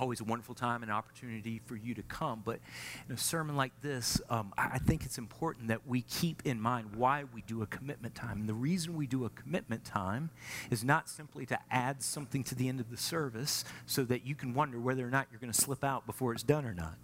always 0.00 0.20
a 0.20 0.24
wonderful 0.24 0.54
time 0.54 0.82
and 0.82 0.92
opportunity 0.92 1.60
for 1.64 1.76
you 1.76 1.94
to 1.94 2.02
come. 2.02 2.42
But 2.44 2.60
in 3.08 3.14
a 3.14 3.18
sermon 3.18 3.56
like 3.56 3.72
this, 3.82 4.20
um, 4.30 4.52
I, 4.56 4.72
I 4.74 4.78
think 4.78 5.04
it's 5.04 5.18
important 5.18 5.68
that 5.68 5.86
we 5.86 6.02
keep 6.02 6.42
in 6.44 6.60
mind 6.60 6.96
why 6.96 7.24
we 7.34 7.42
do 7.42 7.62
a 7.62 7.66
commitment 7.66 8.14
time. 8.14 8.40
And 8.40 8.48
the 8.48 8.54
reason 8.54 8.96
we 8.96 9.06
do 9.06 9.24
a 9.24 9.30
commitment 9.30 9.84
time 9.84 10.30
is 10.70 10.84
not 10.84 11.08
simply 11.08 11.46
to 11.46 11.58
add 11.70 12.02
something 12.02 12.44
to 12.44 12.54
the 12.54 12.68
end 12.68 12.80
of 12.80 12.90
the 12.90 12.96
service 12.96 13.64
so 13.86 14.04
that 14.04 14.26
you 14.26 14.34
can 14.34 14.54
wonder 14.54 14.78
whether 14.78 15.06
or 15.06 15.10
not 15.10 15.28
you're 15.30 15.40
going 15.40 15.52
to 15.52 15.60
slip 15.60 15.84
out 15.84 16.06
before 16.06 16.32
it's 16.32 16.42
done 16.42 16.64
or 16.64 16.74
not. 16.74 16.94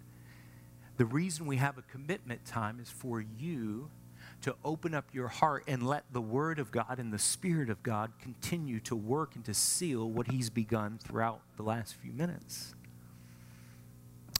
The 0.97 1.05
reason 1.05 1.47
we 1.47 1.57
have 1.57 1.77
a 1.77 1.81
commitment 1.83 2.45
time 2.45 2.79
is 2.79 2.89
for 2.89 3.19
you 3.19 3.89
to 4.43 4.55
open 4.63 4.93
up 4.93 5.05
your 5.13 5.29
heart 5.29 5.63
and 5.67 5.87
let 5.87 6.03
the 6.11 6.21
Word 6.21 6.59
of 6.59 6.71
God 6.71 6.99
and 6.99 7.13
the 7.13 7.19
Spirit 7.19 7.69
of 7.69 7.81
God 7.81 8.11
continue 8.21 8.79
to 8.81 8.95
work 8.95 9.35
and 9.35 9.45
to 9.45 9.53
seal 9.53 10.09
what 10.09 10.27
He's 10.27 10.49
begun 10.49 10.99
throughout 11.01 11.41
the 11.55 11.63
last 11.63 11.95
few 11.95 12.11
minutes. 12.11 12.75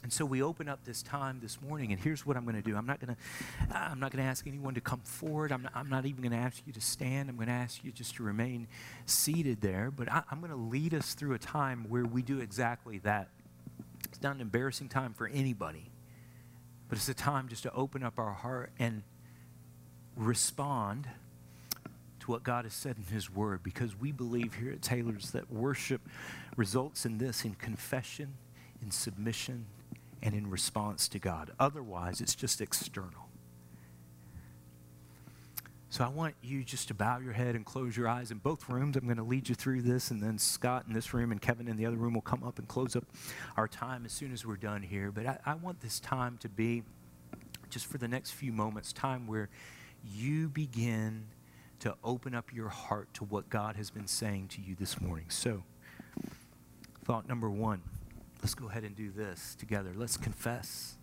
And 0.03 0.11
so 0.11 0.25
we 0.25 0.43
open 0.43 0.67
up 0.67 0.83
this 0.83 1.01
time 1.01 1.39
this 1.41 1.61
morning, 1.61 1.93
and 1.93 1.99
here's 1.99 2.25
what 2.25 2.35
I'm 2.35 2.43
going 2.43 2.61
to 2.61 2.61
do. 2.61 2.75
I'm 2.75 2.85
not 2.85 2.99
going 2.99 3.15
to, 3.15 3.77
I'm 3.77 4.01
not 4.01 4.11
going 4.11 4.21
to 4.21 4.29
ask 4.29 4.45
anyone 4.45 4.73
to 4.73 4.81
come 4.81 4.99
forward. 4.99 5.53
I'm 5.53 5.63
not, 5.63 5.71
I'm 5.73 5.89
not 5.89 6.05
even 6.05 6.21
going 6.21 6.37
to 6.37 6.45
ask 6.45 6.61
you 6.67 6.73
to 6.73 6.81
stand. 6.81 7.29
I'm 7.29 7.37
going 7.37 7.47
to 7.47 7.53
ask 7.53 7.83
you 7.85 7.91
just 7.91 8.15
to 8.15 8.23
remain 8.23 8.67
seated 9.05 9.61
there. 9.61 9.91
But 9.95 10.11
I, 10.11 10.23
I'm 10.29 10.39
going 10.39 10.51
to 10.51 10.57
lead 10.57 10.93
us 10.93 11.13
through 11.13 11.35
a 11.35 11.39
time 11.39 11.85
where 11.87 12.03
we 12.03 12.21
do 12.21 12.39
exactly 12.39 12.97
that. 12.99 13.29
It's 14.03 14.21
not 14.21 14.35
an 14.35 14.41
embarrassing 14.41 14.89
time 14.89 15.13
for 15.13 15.27
anybody, 15.27 15.89
but 16.89 16.97
it's 16.97 17.07
a 17.07 17.13
time 17.13 17.47
just 17.47 17.63
to 17.63 17.73
open 17.73 18.03
up 18.03 18.19
our 18.19 18.33
heart 18.33 18.71
and 18.77 19.03
respond 20.17 21.07
to 22.19 22.31
what 22.31 22.43
God 22.43 22.65
has 22.65 22.73
said 22.73 22.97
in 22.97 23.13
His 23.13 23.33
Word 23.33 23.63
because 23.63 23.97
we 23.97 24.11
believe 24.11 24.55
here 24.55 24.71
at 24.71 24.81
Taylor's 24.81 25.31
that 25.31 25.49
worship 25.49 26.01
results 26.57 27.05
in 27.05 27.17
this 27.17 27.45
in 27.45 27.55
confession, 27.55 28.33
in 28.81 28.91
submission, 28.91 29.65
and 30.23 30.33
in 30.33 30.49
response 30.49 31.07
to 31.09 31.19
God. 31.19 31.51
Otherwise, 31.59 32.21
it's 32.21 32.33
just 32.33 32.61
external. 32.61 33.29
So 35.89 36.03
I 36.03 36.07
want 36.07 36.33
you 36.41 36.63
just 36.63 36.87
to 36.87 36.95
bow 36.95 37.19
your 37.19 37.33
head 37.33 37.55
and 37.55 37.63
close 37.63 37.95
your 37.95 38.07
eyes 38.07 38.31
in 38.31 38.39
both 38.39 38.67
rooms. 38.67 38.95
I'm 38.95 39.03
going 39.03 39.17
to 39.17 39.23
lead 39.23 39.47
you 39.47 39.53
through 39.53 39.83
this, 39.83 40.09
and 40.09 40.23
then 40.23 40.39
Scott 40.39 40.85
in 40.87 40.93
this 40.93 41.13
room 41.13 41.31
and 41.31 41.39
Kevin 41.39 41.67
in 41.67 41.77
the 41.77 41.85
other 41.85 41.97
room 41.97 42.15
will 42.15 42.21
come 42.21 42.43
up 42.43 42.57
and 42.57 42.67
close 42.67 42.95
up 42.95 43.03
our 43.57 43.67
time 43.67 44.05
as 44.05 44.11
soon 44.11 44.31
as 44.33 44.43
we're 44.43 44.55
done 44.55 44.81
here. 44.81 45.11
But 45.11 45.27
I, 45.27 45.37
I 45.45 45.53
want 45.55 45.81
this 45.81 45.99
time 45.99 46.37
to 46.39 46.49
be 46.49 46.81
just 47.69 47.85
for 47.85 47.99
the 47.99 48.07
next 48.07 48.31
few 48.31 48.51
moments, 48.51 48.93
time 48.93 49.27
where 49.27 49.49
you 50.03 50.49
begin 50.49 51.25
to 51.81 51.95
open 52.03 52.33
up 52.33 52.51
your 52.53 52.69
heart 52.69 53.13
to 53.15 53.25
what 53.25 53.49
God 53.49 53.75
has 53.75 53.91
been 53.91 54.07
saying 54.07 54.47
to 54.49 54.61
you 54.61 54.75
this 54.79 54.99
morning. 55.01 55.25
So, 55.29 55.63
thought 57.03 57.27
number 57.27 57.49
one 57.49 57.81
let's 58.43 58.55
go 58.55 58.67
ahead 58.67 58.83
and 58.83 58.93
do 58.93 59.09
this 59.09 59.55
together. 59.57 59.93
Let's 59.95 60.17
confess. 60.17 60.95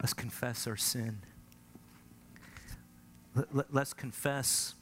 Let's 0.00 0.12
confess 0.12 0.68
our 0.68 0.76
sin. 0.76 1.18
Let, 3.34 3.52
let, 3.52 3.74
let's 3.74 3.92
confess 3.92 4.76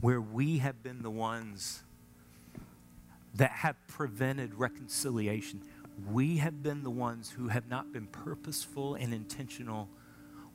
where 0.00 0.20
we 0.20 0.58
have 0.58 0.80
been 0.84 1.02
the 1.02 1.10
ones 1.10 1.82
that 3.34 3.50
have 3.50 3.74
prevented 3.88 4.54
reconciliation. 4.54 5.60
We 6.08 6.36
have 6.36 6.62
been 6.62 6.84
the 6.84 6.90
ones 6.90 7.30
who 7.30 7.48
have 7.48 7.68
not 7.68 7.92
been 7.92 8.06
purposeful 8.06 8.94
and 8.94 9.12
intentional 9.12 9.88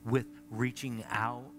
with 0.02 0.24
reaching 0.50 1.04
out 1.10 1.50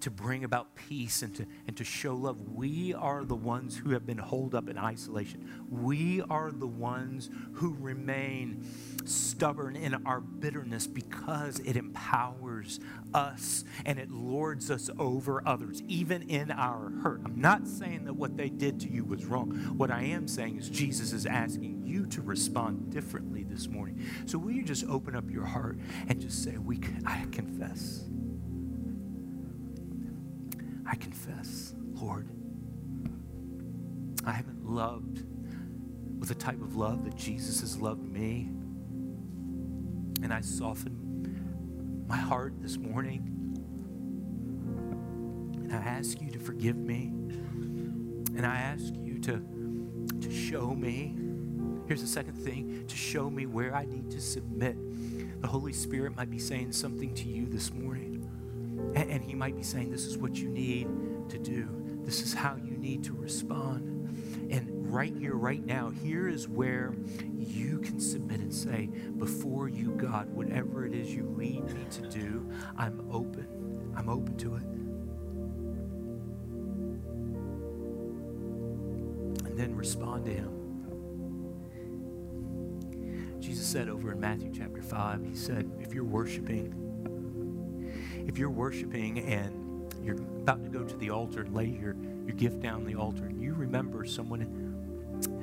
to 0.00 0.10
bring 0.10 0.44
about 0.44 0.74
peace 0.74 1.22
and 1.22 1.34
to, 1.36 1.46
and 1.66 1.76
to 1.76 1.84
show 1.84 2.14
love. 2.14 2.40
We 2.48 2.94
are 2.94 3.24
the 3.24 3.36
ones 3.36 3.76
who 3.76 3.90
have 3.90 4.06
been 4.06 4.18
holed 4.18 4.54
up 4.54 4.68
in 4.68 4.78
isolation. 4.78 5.66
We 5.70 6.22
are 6.22 6.50
the 6.50 6.66
ones 6.66 7.30
who 7.54 7.76
remain 7.78 8.66
stubborn 9.04 9.76
in 9.76 9.94
our 10.06 10.20
bitterness 10.20 10.86
because 10.86 11.58
it 11.60 11.76
empowers 11.76 12.80
us 13.14 13.64
and 13.84 13.98
it 13.98 14.10
lords 14.10 14.70
us 14.70 14.90
over 14.98 15.46
others, 15.46 15.82
even 15.88 16.22
in 16.22 16.50
our 16.50 16.90
hurt. 17.02 17.20
I'm 17.24 17.40
not 17.40 17.66
saying 17.66 18.04
that 18.04 18.14
what 18.14 18.36
they 18.36 18.48
did 18.48 18.80
to 18.80 18.90
you 18.90 19.04
was 19.04 19.24
wrong. 19.24 19.50
What 19.76 19.90
I 19.90 20.02
am 20.02 20.28
saying 20.28 20.58
is 20.58 20.68
Jesus 20.68 21.12
is 21.12 21.26
asking 21.26 21.82
you 21.84 22.06
to 22.06 22.22
respond 22.22 22.90
differently 22.90 23.44
this 23.44 23.68
morning. 23.68 24.04
So 24.26 24.38
will 24.38 24.52
you 24.52 24.62
just 24.62 24.84
open 24.88 25.14
up 25.16 25.30
your 25.30 25.44
heart 25.44 25.78
and 26.08 26.20
just 26.20 26.42
say, 26.42 26.58
"We, 26.58 26.80
I 27.04 27.26
confess." 27.30 28.04
I 30.88 30.94
confess, 30.94 31.74
Lord, 31.94 32.28
I 34.24 34.32
haven't 34.32 34.64
loved 34.64 35.24
with 36.18 36.28
the 36.28 36.34
type 36.34 36.60
of 36.62 36.76
love 36.76 37.04
that 37.04 37.16
Jesus 37.16 37.60
has 37.60 37.78
loved 37.78 38.02
me. 38.02 38.50
And 40.22 40.32
I 40.32 40.40
soften 40.40 42.04
my 42.08 42.16
heart 42.16 42.54
this 42.60 42.76
morning. 42.76 43.32
And 45.64 45.72
I 45.72 45.78
ask 45.78 46.20
you 46.20 46.30
to 46.30 46.38
forgive 46.38 46.76
me. 46.76 47.12
And 48.36 48.46
I 48.46 48.56
ask 48.56 48.94
you 48.94 49.18
to, 49.20 49.42
to 50.20 50.32
show 50.32 50.74
me. 50.74 51.16
Here's 51.86 52.00
the 52.00 52.06
second 52.06 52.34
thing 52.34 52.86
to 52.86 52.96
show 52.96 53.30
me 53.30 53.46
where 53.46 53.74
I 53.74 53.84
need 53.84 54.10
to 54.10 54.20
submit. 54.20 54.76
The 55.40 55.48
Holy 55.48 55.72
Spirit 55.72 56.16
might 56.16 56.30
be 56.30 56.38
saying 56.38 56.72
something 56.72 57.14
to 57.14 57.28
you 57.28 57.46
this 57.46 57.72
morning. 57.72 58.15
And, 58.94 59.10
and 59.10 59.24
He 59.24 59.34
might 59.34 59.56
be 59.56 59.62
saying, 59.62 59.90
This 59.90 60.06
is 60.06 60.18
what 60.18 60.36
you 60.36 60.48
need 60.48 60.88
to 61.28 61.38
do, 61.38 61.68
this 62.04 62.22
is 62.22 62.32
how 62.32 62.56
you 62.56 62.76
need 62.76 63.04
to 63.04 63.12
respond. 63.12 63.92
And 64.50 64.92
right 64.92 65.12
here, 65.12 65.34
right 65.34 65.64
now, 65.64 65.90
here 65.90 66.28
is 66.28 66.48
where 66.48 66.94
you 67.36 67.80
can 67.80 67.98
submit 67.98 68.40
and 68.40 68.54
say, 68.54 68.86
Before 69.18 69.68
you, 69.68 69.90
God, 69.92 70.30
whatever 70.30 70.86
it 70.86 70.94
is 70.94 71.12
you 71.12 71.24
lead 71.36 71.64
me 71.64 71.84
to 71.90 72.02
do, 72.08 72.48
I'm 72.76 73.08
open. 73.10 73.92
I'm 73.96 74.08
open 74.08 74.36
to 74.38 74.56
it. 74.56 74.62
And 79.46 79.58
then 79.58 79.74
respond 79.74 80.26
to 80.26 80.32
Him. 80.32 80.52
Jesus 83.40 83.66
said 83.66 83.88
over 83.88 84.12
in 84.12 84.20
Matthew 84.20 84.50
chapter 84.54 84.82
5, 84.82 85.24
He 85.24 85.34
said, 85.34 85.70
If 85.80 85.94
you're 85.94 86.04
worshiping, 86.04 86.85
if 88.26 88.38
you're 88.38 88.50
worshiping 88.50 89.20
and 89.20 89.94
you're 90.04 90.16
about 90.16 90.62
to 90.64 90.70
go 90.70 90.84
to 90.84 90.96
the 90.96 91.10
altar 91.10 91.42
and 91.42 91.54
lay 91.54 91.66
your, 91.66 91.96
your 92.26 92.36
gift 92.36 92.60
down 92.60 92.84
the 92.84 92.94
altar, 92.94 93.24
and 93.24 93.40
you 93.40 93.54
remember 93.54 94.04
someone 94.04 94.40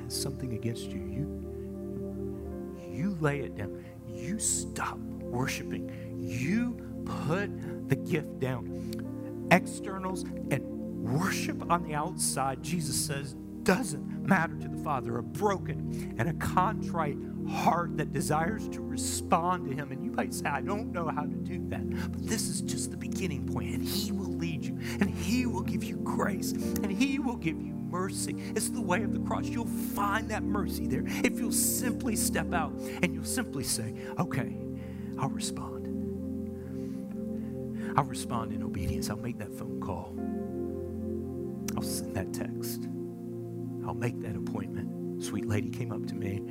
has 0.02 0.22
something 0.22 0.54
against 0.54 0.90
you, 0.90 1.00
you, 1.00 2.86
you 2.90 3.16
lay 3.20 3.40
it 3.40 3.56
down. 3.56 3.84
You 4.06 4.38
stop 4.38 4.98
worshiping. 4.98 5.90
You 6.20 6.76
put 7.04 7.88
the 7.88 7.96
gift 7.96 8.38
down. 8.38 9.46
Externals 9.50 10.22
and 10.50 10.62
worship 11.02 11.70
on 11.70 11.82
the 11.82 11.94
outside, 11.94 12.62
Jesus 12.62 12.96
says, 12.96 13.34
doesn't 13.64 14.26
matter 14.26 14.54
to 14.56 14.68
the 14.68 14.82
Father. 14.84 15.18
A 15.18 15.22
broken 15.22 16.14
and 16.18 16.28
a 16.28 16.34
contrite 16.34 17.16
heart 17.48 17.96
that 17.96 18.12
desires 18.12 18.68
to 18.68 18.80
respond 18.80 19.68
to 19.68 19.74
Him. 19.74 19.92
And 19.92 20.04
you 20.04 20.10
might 20.10 20.32
say, 20.34 20.46
I 20.46 20.60
don't 20.60 20.92
know 20.92 21.08
how 21.08 21.22
to 21.22 21.36
do 21.36 21.64
that. 21.68 22.12
But 22.12 22.26
this 22.26 22.48
is 22.48 22.60
just 22.60 22.90
the 22.90 22.96
beginning 22.96 23.46
point, 23.46 23.74
and 23.74 23.84
He 23.84 24.12
will 24.12 24.32
lead 24.32 24.64
you, 24.64 24.78
and 25.00 25.10
He 25.10 25.46
will 25.46 25.62
give 25.62 25.84
you 25.84 25.96
grace, 25.96 26.52
and 26.52 26.90
He 26.90 27.18
will 27.18 27.36
give 27.36 27.60
you 27.60 27.74
mercy. 27.94 28.34
It's 28.56 28.70
the 28.70 28.80
way 28.80 29.04
of 29.04 29.12
the 29.12 29.20
cross. 29.20 29.46
You'll 29.46 29.66
find 29.66 30.28
that 30.30 30.42
mercy 30.42 30.88
there 30.88 31.04
if 31.22 31.38
you'll 31.38 31.52
simply 31.52 32.16
step 32.16 32.52
out 32.52 32.72
and 33.02 33.14
you'll 33.14 33.22
simply 33.24 33.62
say, 33.62 33.94
Okay, 34.18 34.56
I'll 35.16 35.28
respond. 35.28 35.74
I'll 37.96 38.04
respond 38.04 38.52
in 38.52 38.64
obedience. 38.64 39.10
I'll 39.10 39.16
make 39.16 39.38
that 39.38 39.52
phone 39.52 39.80
call. 39.80 40.12
I'll 41.76 41.82
send 41.82 42.16
that 42.16 42.32
text. 42.32 42.88
I'll 43.86 43.94
make 43.94 44.20
that 44.22 44.34
appointment. 44.34 45.22
Sweet 45.22 45.46
lady 45.46 45.70
came 45.70 45.92
up 45.92 46.04
to 46.06 46.16
me 46.16 46.42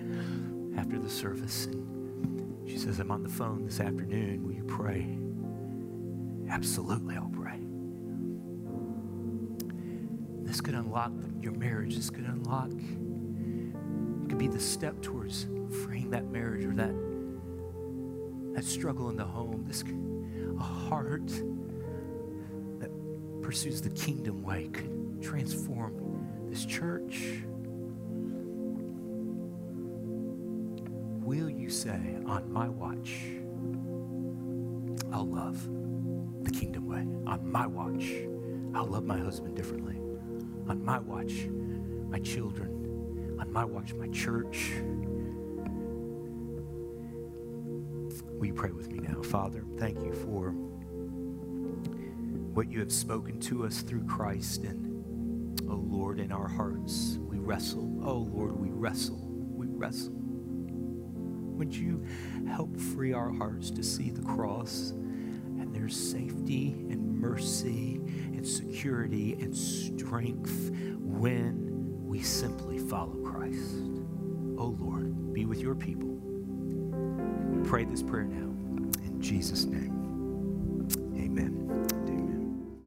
after 0.78 1.00
the 1.00 1.10
service 1.10 1.66
and 1.66 2.70
she 2.70 2.78
says, 2.78 3.00
I'm 3.00 3.12
on 3.12 3.24
the 3.24 3.30
phone 3.30 3.66
this 3.66 3.80
afternoon. 3.80 4.44
Will 4.44 4.54
you 4.54 4.64
pray? 4.64 5.18
Absolutely, 6.50 7.16
I'll 7.16 7.30
pray. 7.30 7.60
This 10.44 10.62
could 10.62 10.76
unlock 10.76 11.12
your 11.42 11.54
marriage. 11.54 11.96
This 11.96 12.10
could 12.10 12.26
unlock 12.26 12.72
it 12.72 14.30
could 14.30 14.38
be 14.38 14.48
the 14.48 14.60
step 14.60 15.02
towards 15.02 15.48
freeing 15.84 16.10
that 16.12 16.30
marriage 16.30 16.64
or 16.66 16.74
that, 16.76 16.96
that 18.56 18.64
struggle 18.64 19.10
in 19.10 19.18
the 19.18 19.26
home. 19.26 19.66
This 19.68 19.84
a 19.84 20.64
heart 20.64 21.28
that 22.80 22.90
pursues 23.42 23.82
the 23.82 23.90
kingdom 23.90 24.44
way 24.44 24.70
could 24.70 25.22
transform 25.22 26.48
this 26.50 26.66
church. 26.66 27.44
Will 31.34 31.50
you 31.50 31.72
say, 31.72 32.00
on 32.28 32.54
my 32.54 32.70
watch, 32.70 33.24
I'll 35.12 35.26
love 35.26 35.68
the 36.44 36.52
kingdom 36.52 36.86
way? 36.86 37.08
On 37.26 37.52
my 37.52 37.66
watch, 37.66 38.06
I'll 38.76 38.86
love 38.86 39.04
my 39.04 39.18
husband 39.18 39.56
differently. 39.56 39.96
On 40.70 40.86
my 40.86 41.00
watch, 41.00 41.48
my 42.08 42.20
children. 42.20 43.36
On 43.40 43.52
my 43.52 43.66
watch, 43.66 43.96
my 43.96 44.10
church. 44.10 44.74
Will 48.38 48.46
you 48.46 48.54
pray 48.54 48.70
with 48.70 48.92
me 48.92 49.00
now? 49.00 49.24
Father, 49.24 49.66
thank 49.80 50.04
you 50.04 50.14
for 50.14 50.52
what 52.54 52.70
you 52.70 52.80
have 52.80 52.92
spoken 52.92 53.40
to 53.40 53.66
us 53.66 53.82
through 53.82 54.06
Christ. 54.06 54.66
And, 54.66 55.60
oh 55.68 55.84
Lord, 55.84 56.20
in 56.20 56.32
our 56.32 56.48
hearts, 56.48 57.18
we 57.22 57.40
wrestle. 57.40 58.02
Oh 58.06 58.20
Lord, 58.20 58.56
we 58.56 58.70
wrestle. 58.70 59.18
We 59.26 59.66
wrestle. 59.66 60.23
Would 61.64 61.74
you 61.74 62.06
help 62.46 62.78
free 62.78 63.14
our 63.14 63.32
hearts 63.32 63.72
to 63.72 63.84
see 63.84 64.10
the 64.10 64.22
cross 64.22 64.90
and 64.92 65.74
there's 65.74 65.96
safety 65.96 66.76
and 66.90 67.18
mercy 67.18 68.02
and 68.34 68.46
security 68.46 69.38
and 69.40 69.56
strength 69.56 70.72
when 71.00 72.06
we 72.06 72.22
simply 72.22 72.80
follow 72.80 73.16
Christ? 73.24 73.78
Oh 74.58 74.76
Lord, 74.78 75.32
be 75.32 75.46
with 75.46 75.62
your 75.62 75.74
people. 75.74 76.10
We 76.10 77.66
pray 77.66 77.86
this 77.86 78.04
prayer 78.04 78.26
now 78.26 78.52
in 79.06 79.22
Jesus' 79.22 79.64
name. 79.64 80.03